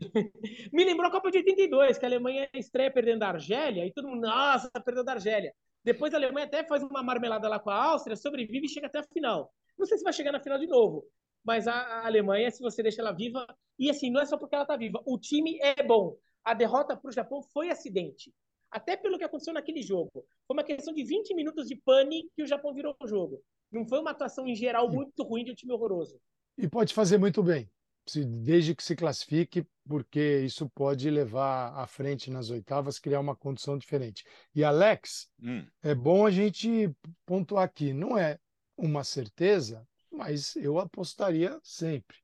Me 0.72 0.84
lembrou 0.84 1.08
a 1.08 1.10
Copa 1.10 1.30
de 1.30 1.38
82, 1.38 1.98
que 1.98 2.04
a 2.04 2.08
Alemanha 2.08 2.48
estreia 2.54 2.90
perdendo 2.90 3.20
da 3.20 3.28
Argélia 3.28 3.86
e 3.86 3.92
todo 3.92 4.08
mundo, 4.08 4.22
nossa, 4.22 4.70
perdeu 4.84 5.04
da 5.04 5.12
Argélia. 5.12 5.52
Depois 5.84 6.12
a 6.12 6.16
Alemanha 6.16 6.46
até 6.46 6.64
faz 6.64 6.82
uma 6.82 7.02
marmelada 7.02 7.48
lá 7.48 7.58
com 7.58 7.70
a 7.70 7.82
Áustria, 7.90 8.16
sobrevive 8.16 8.66
e 8.66 8.68
chega 8.68 8.86
até 8.86 8.98
a 8.98 9.04
final. 9.04 9.52
Não 9.78 9.86
sei 9.86 9.98
se 9.98 10.04
vai 10.04 10.12
chegar 10.12 10.32
na 10.32 10.40
final 10.40 10.58
de 10.58 10.66
novo, 10.66 11.04
mas 11.44 11.66
a, 11.68 11.72
a 11.72 12.06
Alemanha, 12.06 12.50
se 12.50 12.60
você 12.60 12.82
deixa 12.82 13.00
ela 13.00 13.12
viva, 13.12 13.46
e 13.78 13.88
assim, 13.88 14.10
não 14.10 14.20
é 14.20 14.26
só 14.26 14.36
porque 14.36 14.54
ela 14.54 14.64
está 14.64 14.76
viva, 14.76 15.00
o 15.06 15.18
time 15.18 15.58
é 15.62 15.82
bom. 15.82 16.16
A 16.44 16.52
derrota 16.54 16.96
para 16.96 17.08
o 17.08 17.12
Japão 17.12 17.42
foi 17.42 17.70
acidente. 17.70 18.32
Até 18.70 18.96
pelo 18.96 19.16
que 19.16 19.24
aconteceu 19.24 19.54
naquele 19.54 19.80
jogo. 19.80 20.10
Foi 20.46 20.56
uma 20.56 20.64
questão 20.64 20.92
de 20.92 21.02
20 21.04 21.34
minutos 21.34 21.68
de 21.68 21.76
pane 21.76 22.28
que 22.34 22.42
o 22.42 22.46
Japão 22.46 22.74
virou 22.74 22.94
o 23.00 23.06
jogo. 23.06 23.40
Não 23.70 23.86
foi 23.86 23.98
uma 24.00 24.10
atuação 24.10 24.46
em 24.46 24.54
geral 24.54 24.90
muito 24.90 25.22
ruim 25.22 25.44
de 25.44 25.52
um 25.52 25.54
time 25.54 25.72
horroroso. 25.72 26.20
E 26.56 26.68
pode 26.68 26.92
fazer 26.92 27.18
muito 27.18 27.42
bem, 27.42 27.70
desde 28.16 28.74
que 28.74 28.82
se 28.82 28.96
classifique, 28.96 29.66
porque 29.86 30.40
isso 30.40 30.68
pode 30.70 31.10
levar 31.10 31.74
à 31.74 31.86
frente 31.86 32.30
nas 32.30 32.50
oitavas, 32.50 32.98
criar 32.98 33.20
uma 33.20 33.36
condição 33.36 33.76
diferente. 33.76 34.24
E 34.54 34.62
Alex, 34.62 35.28
hum. 35.42 35.66
é 35.82 35.94
bom 35.94 36.26
a 36.26 36.30
gente 36.30 36.94
pontuar 37.26 37.64
aqui, 37.64 37.92
não 37.92 38.16
é 38.16 38.38
uma 38.76 39.02
certeza, 39.02 39.86
mas 40.10 40.54
eu 40.56 40.78
apostaria 40.78 41.58
sempre. 41.62 42.16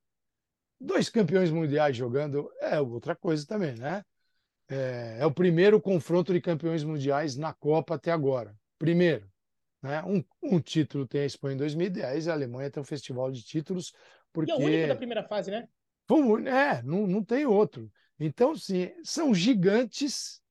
Dois 0.80 1.08
campeões 1.08 1.50
mundiais 1.50 1.96
jogando 1.96 2.50
é 2.60 2.80
outra 2.80 3.14
coisa 3.14 3.46
também, 3.46 3.74
né? 3.74 4.04
É, 4.68 5.18
é 5.20 5.26
o 5.26 5.32
primeiro 5.32 5.80
confronto 5.80 6.32
de 6.32 6.40
campeões 6.40 6.84
mundiais 6.84 7.36
na 7.36 7.52
Copa 7.52 7.94
até 7.94 8.10
agora. 8.10 8.54
Primeiro. 8.78 9.30
Né? 9.82 10.02
Um, 10.04 10.24
um, 10.42 10.60
título 10.60 11.06
tem 11.06 11.20
a 11.20 11.26
Espanha 11.26 11.54
em 11.54 11.58
2010 11.58 12.26
e 12.26 12.30
a 12.30 12.32
Alemanha 12.32 12.70
tem 12.70 12.80
um 12.80 12.86
festival 12.86 13.30
de 13.30 13.42
títulos. 13.42 13.92
Porque... 14.34 14.50
E 14.50 14.54
é 14.54 14.58
o 14.58 14.60
único 14.60 14.88
da 14.88 14.96
primeira 14.96 15.22
fase, 15.22 15.50
né? 15.50 15.66
é, 16.46 16.82
não, 16.82 17.06
não 17.06 17.24
tem 17.24 17.46
outro. 17.46 17.90
Então, 18.20 18.54
sim, 18.54 18.92
são 19.02 19.32
gigantes 19.32 20.42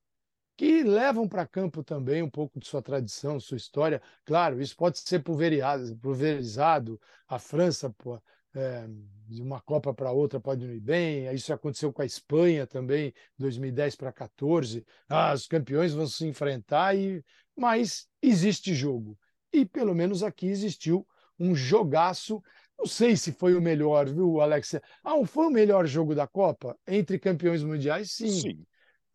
que 0.57 0.81
levam 0.83 1.27
para 1.27 1.45
campo 1.45 1.83
também 1.83 2.23
um 2.23 2.29
pouco 2.29 2.59
de 2.59 2.67
sua 2.67 2.81
tradição, 2.81 3.39
sua 3.39 3.57
história. 3.57 4.01
Claro, 4.25 4.61
isso 4.61 4.75
pode 4.75 4.99
ser 4.99 5.21
pulverizado. 5.21 6.99
A 7.27 7.37
França, 7.37 7.89
pô, 7.91 8.19
é, 8.55 8.87
de 9.27 9.41
uma 9.41 9.61
Copa 9.61 9.93
para 9.93 10.11
outra 10.11 10.39
pode 10.39 10.65
não 10.65 10.73
ir 10.73 10.79
bem. 10.79 11.31
Isso 11.33 11.53
aconteceu 11.53 11.91
com 11.91 12.01
a 12.01 12.05
Espanha 12.05 12.65
também, 12.65 13.13
2010 13.37 13.95
para 13.95 14.11
14. 14.11 14.85
Ah, 15.09 15.33
os 15.33 15.45
campeões 15.45 15.93
vão 15.93 16.07
se 16.07 16.25
enfrentar, 16.25 16.95
e... 16.95 17.23
mas 17.55 18.07
existe 18.21 18.73
jogo 18.73 19.17
e 19.53 19.65
pelo 19.65 19.93
menos 19.93 20.23
aqui 20.23 20.47
existiu 20.47 21.07
um 21.39 21.55
jogaço. 21.55 22.41
Não 22.77 22.85
sei 22.85 23.15
se 23.15 23.31
foi 23.31 23.55
o 23.55 23.61
melhor, 23.61 24.07
viu, 24.09 24.41
Alex? 24.41 24.75
Ah, 25.03 25.25
foi 25.25 25.47
o 25.47 25.51
melhor 25.51 25.85
jogo 25.85 26.13
da 26.13 26.27
Copa? 26.27 26.77
Entre 26.87 27.17
campeões 27.19 27.63
mundiais, 27.63 28.11
sim. 28.11 28.29
Sim. 28.29 28.65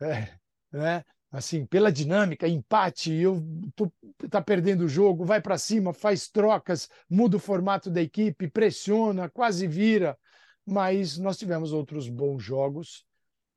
É, 0.00 0.38
né? 0.72 1.04
Assim, 1.30 1.66
pela 1.66 1.92
dinâmica, 1.92 2.48
empate, 2.48 3.12
eu 3.12 3.42
tô, 3.76 3.92
tá 4.30 4.40
perdendo 4.40 4.84
o 4.84 4.88
jogo, 4.88 5.26
vai 5.26 5.42
para 5.42 5.58
cima, 5.58 5.92
faz 5.92 6.28
trocas, 6.28 6.88
muda 7.08 7.36
o 7.36 7.40
formato 7.40 7.90
da 7.90 8.00
equipe, 8.00 8.48
pressiona, 8.48 9.28
quase 9.28 9.66
vira. 9.66 10.18
Mas 10.64 11.18
nós 11.18 11.36
tivemos 11.36 11.72
outros 11.72 12.08
bons 12.08 12.42
jogos, 12.42 13.04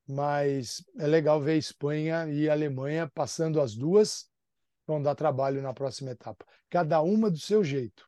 mas 0.05 0.83
é 0.99 1.07
legal 1.07 1.39
ver 1.39 1.57
Espanha 1.57 2.27
e 2.27 2.49
Alemanha 2.49 3.09
passando 3.13 3.61
as 3.61 3.73
duas 3.73 4.29
vão 4.85 5.01
dar 5.01 5.15
trabalho 5.15 5.61
na 5.61 5.73
próxima 5.73 6.11
etapa. 6.11 6.45
Cada 6.69 7.01
uma 7.01 7.31
do 7.31 7.39
seu 7.39 7.63
jeito. 7.63 8.05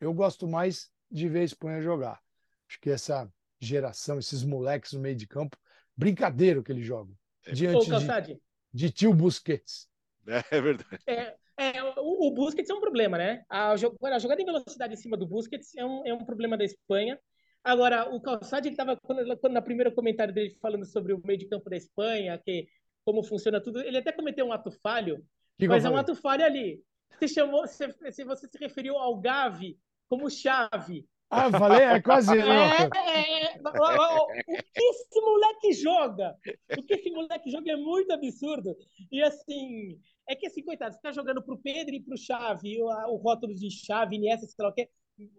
Eu 0.00 0.14
gosto 0.14 0.46
mais 0.46 0.91
de 1.12 1.28
ver 1.28 1.40
a 1.40 1.44
Espanha 1.44 1.80
jogar. 1.82 2.20
Acho 2.68 2.80
que 2.80 2.90
essa 2.90 3.30
geração, 3.60 4.18
esses 4.18 4.42
moleques 4.42 4.92
no 4.92 5.00
meio 5.00 5.14
de 5.14 5.26
campo, 5.26 5.56
brincadeiro 5.96 6.62
que 6.62 6.72
eles 6.72 6.86
jogam. 6.86 7.14
É. 7.46 7.52
Diante 7.52 7.92
Ô, 7.92 8.20
de, 8.20 8.40
de 8.72 8.90
tio 8.90 9.12
Busquets. 9.12 9.88
É, 10.26 10.56
é 10.56 10.60
verdade. 10.60 10.98
É, 11.06 11.36
é, 11.56 11.84
o, 11.98 12.28
o 12.28 12.30
Busquets 12.30 12.70
é 12.70 12.74
um 12.74 12.80
problema, 12.80 13.18
né? 13.18 13.44
A, 13.48 13.72
a, 13.72 13.76
jogada 13.76 14.40
em 14.40 14.44
velocidade 14.44 14.94
em 14.94 14.96
cima 14.96 15.16
do 15.16 15.26
Busquets 15.26 15.74
é 15.76 15.84
um, 15.84 16.06
é 16.06 16.14
um 16.14 16.24
problema 16.24 16.56
da 16.56 16.64
Espanha. 16.64 17.18
Agora, 17.62 18.08
o 18.12 18.20
Calçade 18.20 18.68
estava, 18.68 18.96
quando, 18.96 19.36
quando 19.38 19.52
na 19.52 19.62
primeira 19.62 19.90
comentário 19.90 20.32
dele 20.34 20.56
falando 20.60 20.84
sobre 20.84 21.12
o 21.12 21.20
meio 21.24 21.38
de 21.38 21.46
campo 21.46 21.68
da 21.68 21.76
Espanha, 21.76 22.40
que 22.44 22.66
como 23.04 23.22
funciona 23.22 23.60
tudo, 23.60 23.80
ele 23.80 23.98
até 23.98 24.12
cometeu 24.12 24.46
um 24.46 24.52
ato 24.52 24.70
falho, 24.70 25.24
que 25.58 25.68
mas 25.68 25.84
é 25.84 25.90
um 25.90 25.96
ato 25.96 26.14
falho 26.14 26.44
ali. 26.44 26.82
Você 27.18 27.28
chamou, 27.28 27.66
se, 27.66 27.84
se 28.10 28.24
você 28.24 28.48
se 28.48 28.58
referiu 28.58 28.96
ao 28.96 29.20
Gavi 29.20 29.78
como 30.12 30.28
chave. 30.28 31.08
Ah, 31.30 31.50
falei, 31.50 31.84
é 31.84 32.02
quase. 32.02 32.38
É, 32.38 32.42
é, 32.42 33.56
é, 33.56 33.60
o, 33.64 34.26
que 34.74 34.82
esse 34.82 35.20
moleque 35.22 35.72
joga? 35.72 36.36
O 36.78 36.82
que 36.82 36.92
esse 36.92 37.10
moleque 37.10 37.50
joga 37.50 37.72
é 37.72 37.76
muito 37.76 38.12
absurdo. 38.12 38.76
E 39.10 39.22
assim, 39.22 39.98
é 40.28 40.36
que 40.36 40.46
assim, 40.46 40.62
coitado, 40.62 40.94
você 40.94 41.00
tá 41.00 41.12
jogando 41.12 41.42
pro 41.42 41.56
Pedro 41.56 41.94
e 41.94 42.02
pro 42.02 42.18
Chave, 42.18 42.82
o, 42.82 42.84
o 42.84 43.16
rótulo 43.16 43.54
de 43.54 43.70
Chave, 43.70 44.16
Iniesta, 44.16 44.46
sei 44.46 44.62
lá 44.62 44.70
o 44.70 44.74
quê. 44.74 44.90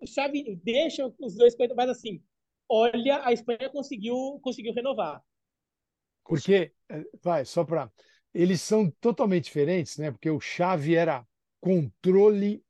O 0.01 0.07
Chave 0.07 0.59
deixa 0.63 1.05
os 1.19 1.36
dois, 1.36 1.55
mas 1.75 1.89
assim, 1.91 2.23
olha, 2.67 3.23
a 3.23 3.31
Espanha 3.31 3.69
conseguiu, 3.69 4.39
conseguiu 4.41 4.73
renovar. 4.73 5.21
Porque, 6.25 6.71
eh, 6.89 7.03
vai, 7.21 7.45
só 7.45 7.63
para. 7.63 7.91
Eles 8.33 8.59
são 8.62 8.89
totalmente 8.99 9.43
diferentes, 9.43 9.99
né? 9.99 10.09
Porque 10.09 10.31
o 10.31 10.39
Chave 10.39 10.95
era 10.95 11.23
controle, 11.62 12.65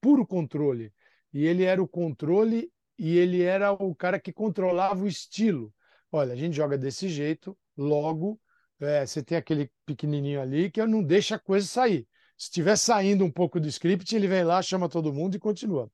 puro 0.00 0.26
controle. 0.26 0.92
E 1.38 1.46
ele 1.46 1.62
era 1.62 1.80
o 1.80 1.86
controle 1.86 2.68
e 2.98 3.16
ele 3.16 3.42
era 3.42 3.70
o 3.70 3.94
cara 3.94 4.18
que 4.18 4.32
controlava 4.32 5.04
o 5.04 5.06
estilo. 5.06 5.72
Olha, 6.10 6.32
a 6.32 6.36
gente 6.36 6.56
joga 6.56 6.76
desse 6.76 7.08
jeito, 7.08 7.56
logo 7.76 8.40
é, 8.80 9.06
você 9.06 9.22
tem 9.22 9.38
aquele 9.38 9.70
pequenininho 9.86 10.40
ali 10.40 10.68
que 10.68 10.84
não 10.84 11.00
deixa 11.00 11.36
a 11.36 11.38
coisa 11.38 11.64
sair. 11.64 12.08
Se 12.36 12.46
estiver 12.46 12.74
saindo 12.74 13.24
um 13.24 13.30
pouco 13.30 13.60
do 13.60 13.68
script, 13.68 14.16
ele 14.16 14.26
vem 14.26 14.42
lá, 14.42 14.60
chama 14.60 14.88
todo 14.88 15.14
mundo 15.14 15.36
e 15.36 15.38
continua. 15.38 15.88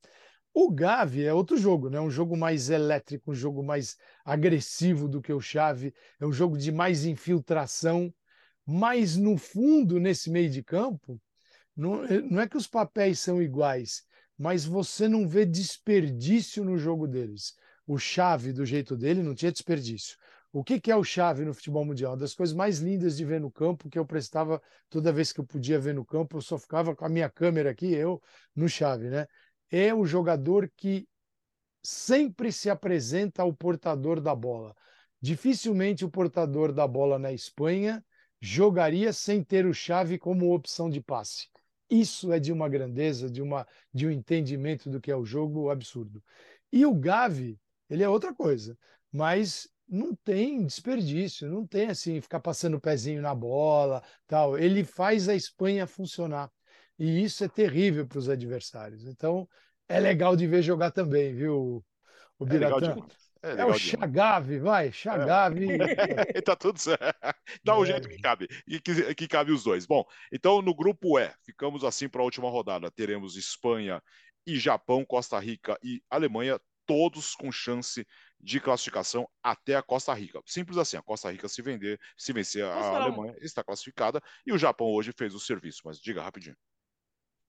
O 0.54 0.70
Gavi 0.70 1.26
é 1.26 1.34
outro 1.34 1.58
jogo, 1.58 1.90
né? 1.90 2.00
Um 2.00 2.10
jogo 2.10 2.34
mais 2.38 2.70
elétrico, 2.70 3.32
um 3.32 3.34
jogo 3.34 3.62
mais 3.62 3.98
agressivo 4.24 5.06
do 5.06 5.20
que 5.20 5.32
o 5.34 5.42
Chave, 5.42 5.92
é 6.18 6.24
um 6.24 6.32
jogo 6.32 6.56
de 6.56 6.72
mais 6.72 7.04
infiltração, 7.04 8.10
mas 8.64 9.14
no 9.14 9.36
fundo, 9.36 10.00
nesse 10.00 10.30
meio 10.30 10.48
de 10.48 10.62
campo, 10.62 11.20
não, 11.76 12.02
não 12.30 12.40
é 12.40 12.48
que 12.48 12.56
os 12.56 12.66
papéis 12.66 13.20
são 13.20 13.42
iguais, 13.42 14.04
mas 14.38 14.64
você 14.64 15.08
não 15.08 15.26
vê 15.26 15.44
desperdício 15.44 16.64
no 16.64 16.76
jogo 16.76 17.06
deles. 17.06 17.54
O 17.86 17.98
Chave, 17.98 18.52
do 18.52 18.64
jeito 18.64 18.96
dele, 18.96 19.22
não 19.22 19.34
tinha 19.34 19.52
desperdício. 19.52 20.16
O 20.54 20.62
que, 20.62 20.80
que 20.80 20.92
é 20.92 20.94
o 20.94 21.02
chave 21.02 21.44
no 21.44 21.52
futebol 21.52 21.84
mundial? 21.84 22.12
Uma 22.12 22.18
das 22.18 22.32
coisas 22.32 22.54
mais 22.54 22.78
lindas 22.78 23.16
de 23.16 23.24
ver 23.24 23.40
no 23.40 23.50
campo, 23.50 23.90
que 23.90 23.98
eu 23.98 24.06
prestava 24.06 24.62
toda 24.88 25.12
vez 25.12 25.32
que 25.32 25.40
eu 25.40 25.44
podia 25.44 25.80
ver 25.80 25.92
no 25.92 26.04
campo, 26.04 26.36
eu 26.36 26.40
só 26.40 26.56
ficava 26.56 26.94
com 26.94 27.04
a 27.04 27.08
minha 27.08 27.28
câmera 27.28 27.70
aqui, 27.70 27.92
eu 27.92 28.22
no 28.54 28.68
chave, 28.68 29.10
né? 29.10 29.26
É 29.68 29.92
o 29.92 30.06
jogador 30.06 30.70
que 30.76 31.08
sempre 31.82 32.52
se 32.52 32.70
apresenta 32.70 33.42
ao 33.42 33.52
portador 33.52 34.20
da 34.20 34.32
bola. 34.32 34.76
Dificilmente 35.20 36.04
o 36.04 36.10
portador 36.10 36.72
da 36.72 36.86
bola 36.86 37.18
na 37.18 37.32
Espanha 37.32 38.00
jogaria 38.40 39.12
sem 39.12 39.42
ter 39.42 39.66
o 39.66 39.74
chave 39.74 40.18
como 40.18 40.54
opção 40.54 40.88
de 40.88 41.00
passe. 41.00 41.48
Isso 41.90 42.32
é 42.32 42.40
de 42.40 42.52
uma 42.52 42.68
grandeza, 42.68 43.30
de, 43.30 43.42
uma, 43.42 43.66
de 43.92 44.06
um 44.06 44.10
entendimento 44.10 44.88
do 44.90 45.00
que 45.00 45.10
é 45.10 45.16
o 45.16 45.24
jogo 45.24 45.70
absurdo. 45.70 46.22
E 46.72 46.84
o 46.84 46.94
Gavi, 46.94 47.58
ele 47.88 48.02
é 48.02 48.08
outra 48.08 48.34
coisa, 48.34 48.76
mas 49.12 49.68
não 49.88 50.14
tem 50.14 50.64
desperdício, 50.64 51.48
não 51.48 51.66
tem 51.66 51.88
assim 51.88 52.20
ficar 52.20 52.40
passando 52.40 52.76
o 52.76 52.80
pezinho 52.80 53.20
na 53.20 53.34
bola, 53.34 54.02
tal. 54.26 54.58
Ele 54.58 54.82
faz 54.82 55.28
a 55.28 55.34
Espanha 55.34 55.86
funcionar. 55.86 56.50
E 56.98 57.22
isso 57.22 57.44
é 57.44 57.48
terrível 57.48 58.06
para 58.06 58.18
os 58.18 58.28
adversários. 58.28 59.06
Então, 59.06 59.48
é 59.88 60.00
legal 60.00 60.34
de 60.36 60.46
ver 60.46 60.62
jogar 60.62 60.90
também, 60.90 61.34
viu, 61.34 61.84
o 62.38 62.46
Biratã? 62.46 62.96
É, 62.96 63.23
é, 63.44 63.60
é 63.60 63.64
o 63.66 63.74
Chagave, 63.74 64.58
vai, 64.58 64.90
Chagave. 64.90 65.66
É. 65.72 66.40
tá 66.40 66.56
tudo 66.56 66.78
certo. 66.78 67.14
Dá 67.62 67.78
um 67.78 67.84
é. 67.84 67.88
jeito 67.88 68.08
que 68.08 68.18
cabe, 68.20 68.48
que, 68.82 69.14
que 69.14 69.28
cabe 69.28 69.52
os 69.52 69.62
dois. 69.62 69.84
Bom, 69.84 70.02
então 70.32 70.62
no 70.62 70.74
grupo 70.74 71.18
E, 71.18 71.30
ficamos 71.44 71.84
assim 71.84 72.08
para 72.08 72.22
a 72.22 72.24
última 72.24 72.48
rodada. 72.48 72.90
Teremos 72.90 73.36
Espanha 73.36 74.02
e 74.46 74.58
Japão, 74.58 75.04
Costa 75.04 75.38
Rica 75.38 75.78
e 75.82 76.02
Alemanha, 76.08 76.58
todos 76.86 77.34
com 77.34 77.52
chance 77.52 78.06
de 78.40 78.60
classificação 78.60 79.28
até 79.42 79.76
a 79.76 79.82
Costa 79.82 80.14
Rica. 80.14 80.40
Simples 80.46 80.78
assim, 80.78 80.96
a 80.96 81.02
Costa 81.02 81.30
Rica 81.30 81.48
se 81.48 81.60
vender, 81.60 82.00
se 82.16 82.32
vencer 82.32 82.64
a 82.64 82.96
Alemanha, 82.96 83.34
está 83.40 83.62
classificada 83.62 84.22
e 84.46 84.52
o 84.52 84.58
Japão 84.58 84.88
hoje 84.88 85.12
fez 85.16 85.34
o 85.34 85.40
serviço, 85.40 85.82
mas 85.84 86.00
diga 86.00 86.22
rapidinho. 86.22 86.56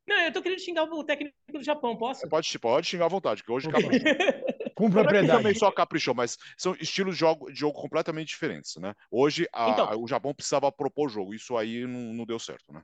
Não, 0.08 0.20
eu 0.22 0.32
tô 0.32 0.42
querendo 0.42 0.60
xingar 0.60 0.84
o 0.84 1.04
técnico 1.04 1.36
do 1.52 1.64
Japão, 1.64 1.98
posso? 1.98 2.28
Pode, 2.30 2.60
pode 2.60 2.86
xingar 2.86 3.06
à 3.06 3.10
vontade, 3.10 3.44
que 3.44 3.52
hoje 3.52 3.70
caprichou. 3.70 4.00
Com 4.76 4.92
propriedade. 4.92 5.28
Não 5.28 5.36
é 5.36 5.38
também 5.38 5.56
só 5.56 5.72
caprichou, 5.72 6.14
mas 6.14 6.38
são 6.58 6.76
estilos 6.76 7.16
de 7.16 7.20
jogo, 7.22 7.52
de 7.52 7.58
jogo 7.58 7.80
completamente 7.80 8.28
diferentes, 8.28 8.76
né? 8.76 8.94
Hoje 9.10 9.48
a, 9.54 9.70
então, 9.70 10.04
o 10.04 10.08
Japão 10.08 10.34
precisava 10.34 10.70
propor 10.72 11.10
jogo, 11.10 11.34
isso 11.34 11.56
aí 11.56 11.88
não, 11.88 12.14
não 12.14 12.26
deu 12.26 12.38
certo, 12.38 12.74
né? 12.74 12.84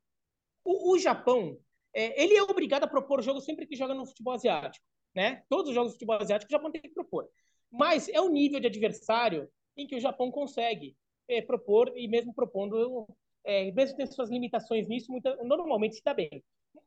O, 0.63 0.93
o 0.93 0.97
Japão, 0.99 1.59
é, 1.93 2.23
ele 2.23 2.35
é 2.35 2.43
obrigado 2.43 2.85
a 2.85 2.87
propor 2.87 3.21
jogo 3.21 3.41
sempre 3.41 3.67
que 3.67 3.75
joga 3.75 3.93
no 3.93 4.05
futebol 4.05 4.33
asiático, 4.33 4.85
né? 5.13 5.43
Todos 5.49 5.69
os 5.69 5.75
jogos 5.75 5.91
de 5.91 5.95
futebol 5.95 6.15
asiático 6.15 6.49
o 6.49 6.55
Japão 6.55 6.71
tem 6.71 6.81
que 6.81 6.89
propor. 6.89 7.27
Mas 7.69 8.07
é 8.07 8.21
o 8.21 8.29
nível 8.29 8.59
de 8.59 8.67
adversário 8.67 9.49
em 9.75 9.85
que 9.85 9.95
o 9.95 9.99
Japão 9.99 10.31
consegue 10.31 10.95
é, 11.27 11.41
propor, 11.41 11.91
e 11.95 12.07
mesmo 12.07 12.33
propondo, 12.33 13.05
é, 13.43 13.69
mesmo 13.71 13.97
tendo 13.97 14.13
suas 14.13 14.29
limitações 14.29 14.87
nisso, 14.87 15.11
muita, 15.11 15.35
normalmente 15.43 15.95
se 15.95 16.03
dá 16.03 16.13
bem. 16.13 16.41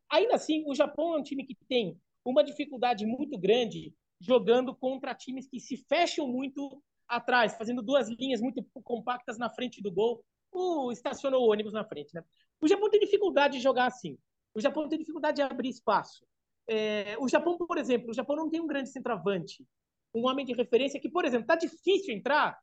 Ainda 0.09 0.35
assim, 0.35 0.65
o 0.67 0.75
Japão 0.75 1.15
é 1.15 1.19
um 1.19 1.23
time 1.23 1.45
que 1.45 1.55
tem 1.69 1.99
uma 2.25 2.43
dificuldade 2.43 3.05
muito 3.05 3.39
grande 3.39 3.93
jogando 4.25 4.75
contra 4.75 5.15
times 5.15 5.49
que 5.49 5.61
se 5.61 5.77
fecham 5.89 6.27
muito 6.27 6.83
atrás, 7.09 7.57
fazendo 7.57 7.83
duas 7.83 8.09
linhas 8.09 8.41
muito 8.41 8.65
compactas 8.83 9.39
na 9.39 9.51
frente 9.51 9.83
do 9.83 9.93
gol. 9.93 10.25
O 10.51 10.93
estacionou 10.93 11.43
o 11.43 11.51
ônibus 11.51 11.73
na 11.73 11.85
frente, 11.85 12.15
né? 12.15 12.23
O 12.61 12.69
Japão 12.69 12.89
tem 12.89 13.01
dificuldade 13.01 13.59
de 13.59 13.63
jogar 13.63 13.87
assim. 13.87 14.17
O 14.55 14.61
Japão 14.61 14.89
tem 14.89 14.99
dificuldade 14.99 15.37
de 15.37 15.43
abrir 15.43 15.69
espaço. 15.69 16.25
É, 16.69 17.17
o 17.19 17.29
Japão, 17.29 17.59
por 17.59 17.77
exemplo, 17.77 18.11
o 18.11 18.15
Japão 18.15 18.37
não 18.37 18.49
tem 18.49 18.61
um 18.61 18.67
grande 18.67 18.91
centroavante 18.91 19.67
um 20.15 20.27
homem 20.29 20.47
de 20.47 20.53
referência 20.55 21.01
que, 21.01 21.09
por 21.09 21.25
exemplo, 21.25 21.47
tá 21.47 21.57
difícil 21.57 22.15
entrar, 22.15 22.57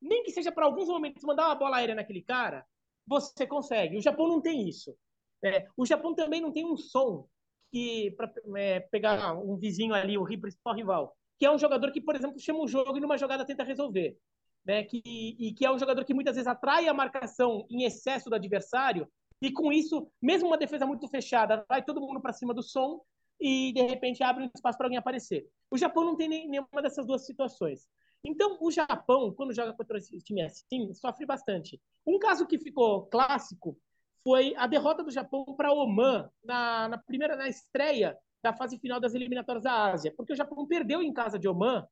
nem 0.00 0.22
que 0.22 0.32
seja 0.32 0.50
para 0.50 0.64
alguns 0.64 0.88
momentos 0.88 1.22
mandar 1.22 1.46
uma 1.46 1.54
bola 1.54 1.76
aérea 1.76 1.94
naquele 1.94 2.22
cara, 2.22 2.66
você 3.06 3.46
consegue. 3.46 3.98
O 3.98 4.02
Japão 4.02 4.26
não 4.26 4.40
tem 4.40 4.66
isso. 4.66 4.96
É, 5.44 5.68
o 5.76 5.84
Japão 5.84 6.14
também 6.14 6.40
não 6.40 6.50
tem 6.50 6.64
um 6.64 6.76
som 6.76 7.28
que 7.74 8.12
para 8.12 8.32
é, 8.54 8.78
pegar 8.78 9.34
um 9.34 9.56
vizinho 9.56 9.92
ali, 9.92 10.16
o 10.16 10.24
principal 10.24 10.76
rival, 10.76 11.16
que 11.36 11.44
é 11.44 11.50
um 11.50 11.58
jogador 11.58 11.90
que, 11.90 12.00
por 12.00 12.14
exemplo, 12.14 12.38
chama 12.38 12.60
o 12.60 12.68
jogo 12.68 12.96
e 12.96 13.00
numa 13.00 13.18
jogada 13.18 13.44
tenta 13.44 13.64
resolver. 13.64 14.16
Né, 14.64 14.82
que, 14.82 15.02
e 15.04 15.52
que 15.52 15.66
é 15.66 15.70
um 15.70 15.78
jogador 15.78 16.06
que 16.06 16.14
muitas 16.14 16.36
vezes 16.36 16.46
atrai 16.46 16.88
a 16.88 16.94
marcação 16.94 17.66
em 17.68 17.84
excesso 17.84 18.30
do 18.30 18.34
adversário, 18.34 19.06
e 19.42 19.52
com 19.52 19.70
isso, 19.70 20.10
mesmo 20.22 20.48
uma 20.48 20.56
defesa 20.56 20.86
muito 20.86 21.06
fechada, 21.06 21.62
vai 21.68 21.84
todo 21.84 22.00
mundo 22.00 22.18
para 22.18 22.32
cima 22.32 22.54
do 22.54 22.62
som 22.62 23.02
e 23.38 23.74
de 23.74 23.82
repente 23.82 24.22
abre 24.22 24.44
um 24.44 24.50
espaço 24.54 24.78
para 24.78 24.86
alguém 24.86 24.96
aparecer. 24.96 25.46
O 25.70 25.76
Japão 25.76 26.02
não 26.02 26.16
tem 26.16 26.28
nenhuma 26.28 26.80
dessas 26.80 27.04
duas 27.04 27.26
situações. 27.26 27.86
Então, 28.24 28.56
o 28.58 28.70
Japão, 28.70 29.34
quando 29.34 29.52
joga 29.52 29.74
contra 29.74 29.98
esse 29.98 30.16
time 30.20 30.40
assim, 30.40 30.94
sofre 30.94 31.26
bastante. 31.26 31.78
Um 32.06 32.18
caso 32.18 32.46
que 32.46 32.58
ficou 32.58 33.04
clássico 33.08 33.76
foi 34.24 34.54
a 34.56 34.66
derrota 34.66 35.04
do 35.04 35.10
Japão 35.10 35.44
para 35.56 35.72
Oman 35.72 36.28
na, 36.42 36.88
na, 36.88 36.98
primeira 36.98 37.36
na 37.36 37.46
estreia 37.46 38.16
da 38.42 38.54
fase 38.54 38.78
final 38.78 38.98
das 38.98 39.14
eliminatórias 39.14 39.64
da 39.64 39.92
Ásia, 39.92 40.12
porque 40.16 40.32
o 40.32 40.36
Japão 40.36 40.66
perdeu 40.66 41.02
em 41.02 41.12
casa 41.12 41.38
de 41.38 41.46
Oman, 41.46 41.86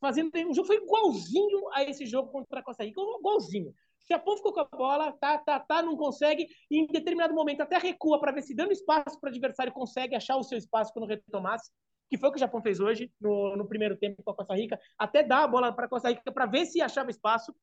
fazendo 0.00 0.30
um 0.36 0.52
jogo 0.52 0.66
foi 0.66 0.76
igualzinho 0.76 1.68
a 1.72 1.84
esse 1.84 2.04
jogo 2.04 2.30
contra 2.30 2.60
a 2.60 2.62
Costa 2.62 2.84
Rica, 2.84 3.00
igualzinho. 3.00 3.72
Japão 4.10 4.36
ficou 4.36 4.52
com 4.52 4.60
a 4.60 4.64
bola, 4.64 5.12
tá, 5.12 5.36
tá, 5.38 5.60
tá, 5.60 5.82
não 5.82 5.96
consegue, 5.96 6.48
e 6.70 6.78
em 6.78 6.86
determinado 6.86 7.34
momento 7.34 7.60
até 7.60 7.76
recua 7.76 8.18
para 8.18 8.32
ver 8.32 8.42
se 8.42 8.54
dando 8.54 8.72
espaço 8.72 9.20
para 9.20 9.28
o 9.28 9.30
adversário 9.30 9.72
consegue 9.72 10.14
achar 10.14 10.36
o 10.36 10.42
seu 10.42 10.56
espaço 10.56 10.92
quando 10.92 11.06
retomasse, 11.06 11.70
que 12.08 12.16
foi 12.16 12.30
o 12.30 12.32
que 12.32 12.38
o 12.38 12.40
Japão 12.40 12.62
fez 12.62 12.80
hoje 12.80 13.12
no, 13.20 13.54
no 13.54 13.68
primeiro 13.68 13.96
tempo 13.98 14.22
com 14.22 14.30
a 14.30 14.34
Costa 14.34 14.54
Rica, 14.54 14.80
até 14.96 15.22
dar 15.22 15.44
a 15.44 15.48
bola 15.48 15.72
para 15.72 15.84
a 15.84 15.88
Costa 15.88 16.08
Rica 16.08 16.32
para 16.32 16.46
ver 16.46 16.64
se 16.64 16.80
achava 16.80 17.10
espaço, 17.10 17.54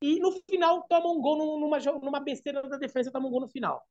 e 0.00 0.18
no 0.20 0.32
final 0.48 0.82
toma 0.88 1.10
um 1.10 1.20
gol 1.20 1.58
numa, 1.58 1.78
numa 1.78 2.20
besteira 2.20 2.62
da 2.62 2.76
defesa, 2.76 3.10
toma 3.10 3.28
um 3.28 3.30
gol 3.30 3.40
no 3.40 3.48
final. 3.48 3.82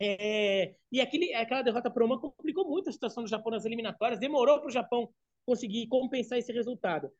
É, 0.00 0.74
e 0.90 1.00
aquele, 1.00 1.32
aquela 1.32 1.62
derrota 1.62 1.90
para 1.90 2.02
o 2.02 2.06
Oman 2.06 2.18
complicou 2.18 2.68
muito 2.68 2.90
a 2.90 2.92
situação 2.92 3.22
do 3.22 3.28
Japão 3.28 3.52
nas 3.52 3.64
eliminatórias, 3.64 4.18
demorou 4.18 4.58
para 4.58 4.68
o 4.68 4.72
Japão 4.72 5.08
conseguir 5.46 5.86
compensar 5.86 6.38
esse 6.38 6.52
resultado. 6.52 7.10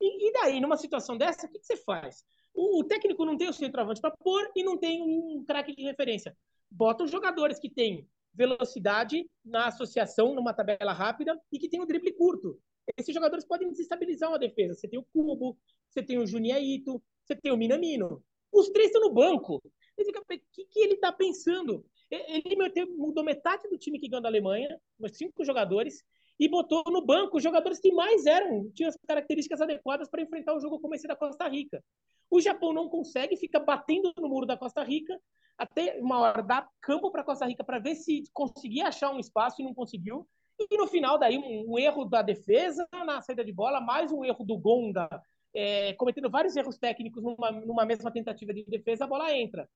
E, 0.00 0.28
e, 0.28 0.32
daí, 0.32 0.60
numa 0.60 0.76
situação 0.76 1.16
dessa, 1.16 1.46
o 1.46 1.50
que, 1.50 1.58
que 1.58 1.66
você 1.66 1.76
faz? 1.76 2.24
O, 2.54 2.80
o 2.80 2.84
técnico 2.84 3.24
não 3.24 3.36
tem 3.36 3.48
o 3.48 3.52
centroavante 3.52 4.00
para 4.00 4.14
pôr 4.16 4.50
e 4.54 4.62
não 4.62 4.76
tem 4.76 5.02
um 5.02 5.44
craque 5.44 5.74
de 5.74 5.82
referência. 5.82 6.36
Bota 6.70 7.04
os 7.04 7.10
jogadores 7.10 7.58
que 7.58 7.68
têm 7.68 8.08
velocidade 8.32 9.28
na 9.44 9.66
associação, 9.66 10.34
numa 10.34 10.54
tabela 10.54 10.92
rápida 10.92 11.40
e 11.50 11.58
que 11.58 11.68
tem 11.68 11.80
um 11.80 11.86
drible 11.86 12.12
curto. 12.12 12.60
Esses 12.96 13.12
jogadores 13.12 13.44
podem 13.44 13.68
desestabilizar 13.70 14.30
uma 14.30 14.38
defesa. 14.38 14.74
Você 14.74 14.86
tem 14.86 14.98
o 14.98 15.06
Cubo, 15.12 15.58
você 15.90 16.02
tem 16.02 16.18
o 16.18 16.26
Juniaito, 16.26 17.02
você 17.28 17.36
tem 17.36 17.52
o 17.52 17.56
Minamino. 17.56 18.22
Os 18.50 18.70
três 18.70 18.86
estão 18.86 19.02
no 19.02 19.12
banco. 19.12 19.56
o 19.56 20.24
que, 20.52 20.64
que 20.64 20.80
ele 20.80 20.94
está 20.94 21.12
pensando? 21.12 21.84
Ele 22.10 22.56
mudou 22.96 23.22
metade 23.22 23.68
do 23.68 23.76
time 23.76 23.98
que 23.98 24.08
ganhou 24.08 24.22
da 24.22 24.30
Alemanha, 24.30 24.80
uns 24.98 25.16
cinco 25.16 25.44
jogadores, 25.44 26.02
e 26.40 26.48
botou 26.48 26.82
no 26.86 27.04
banco 27.04 27.36
os 27.36 27.42
jogadores 27.42 27.78
que 27.78 27.92
mais 27.92 28.24
eram, 28.24 28.70
tinham 28.70 28.88
as 28.88 28.96
características 29.06 29.60
adequadas 29.60 30.08
para 30.08 30.22
enfrentar 30.22 30.54
o 30.54 30.60
jogo 30.60 30.80
como 30.80 30.94
esse 30.94 31.06
da 31.06 31.16
Costa 31.16 31.46
Rica. 31.48 31.84
O 32.30 32.40
Japão 32.40 32.72
não 32.72 32.88
consegue, 32.88 33.36
fica 33.36 33.58
batendo 33.58 34.12
no 34.16 34.28
muro 34.28 34.46
da 34.46 34.56
Costa 34.56 34.82
Rica, 34.82 35.20
até 35.58 35.98
uma 36.00 36.20
hora 36.20 36.42
dá 36.42 36.66
campo 36.80 37.10
para 37.10 37.24
Costa 37.24 37.44
Rica 37.44 37.64
para 37.64 37.78
ver 37.78 37.96
se 37.96 38.22
conseguia 38.32 38.86
achar 38.86 39.10
um 39.10 39.18
espaço 39.18 39.60
e 39.60 39.64
não 39.64 39.74
conseguiu. 39.74 40.26
E 40.58 40.76
no 40.76 40.86
final, 40.86 41.18
daí, 41.18 41.36
um, 41.36 41.72
um 41.72 41.78
erro 41.78 42.04
da 42.04 42.22
defesa 42.22 42.88
na 43.04 43.20
saída 43.20 43.44
de 43.44 43.52
bola, 43.52 43.80
mais 43.80 44.12
um 44.12 44.24
erro 44.24 44.44
do 44.44 44.56
Gonda, 44.56 45.08
é, 45.54 45.92
cometendo 45.94 46.30
vários 46.30 46.56
erros 46.56 46.78
técnicos 46.78 47.22
numa, 47.22 47.50
numa 47.50 47.84
mesma 47.84 48.10
tentativa 48.10 48.52
de 48.52 48.64
defesa, 48.64 49.04
a 49.04 49.08
bola 49.08 49.32
entra. 49.34 49.68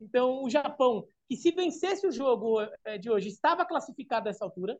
Então, 0.00 0.42
o 0.42 0.50
Japão, 0.50 1.06
que 1.28 1.36
se 1.36 1.50
vencesse 1.50 2.06
o 2.06 2.12
jogo 2.12 2.60
é, 2.84 2.98
de 2.98 3.10
hoje, 3.10 3.28
estava 3.28 3.64
classificado 3.66 4.28
a 4.28 4.30
essa 4.30 4.44
altura. 4.44 4.78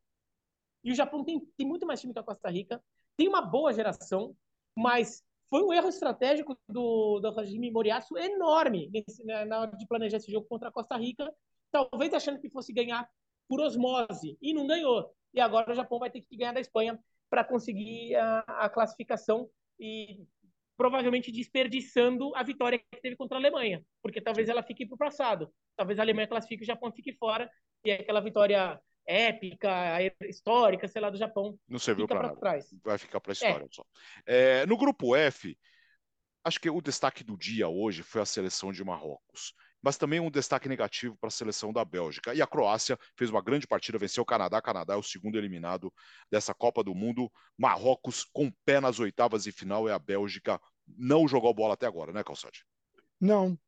E 0.84 0.92
o 0.92 0.94
Japão 0.94 1.24
tem, 1.24 1.40
tem 1.56 1.66
muito 1.66 1.86
mais 1.86 2.00
time 2.00 2.12
que 2.12 2.18
a 2.18 2.22
Costa 2.22 2.48
Rica, 2.48 2.82
tem 3.16 3.28
uma 3.28 3.42
boa 3.42 3.72
geração, 3.72 4.34
mas 4.76 5.24
foi 5.50 5.62
um 5.62 5.72
erro 5.72 5.88
estratégico 5.88 6.56
do, 6.68 7.18
do 7.20 7.34
regime 7.34 7.70
Moriaço 7.70 8.16
enorme 8.16 8.88
nesse, 8.92 9.24
na 9.24 9.60
hora 9.60 9.76
de 9.76 9.86
planejar 9.86 10.18
esse 10.18 10.30
jogo 10.30 10.46
contra 10.46 10.68
a 10.68 10.72
Costa 10.72 10.96
Rica, 10.96 11.34
talvez 11.72 12.12
achando 12.14 12.40
que 12.40 12.50
fosse 12.50 12.72
ganhar 12.72 13.08
por 13.48 13.60
osmose, 13.60 14.36
e 14.40 14.52
não 14.52 14.66
ganhou. 14.66 15.10
E 15.32 15.40
agora 15.40 15.72
o 15.72 15.74
Japão 15.74 15.98
vai 15.98 16.10
ter 16.10 16.20
que 16.20 16.36
ganhar 16.36 16.52
da 16.52 16.60
Espanha 16.60 16.98
para 17.30 17.44
conseguir 17.44 18.14
a, 18.16 18.40
a, 18.40 18.68
classificação 18.68 19.48
e 19.78 20.26
provavelmente 20.78 21.32
desperdiçando 21.32 22.32
a 22.36 22.42
vitória 22.44 22.78
que 22.78 23.02
teve 23.02 23.16
contra 23.16 23.36
a 23.36 23.40
Alemanha, 23.40 23.84
porque 24.00 24.20
talvez 24.20 24.48
ela 24.48 24.62
fique 24.62 24.86
para 24.86 24.94
o 24.94 24.98
passado. 24.98 25.52
Talvez 25.76 25.98
a 25.98 26.02
Alemanha 26.02 26.28
classifique 26.28 26.62
e 26.62 26.64
o 26.64 26.66
Japão 26.66 26.92
fique 26.92 27.12
fora, 27.14 27.50
e 27.84 27.90
aquela 27.90 28.20
vitória 28.20 28.80
épica, 29.04 29.98
histórica, 30.28 30.86
sei 30.86 31.02
lá, 31.02 31.10
do 31.10 31.18
Japão. 31.18 31.58
Não 31.68 31.80
serviu 31.80 32.06
para 32.06 32.36
trás. 32.36 32.66
Vai 32.84 32.96
ficar 32.96 33.20
para 33.20 33.32
a 33.32 33.34
história 33.34 33.64
é. 33.64 33.68
só. 33.72 33.84
É, 34.24 34.66
no 34.66 34.76
grupo 34.76 35.16
F, 35.16 35.58
acho 36.44 36.60
que 36.60 36.70
o 36.70 36.80
destaque 36.80 37.24
do 37.24 37.36
dia 37.36 37.68
hoje 37.68 38.04
foi 38.04 38.22
a 38.22 38.26
seleção 38.26 38.70
de 38.70 38.84
Marrocos. 38.84 39.54
Mas 39.82 39.96
também 39.96 40.20
um 40.20 40.30
destaque 40.30 40.68
negativo 40.68 41.16
para 41.16 41.28
a 41.28 41.30
seleção 41.30 41.72
da 41.72 41.84
Bélgica. 41.84 42.34
E 42.34 42.42
a 42.42 42.46
Croácia 42.46 42.98
fez 43.16 43.30
uma 43.30 43.42
grande 43.42 43.66
partida, 43.66 43.98
venceu 43.98 44.22
o 44.22 44.26
Canadá. 44.26 44.60
Canadá 44.60 44.94
é 44.94 44.96
o 44.96 45.02
segundo 45.02 45.38
eliminado 45.38 45.92
dessa 46.30 46.52
Copa 46.52 46.82
do 46.82 46.94
Mundo. 46.94 47.30
Marrocos 47.56 48.24
com 48.24 48.50
pé 48.64 48.80
nas 48.80 48.98
oitavas 48.98 49.46
e 49.46 49.52
final. 49.52 49.88
E 49.88 49.92
a 49.92 49.98
Bélgica 49.98 50.60
não 50.86 51.28
jogou 51.28 51.54
bola 51.54 51.74
até 51.74 51.86
agora, 51.86 52.12
né, 52.12 52.24
Calçade? 52.24 52.64
Não, 53.20 53.58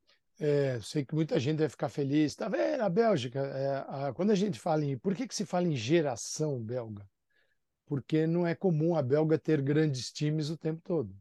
é, 0.40 0.80
sei 0.80 1.04
que 1.04 1.14
muita 1.14 1.38
gente 1.38 1.58
vai 1.58 1.68
ficar 1.68 1.90
feliz. 1.90 2.34
Tá 2.34 2.48
vendo? 2.48 2.80
A 2.80 2.88
Bélgica, 2.88 3.40
é, 3.40 3.84
a, 3.86 4.12
quando 4.14 4.30
a 4.30 4.34
gente 4.34 4.58
fala 4.58 4.84
em. 4.84 4.96
Por 4.96 5.14
que, 5.14 5.28
que 5.28 5.34
se 5.34 5.44
fala 5.44 5.68
em 5.68 5.76
geração 5.76 6.58
belga? 6.58 7.06
Porque 7.84 8.26
não 8.26 8.46
é 8.46 8.54
comum 8.54 8.96
a 8.96 9.02
belga 9.02 9.38
ter 9.38 9.60
grandes 9.60 10.10
times 10.10 10.48
o 10.48 10.56
tempo 10.56 10.80
todo. 10.82 11.14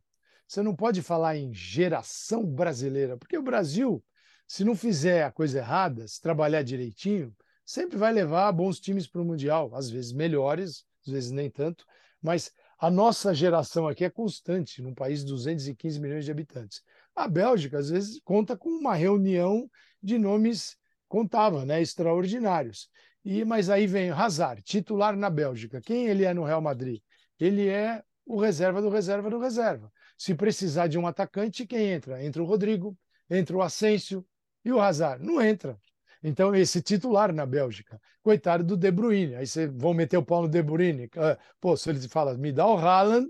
Você 0.47 0.63
não 0.63 0.75
pode 0.75 1.01
falar 1.01 1.35
em 1.35 1.53
geração 1.53 2.45
brasileira, 2.45 3.17
porque 3.17 3.37
o 3.37 3.43
Brasil, 3.43 4.03
se 4.49 4.63
não 4.63 4.75
fizer 4.75 5.23
a 5.23 5.31
coisa 5.31 5.59
errada, 5.59 6.07
se 6.07 6.19
trabalhar 6.19 6.63
direitinho, 6.63 7.31
sempre 7.63 7.99
vai 7.99 8.11
levar 8.11 8.51
bons 8.51 8.79
times 8.79 9.05
para 9.05 9.21
o 9.21 9.25
Mundial, 9.25 9.69
às 9.75 9.91
vezes 9.91 10.11
melhores, 10.11 10.85
às 11.05 11.13
vezes 11.13 11.29
nem 11.29 11.51
tanto, 11.51 11.85
mas 12.19 12.51
a 12.79 12.89
nossa 12.89 13.31
geração 13.31 13.87
aqui 13.87 14.03
é 14.03 14.09
constante, 14.09 14.81
num 14.81 14.95
país 14.95 15.19
de 15.19 15.27
215 15.27 15.99
milhões 15.99 16.25
de 16.25 16.31
habitantes. 16.31 16.81
A 17.15 17.27
Bélgica, 17.27 17.77
às 17.77 17.91
vezes, 17.91 18.19
conta 18.23 18.57
com 18.57 18.69
uma 18.69 18.95
reunião 18.95 19.69
de 20.01 20.17
nomes, 20.17 20.75
contava, 21.07 21.63
né, 21.63 21.79
extraordinários. 21.79 22.89
E 23.23 23.45
Mas 23.45 23.69
aí 23.69 23.85
vem 23.85 24.09
Hazard, 24.09 24.63
titular 24.63 25.15
na 25.15 25.29
Bélgica. 25.29 25.79
Quem 25.79 26.07
ele 26.07 26.25
é 26.25 26.33
no 26.33 26.43
Real 26.43 26.61
Madrid? 26.61 27.03
Ele 27.39 27.67
é 27.67 28.01
o 28.25 28.39
reserva 28.39 28.81
do 28.81 28.89
reserva 28.89 29.29
do 29.29 29.39
reserva. 29.39 29.91
Se 30.17 30.33
precisar 30.33 30.87
de 30.87 30.97
um 30.97 31.05
atacante, 31.05 31.67
quem 31.67 31.91
entra? 31.91 32.23
Entra 32.23 32.41
o 32.41 32.45
Rodrigo, 32.47 32.97
entra 33.29 33.55
o 33.55 33.61
Asensio 33.61 34.25
e 34.63 34.71
o 34.71 34.79
Hazard. 34.79 35.23
Não 35.23 35.41
entra. 35.41 35.79
Então, 36.21 36.53
esse 36.53 36.81
titular 36.81 37.33
na 37.33 37.45
Bélgica, 37.45 37.99
coitado 38.21 38.63
do 38.63 38.75
De 38.75 38.91
Bruyne. 38.91 39.35
Aí 39.35 39.47
vocês 39.47 39.71
vão 39.73 39.93
meter 39.93 40.17
o 40.17 40.25
pau 40.25 40.41
no 40.41 40.49
De 40.49 40.61
Bruyne. 40.61 41.09
Ah, 41.15 41.37
pô, 41.59 41.77
se 41.77 41.89
ele 41.89 42.07
fala, 42.09 42.37
me 42.37 42.51
dá 42.51 42.67
o 42.67 42.77
Haaland 42.77 43.29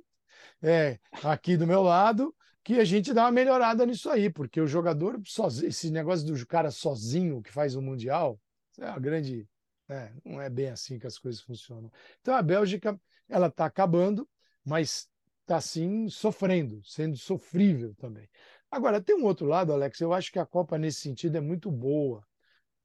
é, 0.61 0.99
aqui 1.23 1.55
do 1.55 1.67
meu 1.67 1.81
lado, 1.83 2.35
que 2.63 2.75
a 2.79 2.83
gente 2.83 3.13
dá 3.13 3.25
uma 3.25 3.31
melhorada 3.31 3.85
nisso 3.85 4.09
aí, 4.09 4.29
porque 4.29 4.59
o 4.59 4.67
jogador, 4.67 5.19
sozinho, 5.25 5.69
esse 5.69 5.89
negócio 5.89 6.25
do 6.25 6.47
cara 6.47 6.71
sozinho 6.71 7.41
que 7.41 7.51
faz 7.51 7.75
o 7.75 7.81
Mundial, 7.81 8.39
é 8.79 8.87
a 8.87 8.99
grande. 8.99 9.47
É, 9.87 10.11
não 10.23 10.39
é 10.39 10.49
bem 10.49 10.69
assim 10.69 10.99
que 10.99 11.07
as 11.07 11.17
coisas 11.17 11.41
funcionam. 11.41 11.91
Então 12.21 12.35
a 12.35 12.41
Bélgica, 12.41 12.99
ela 13.27 13.47
está 13.47 13.65
acabando, 13.65 14.27
mas 14.63 15.09
está 15.41 15.59
sim 15.59 16.07
sofrendo, 16.09 16.79
sendo 16.83 17.17
sofrível 17.17 17.95
também. 17.95 18.29
Agora, 18.71 19.01
tem 19.01 19.15
um 19.15 19.25
outro 19.25 19.47
lado, 19.47 19.73
Alex, 19.73 19.99
eu 19.99 20.13
acho 20.13 20.31
que 20.31 20.39
a 20.39 20.45
Copa 20.45 20.77
nesse 20.77 21.01
sentido 21.01 21.37
é 21.37 21.41
muito 21.41 21.71
boa. 21.71 22.23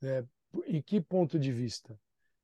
Né? 0.01 0.25
Em 0.67 0.81
que 0.81 1.01
ponto 1.01 1.39
de 1.39 1.53
vista? 1.53 1.99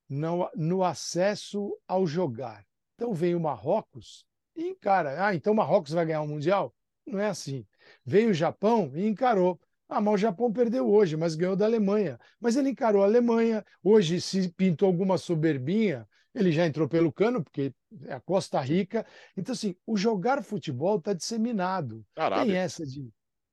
No, 0.08 0.50
no 0.54 0.84
acesso 0.84 1.76
ao 1.86 2.06
jogar. 2.06 2.64
Então 2.94 3.14
vem 3.14 3.34
o 3.34 3.40
Marrocos 3.40 4.26
e 4.54 4.68
encara. 4.68 5.26
Ah, 5.26 5.34
então 5.34 5.52
o 5.52 5.56
Marrocos 5.56 5.92
vai 5.92 6.04
ganhar 6.04 6.20
o 6.20 6.28
Mundial? 6.28 6.74
Não 7.06 7.18
é 7.18 7.28
assim. 7.28 7.66
Veio 8.04 8.30
o 8.30 8.34
Japão 8.34 8.92
e 8.94 9.06
encarou. 9.06 9.58
Ah, 9.88 10.00
mas 10.00 10.14
o 10.14 10.18
Japão 10.18 10.52
perdeu 10.52 10.88
hoje, 10.88 11.16
mas 11.16 11.34
ganhou 11.34 11.56
da 11.56 11.64
Alemanha. 11.64 12.18
Mas 12.38 12.56
ele 12.56 12.70
encarou 12.70 13.02
a 13.02 13.06
Alemanha. 13.06 13.64
Hoje, 13.82 14.20
se 14.20 14.48
pintou 14.50 14.86
alguma 14.86 15.18
soberbinha, 15.18 16.06
ele 16.34 16.52
já 16.52 16.66
entrou 16.66 16.88
pelo 16.88 17.12
cano, 17.12 17.42
porque 17.42 17.74
é 18.06 18.12
a 18.12 18.20
Costa 18.20 18.60
Rica. 18.60 19.04
Então, 19.36 19.52
assim, 19.52 19.74
o 19.86 19.96
jogar 19.96 20.42
futebol 20.44 20.98
está 20.98 21.12
disseminado. 21.12 22.04
Arábia. 22.14 22.46
Tem 22.46 22.56
essa 22.56 22.86
de 22.86 23.10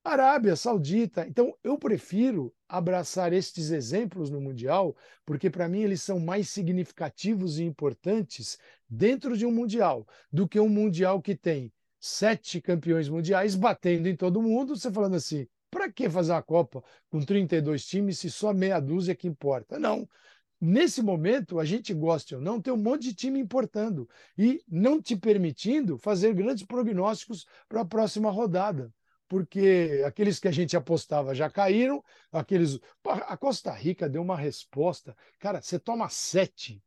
Arábia 0.09 0.55
Saudita. 0.55 1.27
Então, 1.27 1.53
eu 1.63 1.77
prefiro 1.77 2.53
abraçar 2.67 3.33
estes 3.33 3.71
exemplos 3.71 4.29
no 4.29 4.39
Mundial, 4.39 4.95
porque 5.25 5.49
para 5.49 5.67
mim 5.67 5.81
eles 5.81 6.01
são 6.01 6.19
mais 6.19 6.49
significativos 6.49 7.59
e 7.59 7.63
importantes 7.63 8.57
dentro 8.89 9.37
de 9.37 9.45
um 9.45 9.51
Mundial 9.51 10.07
do 10.31 10.47
que 10.47 10.59
um 10.59 10.69
Mundial 10.69 11.21
que 11.21 11.35
tem 11.35 11.71
sete 11.99 12.61
campeões 12.61 13.09
mundiais 13.09 13.55
batendo 13.55 14.07
em 14.07 14.15
todo 14.15 14.41
mundo, 14.41 14.75
você 14.75 14.91
falando 14.91 15.15
assim, 15.15 15.47
para 15.69 15.91
que 15.91 16.09
fazer 16.09 16.31
uma 16.31 16.41
Copa 16.41 16.83
com 17.09 17.19
32 17.19 17.85
times 17.85 18.19
se 18.19 18.31
só 18.31 18.53
meia 18.53 18.79
dúzia 18.79 19.15
que 19.15 19.27
importa? 19.27 19.77
Não. 19.77 20.07
Nesse 20.59 21.01
momento, 21.03 21.59
a 21.59 21.65
gente 21.65 21.93
gosta 21.93 22.35
ou 22.35 22.41
não, 22.41 22.61
tem 22.61 22.73
um 22.73 22.77
monte 22.77 23.03
de 23.03 23.13
time 23.13 23.39
importando 23.39 24.09
e 24.37 24.63
não 24.67 25.01
te 25.01 25.15
permitindo 25.15 25.97
fazer 25.97 26.33
grandes 26.33 26.65
prognósticos 26.65 27.45
para 27.67 27.81
a 27.81 27.85
próxima 27.85 28.31
rodada. 28.31 28.91
Porque 29.27 30.03
aqueles 30.05 30.39
que 30.39 30.47
a 30.47 30.51
gente 30.51 30.77
apostava 30.77 31.35
já 31.35 31.49
caíram, 31.49 32.03
aqueles. 32.31 32.79
A 33.03 33.35
Costa 33.35 33.71
Rica 33.71 34.07
deu 34.07 34.21
uma 34.21 34.37
resposta. 34.37 35.15
Cara, 35.39 35.61
você 35.61 35.77
toma 35.77 36.09
sete. 36.09 36.81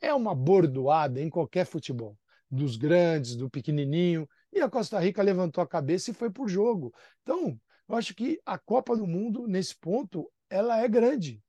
É 0.00 0.12
uma 0.14 0.34
bordoada 0.34 1.20
em 1.20 1.28
qualquer 1.28 1.66
futebol. 1.66 2.18
Dos 2.50 2.76
grandes, 2.76 3.36
do 3.36 3.50
pequenininho. 3.50 4.28
E 4.52 4.60
a 4.60 4.68
Costa 4.68 4.98
Rica 4.98 5.22
levantou 5.22 5.62
a 5.62 5.66
cabeça 5.66 6.10
e 6.10 6.14
foi 6.14 6.30
o 6.36 6.48
jogo. 6.48 6.94
Então, 7.22 7.58
eu 7.88 7.94
acho 7.94 8.14
que 8.14 8.40
a 8.44 8.58
Copa 8.58 8.96
do 8.96 9.06
Mundo, 9.06 9.46
nesse 9.46 9.76
ponto, 9.76 10.30
ela 10.48 10.78
é 10.80 10.88
grande. 10.88 11.42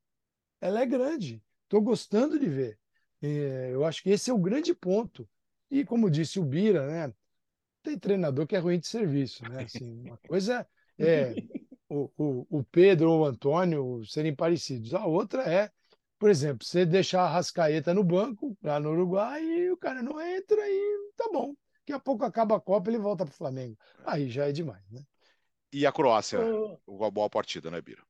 Ela 0.60 0.82
é 0.82 0.86
grande. 0.86 1.42
Estou 1.64 1.82
gostando 1.82 2.38
de 2.38 2.48
ver. 2.48 2.80
É, 3.22 3.70
eu 3.72 3.86
acho 3.86 4.04
que 4.04 4.10
esse 4.10 4.30
é 4.30 4.34
o 4.34 4.38
grande 4.38 4.74
ponto. 4.74 5.28
E 5.72 5.84
como 5.84 6.10
disse 6.10 6.40
o 6.40 6.44
Bira, 6.44 6.86
né? 6.86 7.14
Tem 7.84 8.00
treinador 8.00 8.48
que 8.48 8.56
é 8.56 8.60
ruim 8.60 8.80
de 8.80 8.88
serviço, 8.88 9.44
né? 9.44 9.64
Assim, 9.64 10.02
uma 10.06 10.18
coisa 10.18 10.66
é 10.98 11.36
o, 11.90 12.10
o, 12.18 12.60
o 12.60 12.64
Pedro 12.64 13.12
ou 13.12 13.22
o 13.22 13.26
Antônio 13.26 14.04
serem 14.06 14.34
parecidos. 14.34 14.94
A 14.94 15.06
outra 15.06 15.44
é, 15.44 15.70
por 16.18 16.30
exemplo, 16.30 16.66
você 16.66 16.86
deixar 16.86 17.24
a 17.24 17.30
Rascaeta 17.30 17.94
no 17.94 18.04
banco 18.04 18.58
lá 18.64 18.80
no 18.80 18.92
Uruguai 18.92 19.44
e 19.44 19.72
o 19.72 19.78
cara 19.78 20.02
não 20.02 20.20
entra 20.20 20.62
e 20.66 21.12
tá 21.18 21.30
bom. 21.32 21.54
Daqui 21.80 21.92
a 21.92 22.00
pouco 22.00 22.24
acaba 22.24 22.56
a 22.56 22.62
Copa 22.62 22.90
e 22.90 22.94
ele 22.94 23.04
volta 23.04 23.26
para 23.26 23.34
o 23.34 23.38
Flamengo. 23.38 23.78
Aí 24.06 24.30
já 24.30 24.48
é 24.48 24.54
demais, 24.54 24.90
né? 24.90 25.04
E 25.74 25.86
a 25.86 25.92
Croácia? 25.92 26.40
Uma 26.88 27.12
boa 27.12 27.30
partida, 27.30 27.70
né, 27.70 27.82
Bira? 27.82 28.02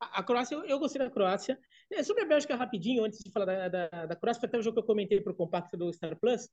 A, 0.00 0.22
Croácia, 0.22 0.54
eu, 0.54 0.64
eu, 0.64 0.78
gostei 0.78 1.00
da 1.00 1.10
Croácia. 1.10 1.58
É, 1.90 2.02
sobre 2.02 2.22
a 2.22 2.26
Bélgica, 2.26 2.56
rapidinho, 2.56 3.04
antes 3.04 3.18
de 3.18 3.30
falar 3.30 3.46
da, 3.46 3.68
da, 3.68 4.06
da 4.06 4.16
Croácia, 4.16 4.40
foi 4.40 4.48
até 4.48 4.58
o 4.58 4.62
jogo 4.62 4.74
que 4.76 4.80
eu 4.80 4.86
comentei 4.86 5.20
para 5.20 5.32
o 5.32 5.36
compacto 5.36 5.76
do 5.76 5.92
Star 5.92 6.16
Plus. 6.18 6.48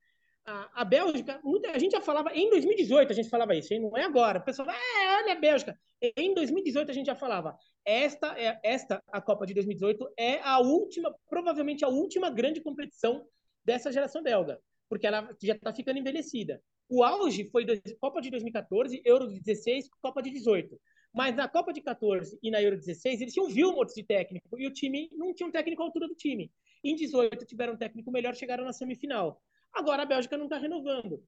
A, 0.45 0.83
Bélgica, 0.83 1.39
muita, 1.43 1.77
gente 1.79 1.91
já 1.91 2.01
falava, 2.01 2.33
em 2.33 2.49
2018 2.49 3.11
a 3.11 3.15
gente 3.15 3.29
falava 3.29 3.55
isso, 3.55 3.73
hein? 3.73 3.79
não 3.79 3.95
é 3.95 4.03
agora. 4.03 4.39
O 4.39 4.43
pessoal, 4.43 4.69
é, 4.69 5.21
olha 5.21 5.33
a 5.33 5.39
Bélgica. 5.39 5.77
Em 6.17 6.33
2018 6.33 6.89
a 6.89 6.93
gente 6.93 7.05
já 7.05 7.15
falava, 7.15 7.55
esta, 7.85 8.37
é, 8.39 8.59
esta, 8.63 9.03
a 9.07 9.21
Copa 9.21 9.45
de 9.45 9.53
2018, 9.53 10.13
é 10.17 10.39
a 10.41 10.59
última, 10.59 11.13
provavelmente 11.29 11.85
a 11.85 11.89
última 11.89 12.29
grande 12.29 12.59
competição 12.59 13.23
dessa 13.63 13.91
geração 13.91 14.23
belga 14.23 14.59
porque 14.91 15.07
ela 15.07 15.33
já 15.41 15.53
está 15.53 15.73
ficando 15.73 15.99
envelhecida. 15.99 16.61
O 16.89 17.01
auge 17.01 17.49
foi 17.49 17.65
Copa 17.97 18.19
de 18.19 18.29
2014, 18.29 19.01
Euro 19.05 19.29
de 19.29 19.39
16, 19.39 19.89
Copa 20.01 20.21
de 20.21 20.29
18. 20.29 20.77
Mas 21.13 21.33
na 21.33 21.47
Copa 21.47 21.71
de 21.71 21.79
14 21.79 22.37
e 22.43 22.51
na 22.51 22.61
Euro 22.61 22.75
16, 22.75 23.21
eles 23.21 23.33
tinham 23.33 23.47
Vilmots 23.47 23.95
de 23.95 24.03
técnico 24.03 24.59
e 24.59 24.67
o 24.67 24.73
time 24.73 25.09
não 25.13 25.33
tinha 25.33 25.47
um 25.47 25.51
técnico 25.51 25.81
à 25.81 25.85
altura 25.85 26.09
do 26.09 26.15
time. 26.15 26.51
Em 26.83 26.93
18 26.93 27.45
tiveram 27.45 27.75
um 27.75 27.77
técnico 27.77 28.11
melhor, 28.11 28.35
chegaram 28.35 28.65
na 28.65 28.73
semifinal. 28.73 29.41
Agora 29.73 30.03
a 30.03 30.05
Bélgica 30.05 30.37
não 30.37 30.45
está 30.45 30.57
renovando. 30.57 31.23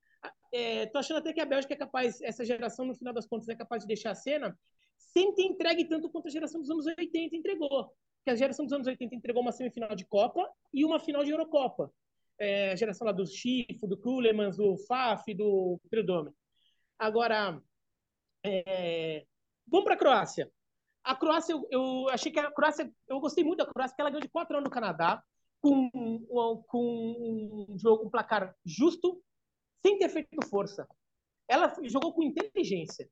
É, 0.52 0.86
tô 0.88 1.00
achando 1.00 1.18
até 1.18 1.34
que 1.34 1.42
a 1.42 1.46
Bélgica 1.46 1.74
é 1.74 1.78
capaz, 1.78 2.22
essa 2.22 2.46
geração, 2.46 2.86
no 2.86 2.96
final 2.96 3.14
das 3.14 3.26
contas, 3.26 3.50
é 3.50 3.56
capaz 3.56 3.82
de 3.82 3.88
deixar 3.88 4.12
a 4.12 4.16
cena 4.16 4.58
sem 4.98 5.34
ter 5.34 5.44
entregue 5.44 5.86
tanto 5.86 6.10
quanto 6.10 6.28
a 6.28 6.32
geração 6.32 6.62
dos 6.62 6.70
anos 6.70 6.86
80 6.86 7.36
entregou. 7.36 7.86
Porque 8.18 8.30
a 8.32 8.36
geração 8.36 8.66
dos 8.66 8.74
anos 8.74 8.88
80 8.88 9.16
entregou 9.16 9.42
uma 9.42 9.52
semifinal 9.52 9.96
de 9.96 10.06
Copa 10.06 10.48
e 10.74 10.86
uma 10.86 11.00
final 11.00 11.24
de 11.24 11.32
Eurocopa 11.32 11.92
é, 12.40 12.72
a 12.72 12.76
geração 12.76 13.06
lá 13.06 13.14
do 13.14 13.26
Chifo, 13.26 13.88
do 13.88 13.98
Kulemans, 13.98 14.58
do 14.58 14.78
Faf, 14.78 15.34
do 15.34 15.80
Predome. 15.90 16.32
Agora, 16.98 17.62
é, 18.44 19.26
vamos 19.68 19.86
para 19.86 19.96
a 19.96 19.98
Croácia. 19.98 20.52
A 21.04 21.16
Croácia, 21.16 21.54
eu, 21.54 21.68
eu, 21.70 22.10
achei 22.10 22.32
que 22.32 22.40
a 22.40 22.52
Croácia, 22.52 22.92
eu 23.08 23.20
gostei 23.20 23.44
muito 23.44 23.60
da 23.60 23.72
Croácia, 23.72 23.94
porque 23.94 24.02
ela 24.02 24.10
ganhou 24.10 24.22
de 24.22 24.30
4 24.30 24.56
anos 24.56 24.66
no 24.66 24.74
Canadá, 24.74 25.22
com, 25.64 26.20
com 26.68 27.68
um 27.70 27.78
jogo, 27.78 28.06
um 28.06 28.10
placar 28.10 28.54
justo, 28.66 29.24
sem 29.82 29.98
ter 29.98 30.10
feito 30.10 30.30
força. 30.50 30.86
ela 31.48 31.74
jogou 31.84 32.14
com 32.14 32.22
inteligência. 32.22 33.10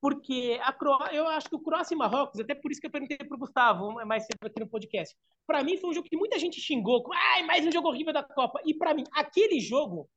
Porque 0.00 0.58
a 0.62 0.72
Cro... 0.72 0.90
eu 1.12 1.28
acho 1.28 1.48
que 1.48 1.54
o 1.54 1.60
Croácia 1.60 1.94
e 1.94 1.98
Marrocos, 1.98 2.40
até 2.40 2.54
por 2.54 2.72
isso 2.72 2.80
que 2.80 2.86
eu 2.86 2.90
perguntei 2.90 3.18
para 3.18 3.36
o 3.36 3.38
Gustavo 3.38 3.92
mais 4.06 4.24
cedo 4.24 4.44
aqui 4.44 4.58
no 4.58 4.66
podcast, 4.66 5.14
para 5.46 5.62
mim 5.62 5.76
foi 5.76 5.90
um 5.90 5.92
jogo 5.92 6.08
que 6.08 6.16
muita 6.16 6.38
gente 6.38 6.60
xingou, 6.60 7.04
ai, 7.12 7.44
mais 7.44 7.64
um 7.64 7.70
jogo 7.70 7.88
horrível 7.88 8.12
da 8.12 8.22
Copa. 8.22 8.60
E 8.64 8.74
para 8.74 8.94
mim, 8.94 9.04
aquele 9.12 9.60
jogo, 9.60 10.08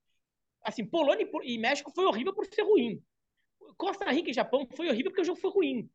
assim, 0.63 0.85
Polônia 0.85 1.29
e 1.43 1.57
México 1.57 1.91
foi 1.93 2.05
horrível 2.05 2.33
por 2.33 2.45
ser 2.45 2.63
ruim. 2.63 3.03
Costa 3.77 4.09
Rica 4.09 4.31
e 4.31 4.33
Japão 4.33 4.65
foi 4.75 4.87
horrível 4.87 5.11
porque 5.11 5.21
o 5.21 5.25
jogo 5.25 5.39
foi 5.39 5.51
ruim. 5.51 5.89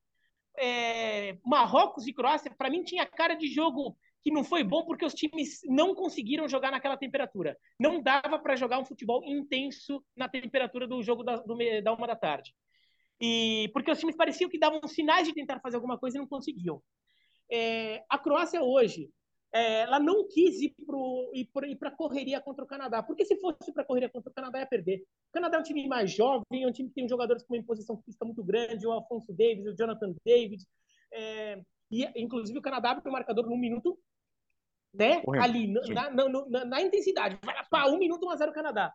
É... 0.58 1.38
Marrocos 1.44 2.06
e 2.06 2.12
Croácia, 2.12 2.54
para 2.56 2.70
mim, 2.70 2.84
tinha 2.84 3.06
cara 3.06 3.34
de 3.34 3.48
jogo 3.48 3.96
que 4.22 4.30
não 4.30 4.44
foi 4.44 4.62
bom 4.62 4.84
porque 4.84 5.04
os 5.04 5.14
times 5.14 5.60
não 5.64 5.94
conseguiram 5.94 6.48
jogar 6.48 6.70
naquela 6.70 6.96
temperatura. 6.96 7.56
Não 7.78 8.02
dava 8.02 8.38
para 8.38 8.56
jogar 8.56 8.78
um 8.78 8.84
futebol 8.84 9.22
intenso 9.24 10.04
na 10.16 10.28
temperatura 10.28 10.86
do 10.86 11.02
jogo 11.02 11.22
da, 11.22 11.36
do, 11.36 11.56
da 11.82 11.92
uma 11.92 12.06
da 12.06 12.16
tarde. 12.16 12.54
E 13.20 13.70
porque 13.72 13.90
os 13.90 13.98
times 13.98 14.16
pareciam 14.16 14.50
que 14.50 14.58
davam 14.58 14.80
sinais 14.86 15.26
de 15.26 15.34
tentar 15.34 15.60
fazer 15.60 15.76
alguma 15.76 15.98
coisa 15.98 16.16
e 16.16 16.20
não 16.20 16.26
conseguiam. 16.26 16.82
É, 17.50 18.04
a 18.08 18.18
Croácia 18.18 18.62
hoje, 18.62 19.10
é, 19.52 19.80
ela 19.80 19.98
não 19.98 20.26
quis 20.28 20.60
ir 20.60 20.74
para 21.78 21.88
a 21.88 21.96
correria 21.96 22.40
contra 22.40 22.64
o 22.64 22.68
Canadá, 22.68 23.02
porque 23.02 23.24
se 23.24 23.36
fosse 23.36 23.72
para 23.72 23.82
a 23.82 23.86
correria 23.86 24.08
contra 24.08 24.30
o 24.30 24.34
Canadá 24.34 24.60
ia 24.60 24.66
perder. 24.66 25.02
O 25.28 25.32
Canadá 25.32 25.56
é 25.56 25.60
um 25.60 25.64
time 25.64 25.86
mais 25.88 26.12
jovem, 26.12 26.62
é 26.62 26.66
um 26.66 26.72
time 26.72 26.88
que 26.88 26.94
tem 26.94 27.08
jogadores 27.08 27.42
com 27.42 27.54
uma 27.54 27.60
imposição 27.60 28.00
física 28.02 28.24
muito 28.24 28.44
grande, 28.44 28.86
o 28.86 28.92
Alfonso 28.92 29.32
Davis, 29.32 29.66
o 29.66 29.76
Jonathan 29.76 30.14
David. 30.24 30.64
É, 31.12 31.60
e, 31.90 32.08
inclusive 32.16 32.58
o 32.58 32.62
Canadá 32.62 32.92
abre 32.92 33.08
o 33.08 33.12
marcador 33.12 33.46
num 33.46 33.58
minuto 33.58 33.98
né? 34.92 35.20
Correndo. 35.22 35.42
Ali, 35.42 35.66
na, 35.66 36.10
na, 36.10 36.28
na, 36.28 36.64
na, 36.64 36.82
intensidade. 36.82 37.38
Vai 37.44 37.54
pá, 37.68 37.86
um 37.86 37.98
minuto, 37.98 38.26
um 38.26 38.30
a 38.30 38.36
zero 38.36 38.52
Canadá. 38.52 38.92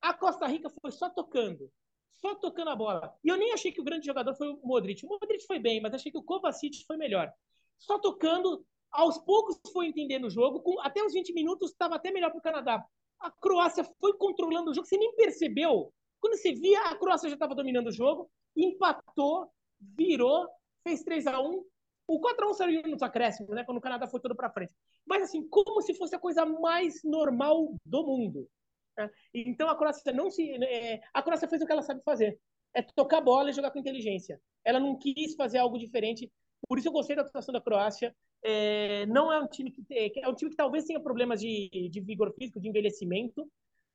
A 0.00 0.14
Costa 0.14 0.46
Rica 0.46 0.68
foi 0.70 0.90
só 0.90 1.08
tocando. 1.10 1.70
Só 2.12 2.34
tocando 2.34 2.70
a 2.70 2.76
bola. 2.76 3.14
E 3.22 3.28
eu 3.28 3.36
nem 3.36 3.52
achei 3.52 3.70
que 3.70 3.80
o 3.80 3.84
grande 3.84 4.06
jogador 4.06 4.34
foi 4.34 4.48
o 4.48 4.60
Modric. 4.64 5.04
O 5.04 5.08
Modric 5.08 5.46
foi 5.46 5.58
bem, 5.58 5.80
mas 5.80 5.94
achei 5.94 6.10
que 6.10 6.18
o 6.18 6.22
Kovacic 6.22 6.84
foi 6.84 6.96
melhor. 6.96 7.32
Só 7.78 7.98
tocando, 7.98 8.64
aos 8.90 9.18
poucos 9.18 9.58
foi 9.72 9.86
entendendo 9.86 10.24
o 10.24 10.30
jogo. 10.30 10.60
Com, 10.60 10.80
até 10.80 11.02
os 11.02 11.12
20 11.12 11.32
minutos 11.32 11.70
estava 11.70 11.94
até 11.94 12.10
melhor 12.10 12.30
para 12.30 12.38
o 12.38 12.42
Canadá. 12.42 12.84
A 13.20 13.30
Croácia 13.30 13.84
foi 14.00 14.14
controlando 14.14 14.70
o 14.70 14.74
jogo. 14.74 14.86
Você 14.86 14.96
nem 14.96 15.14
percebeu. 15.14 15.92
Quando 16.20 16.36
você 16.36 16.52
via, 16.52 16.80
a 16.82 16.96
Croácia 16.96 17.28
já 17.28 17.34
estava 17.34 17.54
dominando 17.54 17.88
o 17.88 17.92
jogo. 17.92 18.28
Empatou, 18.56 19.48
virou, 19.80 20.48
fez 20.82 21.04
3 21.04 21.26
a 21.28 21.40
1 21.40 21.64
o 22.08 22.18
4x1 22.18 22.54
saiu 22.54 22.82
nos 22.84 23.02
acréscimos, 23.02 23.54
né? 23.54 23.62
Quando 23.64 23.76
o 23.76 23.82
Canadá 23.82 24.06
foi 24.06 24.18
todo 24.18 24.34
para 24.34 24.50
frente. 24.50 24.72
Mas 25.06 25.24
assim, 25.24 25.46
como 25.46 25.82
se 25.82 25.92
fosse 25.92 26.16
a 26.16 26.18
coisa 26.18 26.46
mais 26.46 27.04
normal 27.04 27.74
do 27.84 28.02
mundo. 28.02 28.48
Né? 28.96 29.10
Então 29.34 29.68
a 29.68 29.76
Croácia 29.76 30.10
não 30.10 30.30
se. 30.30 30.50
É, 30.64 31.02
a 31.12 31.22
Croácia 31.22 31.46
fez 31.46 31.60
o 31.60 31.66
que 31.66 31.72
ela 31.72 31.82
sabe 31.82 32.02
fazer. 32.02 32.40
É 32.74 32.80
tocar 32.80 33.20
bola 33.20 33.50
e 33.50 33.52
jogar 33.52 33.70
com 33.70 33.78
inteligência. 33.78 34.40
Ela 34.64 34.80
não 34.80 34.98
quis 34.98 35.34
fazer 35.34 35.58
algo 35.58 35.78
diferente. 35.78 36.32
Por 36.66 36.78
isso 36.78 36.88
eu 36.88 36.92
gostei 36.92 37.14
da 37.14 37.22
atuação 37.22 37.52
da 37.52 37.60
Croácia. 37.60 38.16
É, 38.42 39.04
não 39.06 39.30
é 39.30 39.38
um 39.38 39.46
time 39.46 39.70
que, 39.70 39.84
é 40.16 40.28
um 40.28 40.34
time 40.34 40.50
que 40.50 40.56
talvez 40.56 40.84
tenha 40.84 41.00
problemas 41.00 41.40
de, 41.40 41.88
de 41.90 42.00
vigor 42.00 42.32
físico, 42.32 42.60
de 42.60 42.68
envelhecimento, 42.68 43.50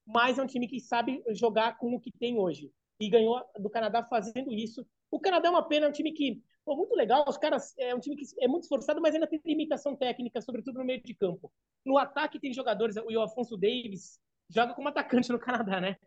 mas 0.05 0.37
é 0.37 0.43
um 0.43 0.47
time 0.47 0.67
que 0.67 0.79
sabe 0.79 1.23
jogar 1.29 1.77
com 1.79 1.95
o 1.95 1.99
que 1.99 2.11
tem 2.11 2.37
hoje. 2.37 2.71
E 2.99 3.09
ganhou 3.09 3.41
do 3.57 3.71
Canadá 3.71 4.03
fazendo 4.03 4.51
isso. 4.51 4.85
O 5.09 5.19
Canadá 5.19 5.47
é 5.47 5.51
uma 5.51 5.67
pena, 5.67 5.87
é 5.87 5.89
um 5.89 5.93
time 5.93 6.11
que 6.11 6.41
Pô, 6.65 6.75
muito 6.75 6.95
legal, 6.95 7.25
os 7.27 7.37
caras 7.37 7.73
é 7.77 7.93
um 7.93 7.99
time 7.99 8.15
que 8.15 8.25
é 8.39 8.47
muito 8.47 8.63
esforçado, 8.63 9.01
mas 9.01 9.13
ainda 9.13 9.27
tem 9.27 9.41
limitação 9.45 9.95
técnica, 9.95 10.41
sobretudo 10.41 10.79
no 10.79 10.85
meio 10.85 11.01
de 11.03 11.13
campo. 11.13 11.51
No 11.85 11.97
ataque 11.97 12.39
tem 12.39 12.53
jogadores, 12.53 12.95
o 12.95 13.19
Alfonso 13.19 13.57
Davis 13.57 14.19
joga 14.49 14.73
como 14.73 14.87
atacante 14.87 15.29
no 15.31 15.39
Canadá, 15.39 15.81
né? 15.81 15.97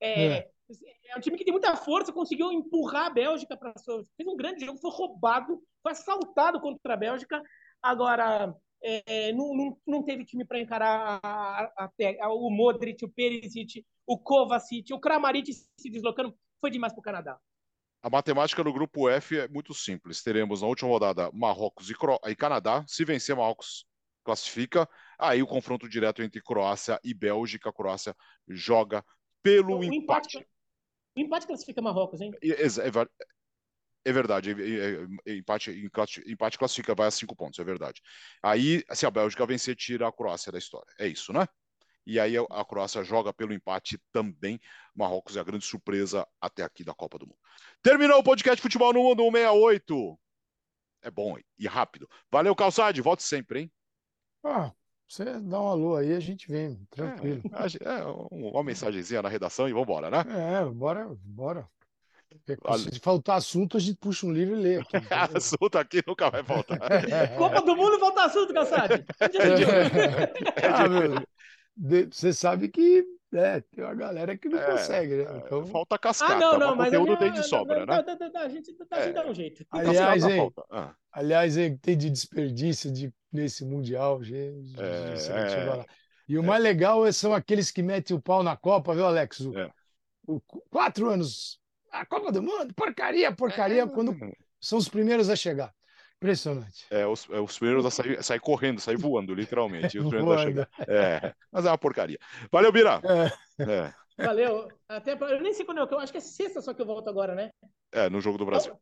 É, 0.00 0.26
é. 0.26 0.50
é 1.08 1.16
um 1.16 1.20
time 1.20 1.36
que 1.36 1.44
tem 1.44 1.52
muita 1.52 1.76
força, 1.76 2.12
conseguiu 2.12 2.50
empurrar 2.50 3.06
a 3.06 3.10
Bélgica 3.10 3.56
para 3.56 3.74
fez 3.74 4.28
um 4.28 4.36
grande 4.36 4.64
jogo, 4.64 4.78
foi 4.78 4.90
roubado, 4.90 5.62
foi 5.82 5.92
assaltado 5.92 6.60
contra 6.60 6.94
a 6.94 6.96
Bélgica. 6.96 7.42
Agora 7.82 8.54
é, 8.82 9.32
não, 9.32 9.54
não, 9.54 9.78
não, 9.86 10.02
teve 10.02 10.24
time 10.24 10.44
para 10.44 10.60
encarar 10.60 11.20
a, 11.22 11.64
a, 11.76 11.90
a, 12.20 12.32
o 12.32 12.50
Modric, 12.50 13.04
o 13.04 13.08
Perisic, 13.08 13.84
o 14.06 14.18
Kovacic, 14.18 14.92
o 14.92 15.00
Kramaric 15.00 15.52
se 15.52 15.90
deslocando, 15.90 16.36
foi 16.60 16.70
demais 16.70 16.92
para 16.92 17.00
o 17.00 17.02
Canadá. 17.02 17.38
A 18.02 18.10
matemática 18.10 18.62
no 18.62 18.72
grupo 18.72 19.08
F 19.08 19.38
é 19.38 19.48
muito 19.48 19.74
simples. 19.74 20.22
Teremos 20.22 20.62
na 20.62 20.68
última 20.68 20.90
rodada 20.90 21.30
Marrocos 21.32 21.90
e, 21.90 21.94
Cro... 21.94 22.18
e 22.26 22.36
Canadá. 22.36 22.84
Se 22.86 23.04
vencer, 23.04 23.34
Marrocos 23.34 23.86
classifica. 24.24 24.88
Aí 25.18 25.42
o 25.42 25.46
confronto 25.46 25.88
direto 25.88 26.22
entre 26.22 26.42
Croácia 26.42 27.00
e 27.02 27.14
Bélgica. 27.14 27.70
A 27.70 27.72
Croácia 27.72 28.14
joga 28.48 29.04
pelo 29.42 29.78
o 29.78 29.84
empate. 29.84 30.38
empate. 30.38 30.48
O 31.16 31.20
empate 31.20 31.46
classifica 31.46 31.80
Marrocos, 31.80 32.20
hein? 32.20 32.32
É, 32.42 32.48
é, 32.48 32.90
é 34.06 34.12
verdade, 34.12 34.50
é, 34.52 35.32
empate, 35.32 35.70
empate 36.26 36.56
classifica, 36.56 36.94
vai 36.94 37.08
a 37.08 37.10
cinco 37.10 37.34
pontos, 37.34 37.58
é 37.58 37.64
verdade. 37.64 38.00
Aí, 38.40 38.84
se 38.92 39.04
a 39.04 39.10
Bélgica 39.10 39.44
vencer, 39.44 39.74
tira 39.74 40.06
a 40.06 40.12
Croácia 40.12 40.52
da 40.52 40.58
história. 40.58 40.92
É 40.96 41.08
isso, 41.08 41.32
né? 41.32 41.44
E 42.06 42.20
aí 42.20 42.34
a 42.36 42.64
Croácia 42.64 43.02
joga 43.02 43.32
pelo 43.32 43.52
empate 43.52 43.98
também. 44.12 44.60
Marrocos 44.94 45.36
é 45.36 45.40
a 45.40 45.44
grande 45.44 45.64
surpresa 45.64 46.26
até 46.40 46.62
aqui 46.62 46.84
da 46.84 46.94
Copa 46.94 47.18
do 47.18 47.26
Mundo. 47.26 47.38
Terminou 47.82 48.20
o 48.20 48.22
podcast 48.22 48.62
Futebol 48.62 48.92
no 48.92 49.02
Mundo 49.02 49.24
168. 49.24 50.18
É 51.02 51.10
bom 51.10 51.36
e 51.58 51.66
rápido. 51.66 52.08
Valeu, 52.30 52.54
Calçade. 52.54 53.02
Volte 53.02 53.24
sempre, 53.24 53.60
hein? 53.60 53.72
Ah, 54.44 54.72
você 55.08 55.24
dá 55.40 55.60
um 55.60 55.68
alô 55.68 55.96
aí, 55.96 56.12
a 56.14 56.20
gente 56.20 56.48
vem, 56.48 56.84
tranquilo. 56.90 57.42
É, 57.80 57.98
é 57.98 58.04
uma 58.30 58.62
mensagenzinha 58.62 59.22
na 59.22 59.28
redação 59.28 59.68
e 59.68 59.72
vambora, 59.72 60.10
né? 60.10 60.24
É, 60.28 60.64
bora, 60.64 61.08
bora. 61.24 61.68
Se 62.90 63.00
faltar 63.00 63.38
assunto, 63.38 63.76
a 63.76 63.80
gente 63.80 63.98
puxa 63.98 64.26
um 64.26 64.32
livro 64.32 64.56
e 64.56 64.62
lê. 64.62 64.76
Aqui, 64.76 64.96
assunto 65.34 65.78
aqui 65.78 66.02
nunca 66.06 66.30
vai 66.30 66.42
faltar. 66.42 66.78
Copa 67.36 67.62
do 67.62 67.76
Mundo 67.76 67.98
falta 67.98 68.24
assunto, 68.24 68.52
Calçade. 68.52 69.04
É, 70.58 70.66
ah, 70.66 71.22
você 71.76 72.32
sabe 72.32 72.68
que 72.68 73.04
é, 73.32 73.60
tem 73.60 73.84
uma 73.84 73.94
galera 73.94 74.36
que 74.36 74.48
não 74.48 74.58
é, 74.58 74.70
consegue, 74.70 75.16
né? 75.16 75.24
É, 75.24 75.36
então... 75.38 75.66
Falta 75.66 75.98
cascata, 75.98 76.34
ah, 76.34 76.38
não, 76.38 76.58
não, 76.58 76.76
mas 76.76 76.86
conteúdo 76.86 77.12
é, 77.12 77.16
tem 77.16 77.32
de 77.32 77.42
sobra, 77.42 77.84
né? 77.84 78.04
a 78.36 78.48
gente 78.48 78.72
tá 78.72 78.96
é. 78.98 79.12
dá 79.12 79.26
um 79.26 79.34
jeito. 79.34 79.66
Aliás, 79.70 80.24
hein, 80.24 80.52
ah. 80.70 80.94
aliás, 81.12 81.56
hein, 81.56 81.76
tem 81.76 81.96
de 81.96 82.08
desperdício 82.08 82.90
de, 82.90 83.12
nesse 83.32 83.64
Mundial, 83.64 84.22
gente. 84.22 84.74
É, 84.80 85.84
e 86.28 86.38
o 86.38 86.42
mais 86.42 86.62
legal 86.62 87.10
são 87.12 87.34
aqueles 87.34 87.70
que 87.70 87.82
metem 87.82 88.16
o 88.16 88.20
pau 88.20 88.42
na 88.42 88.56
Copa, 88.56 88.94
viu, 88.94 89.06
Alex? 89.06 89.40
O, 89.40 89.52
o, 90.26 90.40
quatro 90.70 91.08
anos, 91.08 91.60
a 91.90 92.06
Copa 92.06 92.32
do 92.32 92.42
Mundo, 92.42 92.72
porcaria, 92.74 93.30
porcaria, 93.32 93.86
quando 93.86 94.16
são 94.60 94.78
os 94.78 94.88
primeiros 94.88 95.28
a 95.28 95.36
chegar. 95.36 95.74
Impressionante. 96.26 96.86
É, 96.90 97.06
os, 97.06 97.28
é, 97.30 97.38
os 97.38 97.56
primeiros 97.56 97.86
a 97.86 97.90
sair, 97.90 98.22
sair 98.22 98.40
correndo, 98.40 98.80
sair 98.80 98.96
voando, 98.96 99.32
literalmente. 99.32 99.96
Os 100.00 100.10
voando. 100.10 100.66
É, 100.88 101.32
mas 101.52 101.64
é 101.64 101.70
uma 101.70 101.78
porcaria. 101.78 102.18
Valeu, 102.50 102.72
Bira. 102.72 103.00
É. 103.58 103.62
É. 103.62 104.24
Valeu. 104.24 104.66
Até 104.88 105.14
pra, 105.14 105.30
eu 105.30 105.40
nem 105.40 105.52
sei 105.54 105.64
quando 105.64 105.78
é, 105.78 105.82
eu 105.82 105.98
acho 106.00 106.10
que 106.10 106.18
é 106.18 106.20
sexta 106.20 106.60
só 106.60 106.74
que 106.74 106.82
eu 106.82 106.86
volto 106.86 107.08
agora, 107.08 107.34
né? 107.34 107.50
É, 107.92 108.10
no 108.10 108.20
jogo 108.20 108.38
do 108.38 108.44
Brasil. 108.44 108.76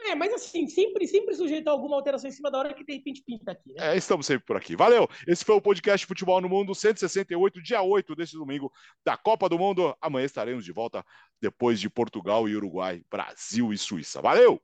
É, 0.00 0.14
mas 0.14 0.32
assim, 0.32 0.66
sempre, 0.66 1.06
sempre 1.06 1.34
sujeito 1.34 1.68
a 1.68 1.70
alguma 1.70 1.96
alteração 1.96 2.28
em 2.28 2.32
cima 2.32 2.50
da 2.50 2.58
hora 2.58 2.74
que 2.74 2.84
de 2.84 2.94
repente 2.94 3.22
pinta 3.24 3.52
aqui. 3.52 3.72
Né? 3.74 3.92
É, 3.92 3.96
estamos 3.96 4.26
sempre 4.26 4.44
por 4.44 4.56
aqui. 4.56 4.74
Valeu! 4.74 5.08
Esse 5.26 5.44
foi 5.44 5.54
o 5.54 5.60
podcast 5.60 6.04
Futebol 6.04 6.40
no 6.40 6.48
Mundo 6.48 6.74
168, 6.74 7.62
dia 7.62 7.82
8 7.82 8.16
desse 8.16 8.32
domingo 8.36 8.72
da 9.04 9.16
Copa 9.16 9.48
do 9.48 9.58
Mundo. 9.58 9.96
Amanhã 10.00 10.24
estaremos 10.24 10.64
de 10.64 10.72
volta 10.72 11.04
depois 11.40 11.78
de 11.78 11.90
Portugal 11.90 12.48
e 12.48 12.56
Uruguai, 12.56 13.02
Brasil 13.08 13.72
e 13.72 13.78
Suíça. 13.78 14.20
Valeu! 14.20 14.60